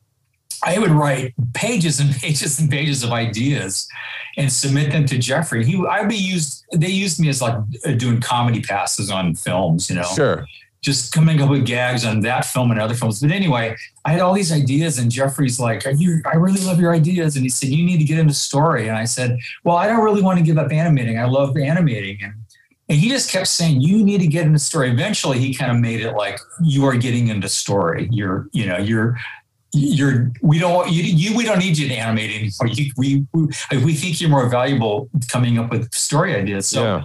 [0.64, 3.88] I would write pages and pages and pages of ideas
[4.36, 5.64] and submit them to Jeffrey.
[5.64, 6.64] He, I'd be used.
[6.72, 10.46] They used me as like uh, doing comedy passes on films, you know Sure.
[10.82, 13.20] just coming up with gags on that film and other films.
[13.20, 16.80] But anyway, I had all these ideas, and Jeffrey's like, Are you, I really love
[16.80, 17.36] your ideas.
[17.36, 18.88] And he said, You need to get into story.
[18.88, 21.18] And I said, Well, I don't really want to give up animating.
[21.18, 22.18] I love animating.
[22.22, 22.34] And
[22.90, 24.90] and he just kept saying, You need to get into story.
[24.90, 28.08] Eventually he kind of made it like you are getting into story.
[28.10, 29.16] You're, you know, you're
[29.74, 32.68] you're we don't you, you we don't need you to animate anymore.
[32.68, 33.48] You, we, we
[33.84, 36.66] we think you're more valuable coming up with story ideas.
[36.68, 37.04] So yeah.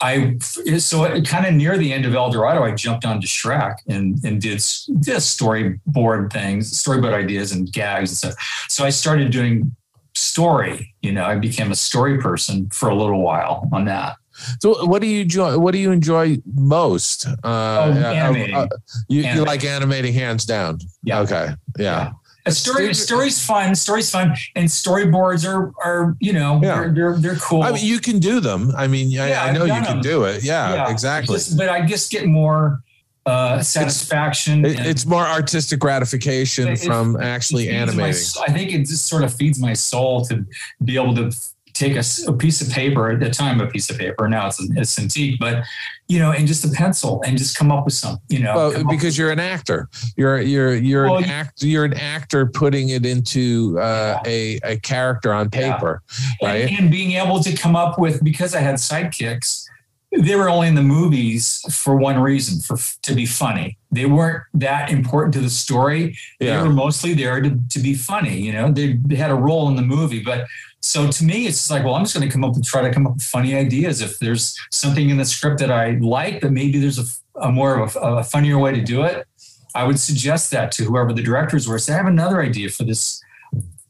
[0.00, 0.38] I
[0.78, 4.18] so it kind of near the end of El Dorado, I jumped onto Shrek and
[4.24, 8.66] and did s- did storyboard things, storyboard ideas and gags and stuff.
[8.68, 9.74] So I started doing
[10.14, 10.94] story.
[11.02, 14.16] You know, I became a story person for a little while on that.
[14.60, 15.58] So, what do you enjoy?
[15.58, 17.26] What do you enjoy most?
[17.44, 18.54] Uh, uh, animating.
[18.54, 18.66] uh,
[19.08, 19.46] you, you Animating.
[19.46, 20.78] like animating, hands down.
[21.02, 21.20] Yeah.
[21.20, 21.48] Okay.
[21.78, 22.12] Yeah.
[22.46, 23.74] A story, Steve- story's fun.
[23.74, 26.74] Story's fun, and storyboards are are you know Yeah.
[26.80, 27.62] they're, they're they're cool.
[27.62, 28.72] I mean, you can do them.
[28.76, 30.02] I mean, I, Yeah, I know you done can them.
[30.02, 30.42] do it.
[30.42, 31.36] Yeah, Yeah, exactly.
[31.36, 32.80] Just- but I just get more
[33.26, 34.64] uh, satisfaction.
[34.64, 38.42] It- and- it's more artistic gratification It- it- from actually it feeds my- animating.
[38.48, 40.46] I think it just sort of feeds my soul to
[40.82, 41.30] be able to
[41.78, 44.28] take a piece of paper at the time, a piece of paper.
[44.28, 45.64] Now it's a, it's antique, but
[46.08, 48.18] you know, and just a pencil and just come up with some.
[48.28, 51.84] You know, Well, because you're an actor, you're you're you're Well, an you- act you're
[51.84, 56.02] an actor putting it into uh, a a character on paper,
[56.40, 56.70] and, right?
[56.78, 59.64] and being able to come up with because I had sidekicks.
[60.10, 63.76] They were only in the movies for one reason, for to be funny.
[63.90, 66.16] They weren't that important to the story.
[66.40, 68.40] They were mostly there to, to be funny.
[68.40, 70.46] You know, they, they had a role in the movie, but
[70.80, 72.92] so to me, it's like, well, I'm just going to come up and try to
[72.92, 74.00] come up with funny ideas.
[74.00, 77.78] If there's something in the script that I like, but maybe there's a, a more
[77.78, 79.26] of a, a funnier way to do it,
[79.74, 81.78] I would suggest that to whoever the directors were.
[81.78, 83.20] Say, I have another idea for this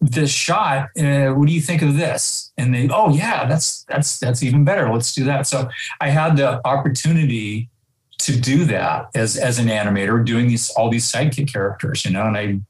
[0.01, 0.90] this shot.
[0.97, 2.52] Uh, what do you think of this?
[2.56, 4.93] And they, oh yeah, that's that's that's even better.
[4.93, 5.47] Let's do that.
[5.47, 5.69] So
[6.01, 7.69] I had the opportunity
[8.19, 12.27] to do that as as an animator, doing these all these sidekick characters, you know.
[12.27, 12.60] And I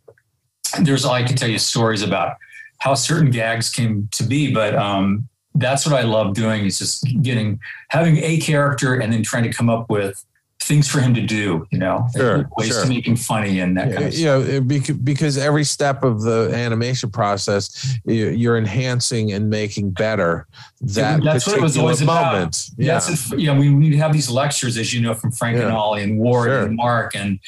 [0.82, 2.36] there's all I can tell you stories about
[2.78, 7.04] how certain gags came to be, but um, that's what I love doing is just
[7.22, 10.24] getting having a character and then trying to come up with
[10.60, 12.82] things for him to do, you know, Sure, ways sure.
[12.82, 16.50] to make him funny and that kind of you know, because every step of the
[16.52, 20.46] animation process, you- you're enhancing and making better
[20.80, 22.32] that that's what it was particular always about.
[22.32, 22.70] moment.
[22.76, 23.38] Yeah, That's it.
[23.38, 25.76] Yeah, we, we have these lectures, as you know, from Frank and Yeah.
[25.76, 26.64] Ollie and Ward Sure.
[26.64, 27.38] and Mark and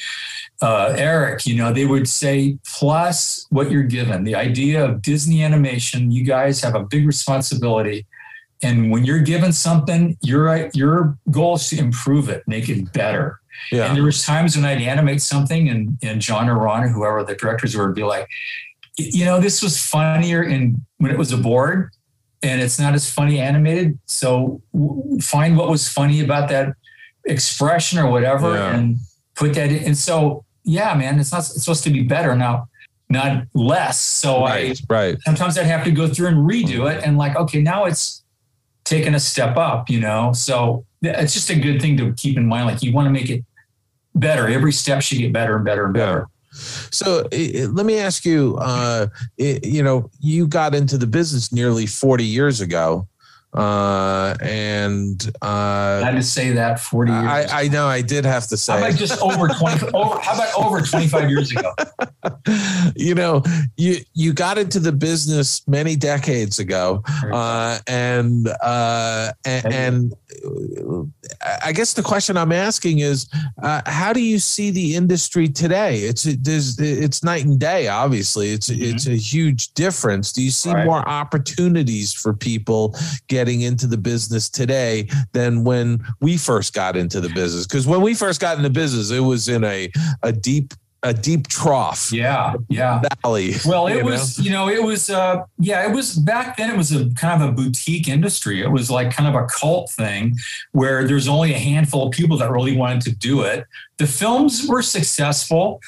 [0.61, 1.45] uh, Eric.
[1.45, 6.11] You know, they would say, plus what you're given, the idea of Disney animation.
[6.11, 8.05] You guys have a big responsibility,
[8.63, 13.39] and when you're given something, your your goal is to improve it, make it better.
[13.71, 13.85] Yeah.
[13.87, 17.23] And there was times when I'd animate something, and and John or Ron or whoever
[17.23, 18.27] the directors were would be like,
[18.97, 21.91] you know, this was funnier in when it was a board,
[22.43, 23.97] and it's not as funny animated.
[24.05, 26.75] So w- find what was funny about that
[27.25, 28.75] expression or whatever, Yeah.
[28.75, 28.97] and
[29.35, 29.83] put that in.
[29.83, 32.67] And so, yeah, man, it's not it's supposed to be better now,
[33.09, 33.99] not less.
[33.99, 35.17] So I right, right.
[35.21, 38.20] sometimes I'd have to go through and redo it and like, okay, now it's
[38.91, 40.33] taken a step up, you know?
[40.33, 42.67] So it's just a good thing to keep in mind.
[42.67, 43.43] Like you want to make it
[44.13, 44.47] better.
[44.47, 46.27] Every step should get better and better and better.
[46.51, 49.07] So let me ask you, uh,
[49.37, 53.07] you know, you got into the business nearly 40 years ago.
[53.53, 57.25] Uh, and I uh, had to say that 40 years.
[57.25, 60.35] I, I know I did have to how say, about just over 20, over, how
[60.35, 61.73] about over 25 years ago?
[62.95, 63.43] you know,
[63.75, 70.13] you you got into the business many decades ago, uh, and uh, and, and
[70.45, 71.03] uh,
[71.65, 73.27] I guess the question I'm asking is,
[73.61, 75.97] uh, how do you see the industry today?
[75.97, 77.89] It's it, it's night and day.
[77.89, 80.31] Obviously, it's it's a huge difference.
[80.31, 80.85] Do you see Right.
[80.85, 82.95] more opportunities for people
[83.27, 87.65] getting into the business today than when we first got into the business?
[87.65, 89.89] Because when we first got into business, it was in a
[90.23, 90.73] a deep
[91.03, 92.53] a deep trough Yeah.
[92.69, 93.01] Yeah.
[93.23, 93.55] valley.
[93.65, 94.05] Well, it you know?
[94.05, 96.69] was, you know, it was, uh, yeah, it was back then.
[96.69, 98.61] It was a kind of a boutique industry.
[98.61, 100.35] It was like kind of a cult thing
[100.73, 103.65] where there's only a handful of people that really wanted to do it.
[103.97, 105.81] The films were successful,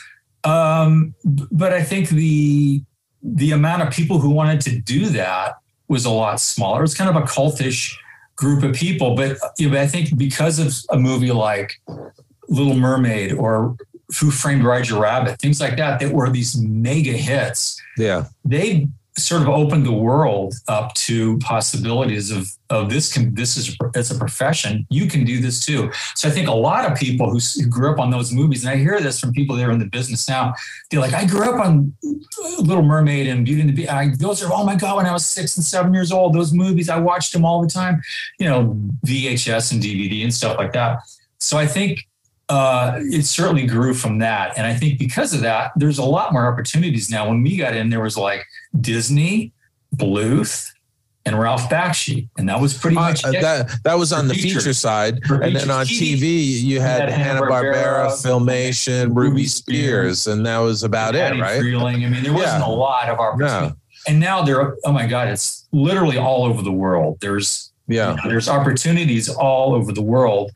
[0.46, 2.82] Um, but I think the
[3.22, 5.56] the amount of people who wanted to do that
[5.88, 6.80] was a lot smaller.
[6.80, 7.94] It was kind of a cultish
[8.36, 9.16] group of people.
[9.16, 11.80] But you know, I think because of a movie like
[12.50, 13.76] Little Mermaid or
[14.20, 18.26] Who Framed Roger Rabbit, things like that, that were these mega hits, Yeah.
[18.46, 18.88] they
[19.18, 24.10] sort of opened the world up to possibilities of of this can this is it's
[24.10, 24.88] a profession.
[24.90, 25.92] You can do this too.
[26.16, 28.78] So i think a lot of people who, grew up on those movies and i
[28.78, 30.54] hear this from people that are in the business now
[30.90, 34.10] they're like i grew up on uh, little mermaid and beauty and the beast I,
[34.18, 36.90] those are oh my god when i was six and seven years old those movies
[36.90, 38.02] i watched them all the time.
[38.40, 41.00] You know vhs and dvd and stuff like that.
[41.40, 42.08] So i think
[42.54, 44.58] uh, it certainly grew from that.
[44.58, 47.28] And I think because of that, there's a lot more opportunities now.
[47.30, 48.46] When we got in, there was like
[48.80, 49.52] Disney,
[49.96, 50.70] Bluth,
[51.26, 52.28] and Ralph Bakshi.
[52.38, 53.42] And that was pretty Uh, much it.
[53.42, 54.74] that that was on the feature, feature.
[54.74, 59.30] side, For and then on TV, TV you had, had Hanna Barbera, Hanna-Barbera, Filmation, Ruby
[59.30, 61.60] Ruby Spears, Spears, and that was about it, right?
[61.60, 62.04] Freeling.
[62.06, 62.68] I mean, there wasn't Yeah.
[62.68, 63.74] a lot of opportunity.
[64.08, 67.18] And now there, oh my God, it's literally all over the world.
[67.22, 70.52] There's Yeah, you know, there's opportunities all over the world.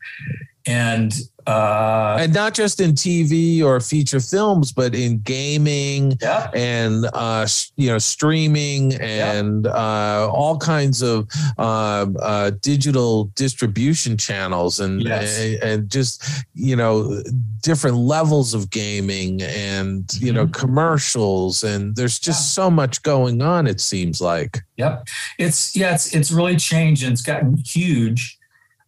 [0.66, 1.14] And
[1.48, 7.46] uh and not just in TV or feature films, but in gaming yeah, and uh,
[7.76, 11.26] you know streaming and uh, all kinds of
[11.56, 15.38] uh, uh, digital distribution channels and, Yes.
[15.40, 16.22] and and just
[16.54, 17.22] you know
[17.62, 23.66] different levels of gaming and you know commercials and there's just so much going on.
[23.66, 25.08] It seems like Yep.
[25.38, 28.38] It's yeah, it's it's really changed and it's gotten huge.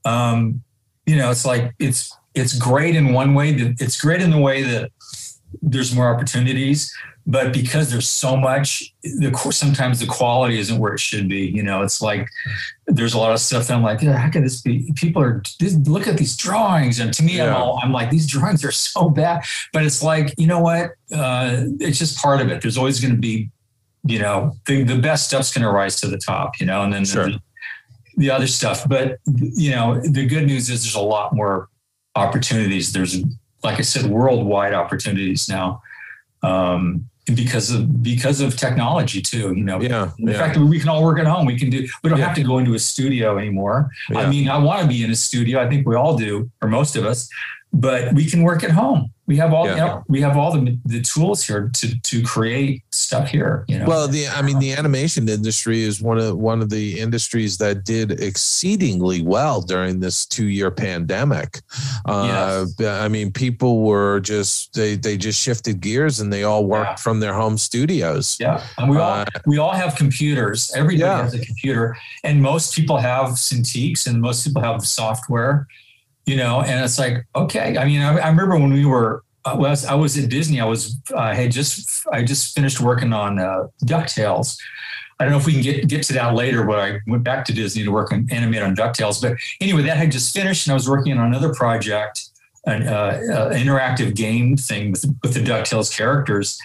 [0.05, 0.63] Um,
[1.07, 4.39] you know, it's like it's it's great in one way that it's great in the
[4.41, 4.91] way that
[5.63, 6.95] there's more opportunities,
[7.27, 11.47] but because there's so much, the sometimes the quality isn't where it should be.
[11.47, 12.27] You know, it's like
[12.87, 14.93] there's a lot of stuff that I'm like, yeah, how can this be?
[14.97, 18.27] People are this, look at these drawings, and to me, I'm all I'm like, these
[18.27, 19.45] drawings are so bad.
[19.73, 20.93] But it's like, you know what?
[21.15, 22.63] Uh, it's just part of it.
[22.63, 23.51] There's always going to be
[24.05, 26.93] you know, the, the best stuff's going to rise to the top, you know, and
[26.93, 27.27] then Sure.
[27.27, 27.41] the,
[28.17, 28.89] the other stuff.
[28.89, 31.69] But, you know, the good news is there's a lot more
[32.17, 32.93] opportunities.
[32.93, 33.23] There's,
[33.63, 35.83] like I said, worldwide opportunities now.
[36.43, 39.81] Um, because of because of technology too, you know.
[39.81, 41.87] yeah, The yeah, fact that we can all work at home, we can do.
[42.03, 42.27] We don't Yeah.
[42.27, 43.91] have to go into a studio anymore.
[44.17, 45.63] I mean, I want to be in a studio.
[45.63, 47.29] I think we all do, or most of us.
[47.73, 49.13] But we can work at home.
[49.31, 49.73] We have all Yeah.
[49.75, 53.65] you know, we have all the the tools here to to create stuff here.
[53.69, 53.85] You know.
[53.91, 57.85] Well, the I mean, the animation industry is one of one of the industries that
[57.85, 61.61] did exceedingly well during this two year pandemic.
[62.07, 62.67] Uh,
[63.07, 67.05] I mean, people were just they they just shifted gears and they all worked Yeah.
[67.07, 68.37] from their home studios.
[68.41, 70.73] Yeah, and we all Uh, we all have computers.
[70.75, 71.23] Everybody Yeah.
[71.23, 75.69] has a computer, and most people have Cintiqs, and most people have software.
[76.27, 77.77] You know, and it's like okay.
[77.77, 79.25] I mean, I, I remember when we were.
[79.43, 80.61] Uh, well, I was, I was at Disney.
[80.61, 84.59] I was I had just I just finished working on uh, Ducktales.
[85.19, 87.45] I don't know if we can get get to that later, but I went back
[87.47, 89.21] to Disney to work on animate on Ducktales.
[89.21, 92.29] But anyway, that had just finished, and I was working on another project,
[92.67, 96.59] an uh, uh, interactive game thing with with the Ducktales characters.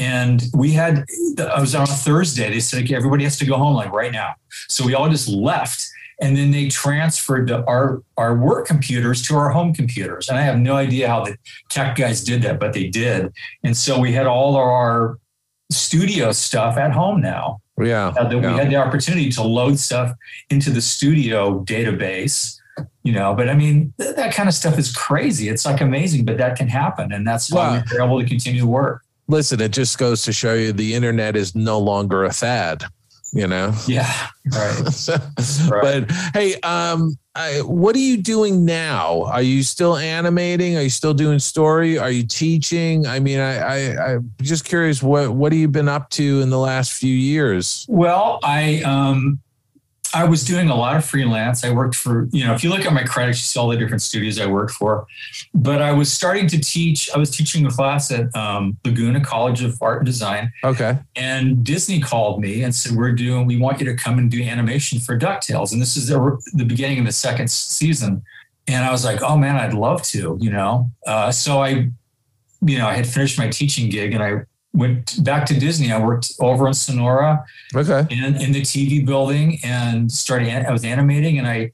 [0.00, 1.04] And we had,
[1.38, 2.48] I was on a Thursday.
[2.48, 4.34] They said, okay, everybody has to go home like right now.
[4.68, 5.86] So we all just left.
[6.20, 10.28] And then they transferred the, our, our work computers to our home computers.
[10.28, 11.36] And I have no idea how the
[11.68, 13.32] tech guys did that, but they did.
[13.64, 15.18] And so we had all of our
[15.70, 17.60] studio stuff at home now.
[17.78, 18.52] Yeah, Uh, that yeah.
[18.52, 20.12] we had the opportunity to load stuff
[20.50, 22.56] into the studio database
[23.02, 26.24] you know but i mean th- that kind of stuff is crazy it's like amazing
[26.24, 29.70] but that can happen and that's why we're able to continue to work Listen, it
[29.70, 32.82] just goes to show you the internet is no longer a fad.
[33.32, 33.72] You know.
[33.86, 35.16] yeah right So,
[35.68, 36.06] Right.
[36.08, 39.22] But hey, um, I, what are you doing now?
[39.24, 40.76] Are you still animating?
[40.76, 41.96] Are you still doing story?
[41.96, 43.06] Are you teaching?
[43.06, 45.02] I mean, I, I, I'm just curious.
[45.02, 47.86] What what have you been up to in the last few years?
[47.88, 49.40] well i um
[50.14, 52.84] i was doing a lot of freelance i worked for you know if you look
[52.84, 55.06] at my credits you see all the different studios i worked for
[55.54, 59.62] but i was starting to teach i was teaching a class at um, laguna college
[59.62, 60.98] of art and design Okay.
[61.16, 63.46] and Disney called me and said, "We're doing.
[63.46, 66.18] We want you to come and do animation for Ducktales." And this is the,
[66.54, 68.22] the beginning of the second season.
[68.66, 70.90] And I was like, "Oh man, I'd love to," you know.
[71.06, 71.88] Uh, so I,
[72.62, 74.42] you know, I had finished my teaching gig and I
[74.72, 75.92] went back to Disney.
[75.92, 77.44] I worked over in Sonora
[77.74, 78.06] Okay.
[78.14, 80.48] in, in the TV building and started.
[80.48, 81.72] I was animating, and I,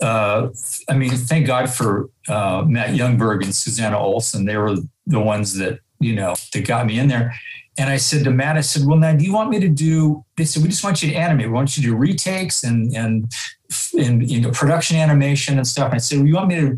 [0.00, 0.48] uh,
[0.88, 4.44] I mean, thank God for uh, Matt Youngberg and Susanna Olson.
[4.44, 4.76] They were
[5.06, 7.34] the ones that you know that got me in there.
[7.76, 10.24] And I said to Matt, I said, "Well, now, do you want me to do?"
[10.36, 11.46] They said, "We just want you to animate.
[11.46, 13.30] We want you to do retakes and and
[13.98, 16.76] and you know production animation and stuff." And I said, well, "You want me to?"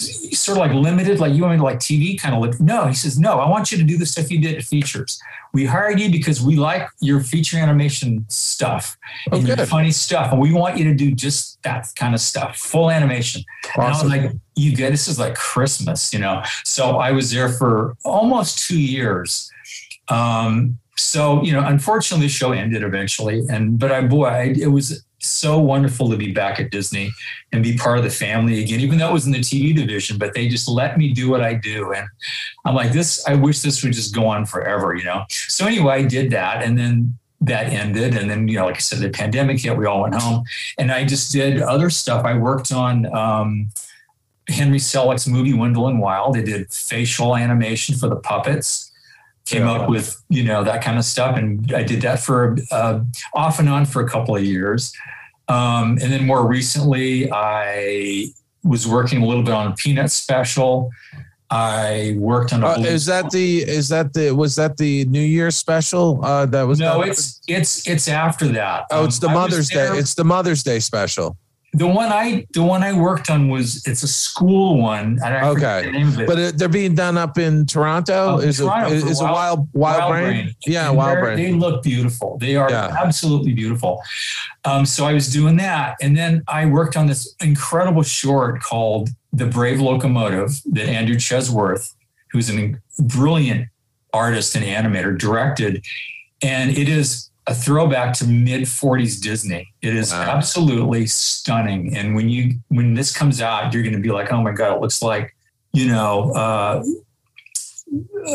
[0.00, 2.60] Sort of like limited, like you want me to like TV kind of look.
[2.60, 5.20] No, he says, no, I want you to do the stuff you did at features.
[5.52, 8.96] We hired you because we like your feature animation stuff
[9.32, 10.30] and your funny stuff.
[10.30, 13.42] And we want you to do just that kind of stuff, full animation.
[13.76, 13.82] Awesome.
[13.82, 16.42] And I was like, you get this is like Christmas, you know.
[16.64, 19.50] So I was there for almost two years.
[20.08, 24.66] Um, so you know, unfortunately, the show ended eventually, and but I boy, I, it
[24.66, 27.10] was so wonderful to be back at Disney
[27.52, 28.80] and be part of the family again.
[28.80, 31.40] Even though it was in the TV division, but they just let me do what
[31.40, 32.06] I do, and
[32.64, 33.26] I'm like, this.
[33.26, 35.24] I wish this would just go on forever, you know.
[35.28, 38.80] So anyway, I did that, and then that ended, and then you know, like I
[38.80, 39.76] said, the pandemic hit.
[39.76, 40.44] We all went home,
[40.78, 42.24] and I just did other stuff.
[42.24, 43.12] I worked on.
[43.14, 43.70] Um,
[44.48, 46.34] Henry Selick's movie Wendell and Wild.
[46.34, 48.87] They did facial animation for the puppets.
[49.48, 49.72] Came Yeah.
[49.72, 53.00] up with you know that kind of stuff, and I did that for uh,
[53.34, 54.92] off and on for a couple of years.
[55.48, 58.26] Um, and then more recently, I
[58.62, 60.90] was working a little bit on a Peanut special.
[61.50, 62.66] I worked on a.
[62.66, 66.22] Uh, is that the is that the was that the New Year special?
[66.22, 67.00] Uh, that was no?
[67.00, 68.84] done- It's it's it's after that.
[68.90, 69.88] oh, it's the Um, Mother's Day.
[69.96, 71.38] It's the Mother's Day special.
[71.74, 75.18] The one I the one I worked on was it's a school one.
[75.22, 75.86] and I forget Okay.
[75.86, 76.26] the name of it.
[76.26, 78.38] But it, they're being done up in Toronto.
[78.38, 80.54] In is Toronto it is it Wild- wild wild, brain?
[80.66, 81.36] Yeah, And wild brain.
[81.36, 82.38] They look beautiful.
[82.40, 82.96] They are Yeah.
[82.98, 84.02] absolutely beautiful.
[84.64, 89.10] Um, so I was doing that, and then I worked on this incredible short called
[89.32, 91.92] "The Brave Locomotive" that Andrew Chesworth,
[92.32, 93.68] who's a brilliant
[94.14, 95.84] artist and animator, directed,
[96.42, 99.72] and it is a throwback to mid 40s Disney.
[99.82, 100.22] It is Wow.
[100.36, 101.96] absolutely stunning.
[101.96, 104.76] And when you when this comes out, you're going to be like, "Oh my god,
[104.76, 105.34] it looks like."
[105.72, 106.82] You know, uh,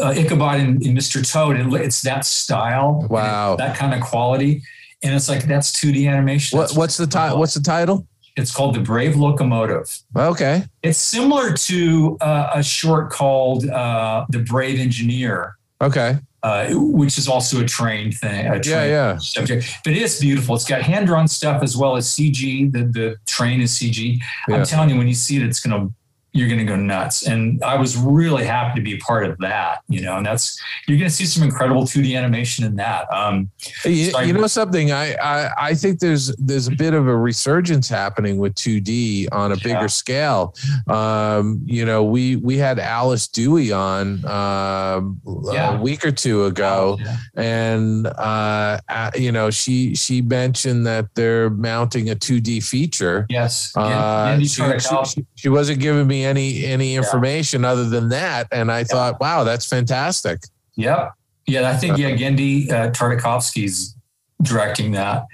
[0.02, 1.28] uh, Ichabod and, and Mr.
[1.30, 1.56] Toad.
[1.58, 3.56] And it's that style, Wow.
[3.58, 4.62] that kind of quality,
[5.04, 6.58] and it's like that's 2D animation.
[6.58, 7.40] What, what's the title?
[7.40, 8.08] What's the title?
[8.36, 9.96] It's called The Brave Locomotive.
[10.16, 10.64] Okay.
[10.82, 16.18] It's similar to uh, a short called uh, The Brave Engineer, Okay.
[16.44, 18.48] Uh, which is also a train thing.
[18.48, 19.18] A Yeah, yeah.
[19.18, 20.56] subject, but it is beautiful.
[20.56, 22.72] It's got hand drawn stuff as well as CG.
[22.72, 24.20] The the train is CG.
[24.48, 24.56] Yeah.
[24.58, 25.90] I'm telling you, when you see it, it's gonna
[26.34, 27.28] you're gonna go nuts.
[27.28, 29.82] And I was really happy to be a part of that.
[29.88, 33.12] You know, and that's you're gonna see some incredible 2D animation in that.
[33.14, 33.50] Um,
[33.86, 34.92] You, So I- you know something?
[34.92, 39.52] I, I I think there's there's a bit of a resurgence happening with 2D on
[39.52, 39.88] a bigger Yeah.
[39.88, 40.56] scale.
[40.88, 45.78] Um, you know, we we had Alice Dewey on um, Yeah.
[45.78, 47.18] a week or two ago, yeah.
[47.36, 48.80] and uh,
[49.16, 53.26] you know she she mentioned that they're mounting a 2D feature.
[53.30, 58.72] yes, Uh, she, she- she wasn't giving me any any information other than that, and
[58.72, 60.42] I thought, wow, that's fantastic.
[60.76, 61.14] Yep.
[61.46, 63.96] Yeah, I think yeah, Genndy uh, Tartakovsky's
[64.42, 65.26] directing that.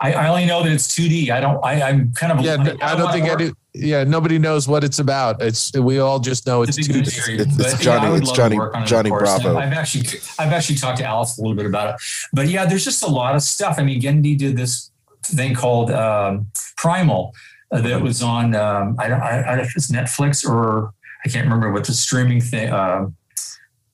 [0.00, 1.30] I, I only know that it's 2D.
[1.30, 1.62] I don't.
[1.64, 2.40] I, I'm kind of.
[2.44, 3.52] Yeah, I don't think I do.
[3.72, 5.40] Yeah, nobody knows what it's about.
[5.42, 6.98] It's we all just know it's It's a two.
[7.00, 8.84] big series, it's- it's but, Johnny- I would it's love to Johnny- work on it,
[8.84, 9.30] of Johnny course.
[9.34, 9.58] And Bravo.
[9.58, 10.06] I've actually,
[10.38, 12.00] I've actually talked to Alice a little bit about it,
[12.32, 13.76] but yeah, there's just a lot of stuff.
[13.78, 14.90] I mean, Genndy did this
[15.24, 16.46] thing called um,
[16.76, 17.34] Primal
[17.72, 18.54] uh, that was on.
[18.54, 20.92] Um, I don't, I, I don't know if it's Netflix or
[21.24, 23.06] I can't remember what the streaming thing uh,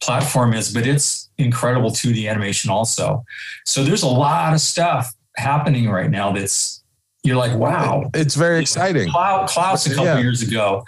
[0.00, 3.24] platform is, but it's incredible 2D animation also.
[3.64, 6.82] So there's a lot of stuff happening right now that's
[7.24, 9.08] you're like, wow, It's very exciting.
[9.08, 10.18] Klaus, Klaus a couple Yeah.
[10.18, 10.82] years ago.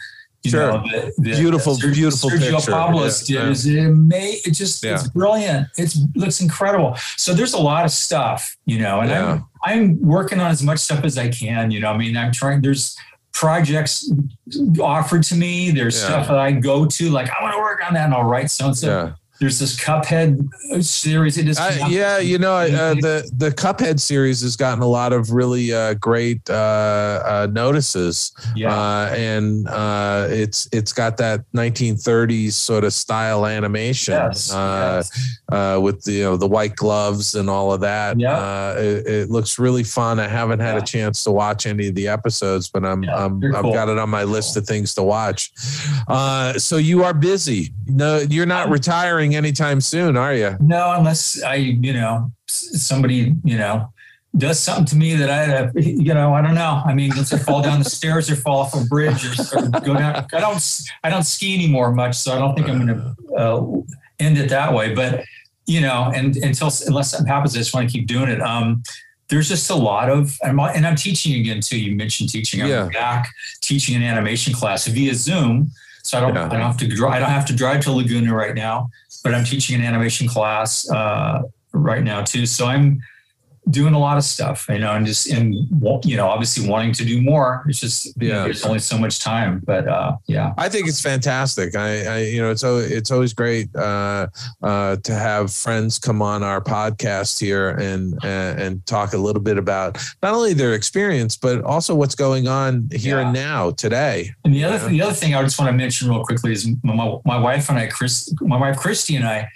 [0.44, 0.72] You Sure.
[0.72, 2.70] know, the, the, Beautiful, Sergio- beautiful Sergio picture.
[2.72, 3.50] Pablos Yeah, did yeah.
[3.50, 4.14] is ama-
[4.44, 5.08] it just it's Yeah.
[5.14, 5.68] brilliant.
[5.78, 6.96] It's looks incredible.
[7.16, 9.32] So there's a lot of stuff, you know, and Yeah.
[9.32, 11.70] I'm I'm working on as much stuff as I can.
[11.70, 12.60] You know, I mean, I'm trying.
[12.60, 12.94] There's
[13.32, 14.12] projects
[14.80, 15.70] offered to me.
[15.70, 16.08] There's Yeah.
[16.08, 18.50] stuff that I go to, like I want to work on that, and I'll write
[18.50, 19.12] so and so.
[19.40, 21.36] There's this Cuphead series.
[21.38, 21.90] It came out.
[21.90, 22.18] yeah.
[22.18, 26.48] You know, uh, the the Cuphead series has gotten a lot of really uh, great
[26.48, 26.54] uh,
[27.24, 28.32] uh, notices.
[28.54, 28.72] yeah.
[28.72, 35.38] uh, and uh, it's it's got that 1930s sort of style animation yes, uh, yes.
[35.50, 38.18] uh, with the you know the white gloves and all of that.
[38.18, 38.36] Yeah.
[38.38, 40.20] Uh, it, it looks really fun.
[40.20, 40.82] I haven't had Yeah.
[40.82, 43.72] a chance to watch any of the episodes, but I'm, yeah, I'm I've cool.
[43.72, 45.52] got it on my list of things to watch.
[46.08, 47.72] Uh, so you are busy.
[47.86, 50.56] No, you're not retiring anytime soon, are you?
[50.58, 53.88] No, unless I, you know, somebody, you know,
[54.36, 56.82] does something to me that I, you know, I don't know.
[56.84, 59.94] I mean, let's fall down the stairs or fall off a bridge or, or go
[59.94, 60.26] down.
[60.32, 63.64] I don't, I don't ski anymore much, so I don't think I'm going to uh,
[64.18, 64.92] end it that way.
[64.92, 65.24] But
[65.66, 68.42] you know, and until unless something happens, I just want to keep doing it.
[68.42, 68.82] Um,
[69.28, 71.78] there's just a lot of, I'm, and I'm teaching again too.
[71.80, 72.60] You mentioned teaching.
[72.60, 72.88] I'm Yeah.
[72.92, 73.28] back
[73.62, 75.70] teaching an animation class via Zoom.
[76.02, 76.44] So I don't, Yeah.
[76.46, 77.14] I don't have to drive.
[77.14, 78.90] I don't have to drive to Laguna right now,
[79.24, 81.42] but I'm teaching an animation class uh,
[81.72, 82.46] right now too.
[82.46, 83.00] So I'm
[83.70, 85.52] doing a lot of stuff, you know, and just in
[86.04, 87.64] you know, obviously wanting to do more.
[87.68, 88.44] It's just you know, Yeah.
[88.44, 91.74] there's only so much time, but uh, yeah, I think it's fantastic.
[91.74, 94.26] I, I you know, it's it's always great uh,
[94.62, 99.42] uh, to have friends come on our podcast here and uh, and talk a little
[99.42, 104.30] bit about not only their experience but also what's going on here and now today.
[104.44, 107.18] And the other the other thing I just want to mention real quickly is my,
[107.24, 109.48] my wife and I, Chris, my wife Christy and I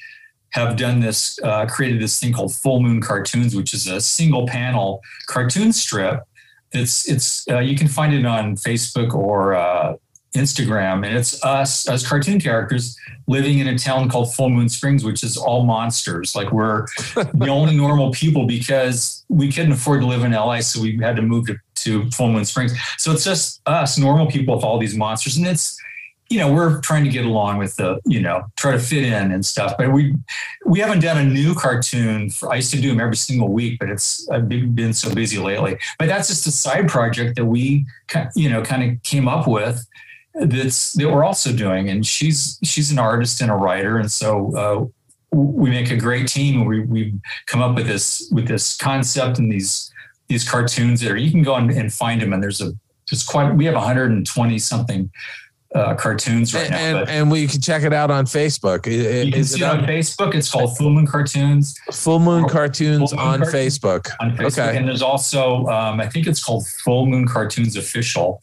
[0.51, 4.47] have done this, uh, created this thing called Full Moon Cartoons, which is a single
[4.47, 6.25] panel cartoon strip.
[6.73, 9.97] It's it's uh, you can find it on Facebook or uh,
[10.35, 12.97] Instagram, and it's us as cartoon characters
[13.27, 16.35] living in a town called Full Moon Springs, which is all monsters.
[16.35, 16.87] Like we're
[17.35, 21.17] the only normal people because we couldn't afford to live in LA, so we had
[21.17, 22.75] to move to, to Full Moon Springs.
[22.99, 25.79] So it's just us normal people with all these monsters, and it's
[26.29, 29.33] you know we're trying to get along with the you know try to fit in
[29.33, 29.75] and stuff.
[29.79, 30.15] But we
[30.67, 32.31] we haven't done a new cartoon.
[32.31, 35.39] For, I used to do them every single week, but it's I've been so busy
[35.39, 35.79] lately.
[35.99, 37.87] But that's just a side project that we
[38.35, 39.87] you know kind of came up with
[40.35, 44.57] that's that we're also doing and she's she's an artist and a writer and so
[44.57, 47.15] uh, we make a great team we we
[47.47, 49.93] come up with this with this concept and these
[50.29, 52.73] these cartoons that are you can go and, and find them and there's a
[53.11, 55.11] there's quite we have 120 something
[55.75, 58.87] uh, cartoons right And, now and, but and we can check it out on Facebook.
[58.87, 58.91] I-
[59.21, 60.35] I- you can Is see it it on on Facebook.
[60.35, 63.79] It's called Full Moon Cartoons Full Moon Cartoons Full Moon on Cartoons.
[63.79, 64.09] Facebook?
[64.21, 64.77] on Facebook, Okay.
[64.79, 68.41] and there's also um, I think it's called Full Moon Cartoons Official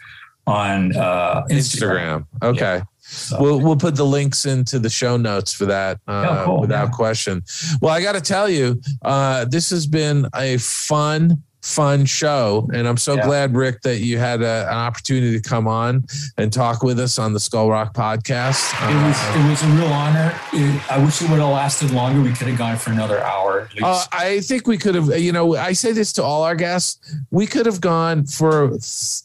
[0.47, 2.25] on uh, Instagram.
[2.41, 2.43] Instagram.
[2.43, 2.81] Okay.
[3.07, 6.61] So- We'll we'll put the links into the show notes for that uh, Yeah, cool.
[6.61, 6.91] without Yeah.
[6.91, 7.43] question.
[7.81, 12.87] Well, I got to tell you, uh, this has been a fun fun show, and
[12.87, 13.25] I'm so Yeah.
[13.25, 16.05] glad, Rick, that you had a, an opportunity to come on
[16.37, 18.71] and talk with us on the Skull Rock podcast.
[18.87, 20.33] It was Uh, it was a real honor.
[20.53, 22.21] It- I wish it would have lasted longer.
[22.21, 23.67] We could have gone for another hour.
[23.81, 24.03] Uh.
[24.11, 26.99] I think we could have, you know, I say this to all our guests.
[27.31, 28.77] We could have gone for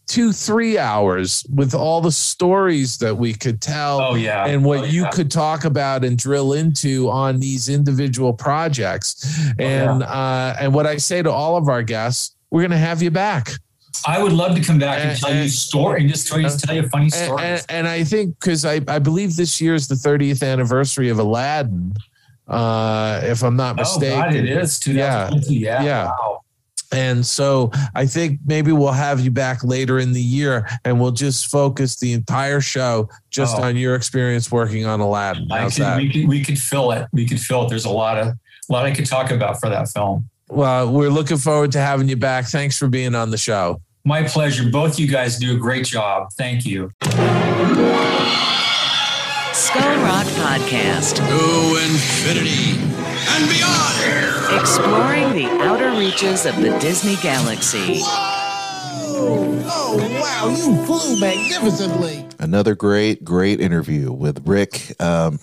[0.06, 4.80] two, three hours with all the stories that we could tell oh yeah, and what
[4.80, 9.26] Oh, you could talk about and drill into on these individual projects.
[9.58, 12.76] Oh, And uh, and what I say to all of our guests, we're going to
[12.78, 13.50] have you back.
[14.06, 16.40] I would love to come back and, And- tell you and- story and just tell
[16.40, 17.44] you, tell you funny stories.
[17.44, 21.18] and, and I think because I, I believe this year is the 30th anniversary of
[21.18, 21.92] Aladdin,
[22.48, 24.18] uh, if I'm not mistaken.
[24.18, 24.22] oh.
[24.22, 25.54] God, it is 2020.
[25.56, 26.04] Yeah, Yeah.
[26.06, 26.40] Wow.
[26.92, 31.12] And so I think maybe we'll have you back later in the year and we'll
[31.12, 33.62] just focus the entire show just Oh.
[33.62, 35.46] on your experience working on Aladdin.
[35.52, 35.96] I How's could, that?
[35.98, 37.06] we could we could fill it.
[37.12, 37.68] We could fill it.
[37.68, 38.36] There's a lot of a
[38.72, 40.28] lot I could talk about for that film.
[40.50, 42.46] Well, we're looking forward to having you back.
[42.46, 43.80] Thanks for being on the show.
[44.04, 44.68] My pleasure.
[44.70, 46.28] Both you guys do a great job.
[46.32, 46.90] Thank you.
[49.52, 52.80] Skull Rock Podcast, To infinity
[53.28, 54.60] and beyond.
[54.60, 58.00] exploring the outer reaches of the Disney galaxy.
[58.00, 59.62] Whoa!
[59.72, 62.26] Oh, wow, you flew magnificently.
[62.38, 64.94] Another great, great interview with Rick.
[65.00, 65.38] Um,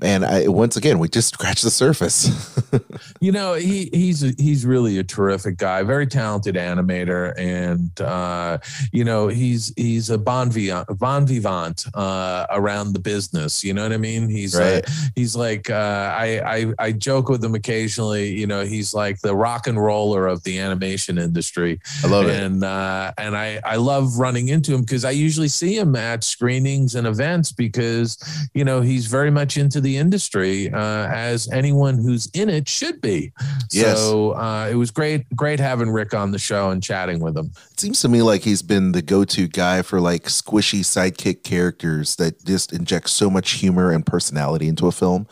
[0.00, 2.28] and I, once again, we just scratched the surface.
[3.20, 8.58] You know, he he's he's really a terrific guy, very talented animator, and uh,
[8.92, 13.64] you know he's he's a bon vivant, bon vivant uh, around the business.
[13.64, 14.28] You know what I mean?
[14.28, 14.88] He's uh, Right.
[15.14, 18.28] he's like uh, I, I I joke with him occasionally.
[18.38, 21.80] You know, he's like the rock and roller of the animation industry.
[22.04, 22.40] I love it.
[22.40, 26.22] and uh, and I I love running into him because I usually see him at
[26.24, 28.18] screenings and events because
[28.54, 33.00] you know he's very much into the industry uh, as anyone who's in it should
[33.00, 33.32] be.
[33.72, 33.98] Yes.
[33.98, 37.52] So uh, it was great great having Rick on the show and chatting with him.
[37.72, 42.16] It seems to me like he's been the go-to guy for like squishy sidekick characters
[42.16, 45.26] that just inject so much humor and personality into a film.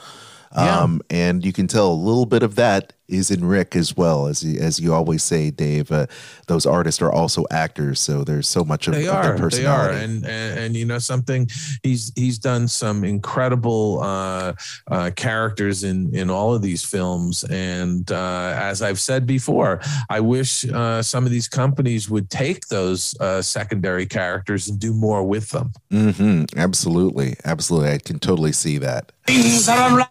[0.54, 0.80] Yeah.
[0.80, 4.26] Um, and you can tell a little bit of that is in Rick as well
[4.26, 5.90] as you, as you always say, Dave.
[5.92, 6.06] Uh,
[6.46, 9.30] those artists are also actors, so there's so much of, They of their are, they
[9.30, 10.04] are, personality.
[10.04, 11.48] and, and and you know something,
[11.82, 14.52] he's he's done some incredible uh,
[14.90, 19.80] uh, characters in in all of these films, and uh, as I've said before,
[20.10, 24.92] I wish uh, some of these companies would take those uh, secondary characters and do
[24.92, 25.72] more with them.
[25.90, 26.58] Mm-hmm.
[26.58, 27.90] Absolutely, absolutely.
[27.90, 29.12] I can totally see that.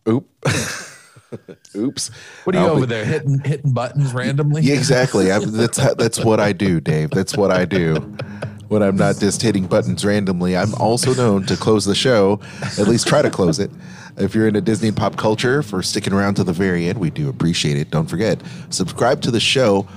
[0.07, 0.27] Oop.
[1.76, 2.12] Oops.
[2.44, 4.62] What are you I'll be- over there hitting hitting buttons randomly?
[4.62, 5.32] Yeah, exactly.
[5.32, 7.12] I, that's that's what I do, Dave.
[7.12, 7.95] That's what I do.
[8.68, 12.40] When I'm not just hitting buttons randomly, I'm also known to close the show,
[12.80, 13.70] at least try to close it.
[14.18, 17.30] If you're into Disney pop culture, for sticking around to the very end, we do
[17.30, 17.91] appreciate it.
[17.91, 18.41] Don't forget,
[18.72, 19.88] subscribe to the show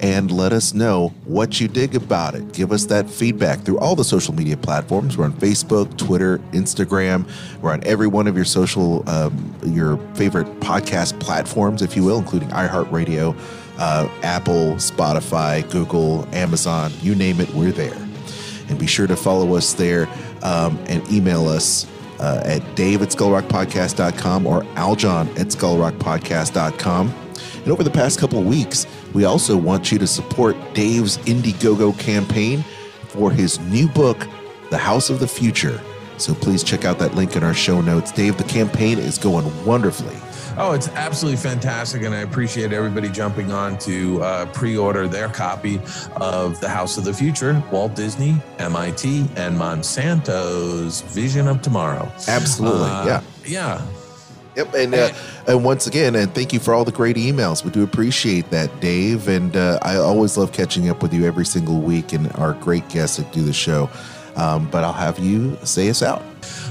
[0.00, 2.52] and let us know what you dig about it.
[2.52, 5.16] Give us that feedback through all the social media platforms.
[5.16, 7.28] We're on Facebook, Twitter, Instagram.
[7.60, 12.18] We're on every one of your social, um, your favorite podcast platforms, if you will,
[12.18, 13.36] including iHeartRadio,
[13.78, 17.96] uh, Apple, Spotify, Google, Amazon, you name it, we're there.
[18.68, 20.08] And be sure to follow us there
[20.42, 21.86] um, and email us
[22.24, 27.14] uh, at dave at skullrockpodcast.com or aljon at skullrockpodcast.com.
[27.62, 32.64] And over the past couple weeks, we also want you to support Dave's Indiegogo campaign
[33.08, 34.26] for his new book,
[34.70, 35.80] The House of the Future.
[36.16, 38.10] So please check out that link in our show notes.
[38.10, 40.16] Dave, the campaign is going wonderfully.
[40.56, 45.80] Oh, it's absolutely fantastic, and I appreciate everybody jumping on to uh, pre-order their copy
[46.16, 52.10] of The House of the Future, Walt Disney, MIT, and Monsanto's Vision of Tomorrow.
[52.28, 53.20] Absolutely, Uh, yeah.
[53.44, 53.86] Yeah.
[54.56, 55.10] Yep, and uh,
[55.48, 57.64] and once again, and thank you for all the great emails.
[57.64, 59.26] We do appreciate that, Dave.
[59.26, 62.88] And uh, I always love catching up with you every single week, and our great
[62.88, 63.90] guests that do the show.
[64.36, 66.22] Um, but I'll have you say us out.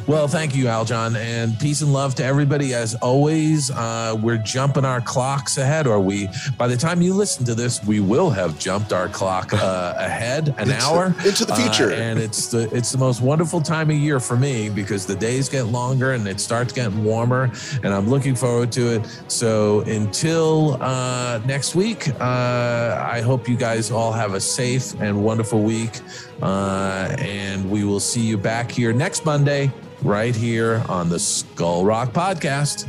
[0.06, 2.74] Well, thank you, Aljon, and peace and love to everybody.
[2.74, 6.28] As always, uh, we're jumping our clocks ahead, or we,
[6.58, 10.50] by the time you listen to this, we will have jumped our clock uh, ahead
[10.58, 11.92] an Into- hour into the future.
[11.92, 15.16] Uh, and it's the it's the most wonderful time of year for me because the
[15.16, 17.50] days get longer and it starts getting warmer,
[17.82, 19.24] and I'm looking forward to it.
[19.30, 25.24] So until uh, next week, uh, I hope you guys all have a safe and
[25.24, 26.02] wonderful week,
[26.44, 29.72] uh, and we will see you back here next Monday
[30.02, 32.88] right here on the Skull Rock Podcast.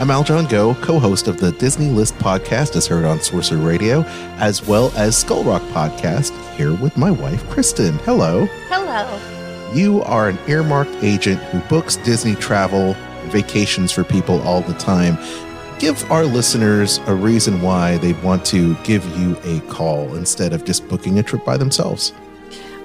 [0.00, 4.04] I'm Aljon Go, co-host of the Disney List podcast, as heard on Sorcerer Radio,
[4.38, 6.30] as well as Skull Rock podcast.
[6.54, 7.94] Here with my wife, Kristen.
[8.04, 8.46] Hello.
[8.68, 9.20] Hello.
[9.74, 12.94] You are an earmarked agent who books Disney travel
[13.24, 15.18] vacations for people all the time.
[15.78, 20.64] Give our listeners a reason why they'd want to give you a call instead of
[20.64, 22.12] just booking a trip by themselves.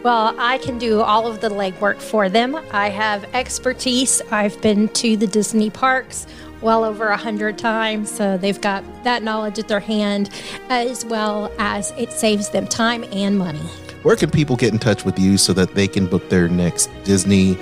[0.03, 2.55] Well, I can do all of the legwork for them.
[2.71, 4.21] I have expertise.
[4.29, 6.27] I've been to the Disney parks
[6.61, 10.29] well over a hundred times, so they've got that knowledge at their hand,
[10.69, 13.59] as well as it saves them time and money.
[14.03, 16.91] Where can people get in touch with you so that they can book their next
[17.05, 17.57] Disney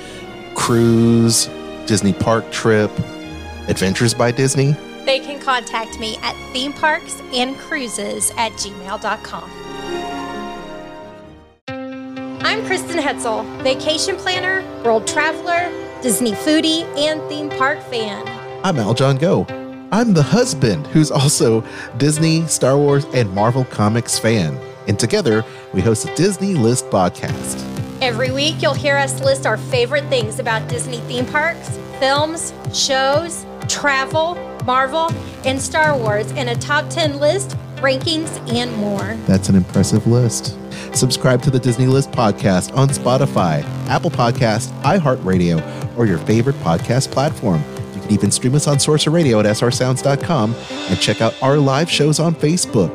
[0.56, 1.46] cruise,
[1.86, 2.92] Disney park trip,
[3.70, 4.76] Adventures by Disney?
[5.06, 9.52] They can contact me at theme parks and cruises at gmail.com.
[12.44, 15.72] I'm Kristen Hetzel, vacation planner, world traveler,
[16.02, 18.28] Disney foodie, and theme park fan.
[18.64, 19.46] I'm Aljon Go.
[19.92, 21.64] I'm the husband who's also
[21.98, 24.58] Disney, Star Wars, and Marvel Comics fan.
[24.88, 27.68] And together, we host a Disney List podcast.
[28.02, 33.46] Every week, you'll hear us list our favorite things about Disney theme parks, films, shows,
[33.68, 34.36] travel,
[34.66, 35.12] Marvel,
[35.46, 39.16] and Star Wars in a top 10 list, rankings, and more.
[39.28, 40.58] That's an impressive list.
[40.96, 47.12] Subscribe to the Disney List podcast on Spotify, Apple Podcast, iHeartRadio, or your favorite podcast
[47.12, 47.64] platform.
[47.96, 51.90] You can even stream us on Sorcerer Radio at srsounds.com and check out our live
[51.90, 52.94] shows on Facebook.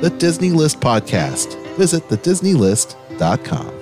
[0.00, 1.56] The Disney List podcast.
[1.76, 3.77] Visit thedisneylist.com.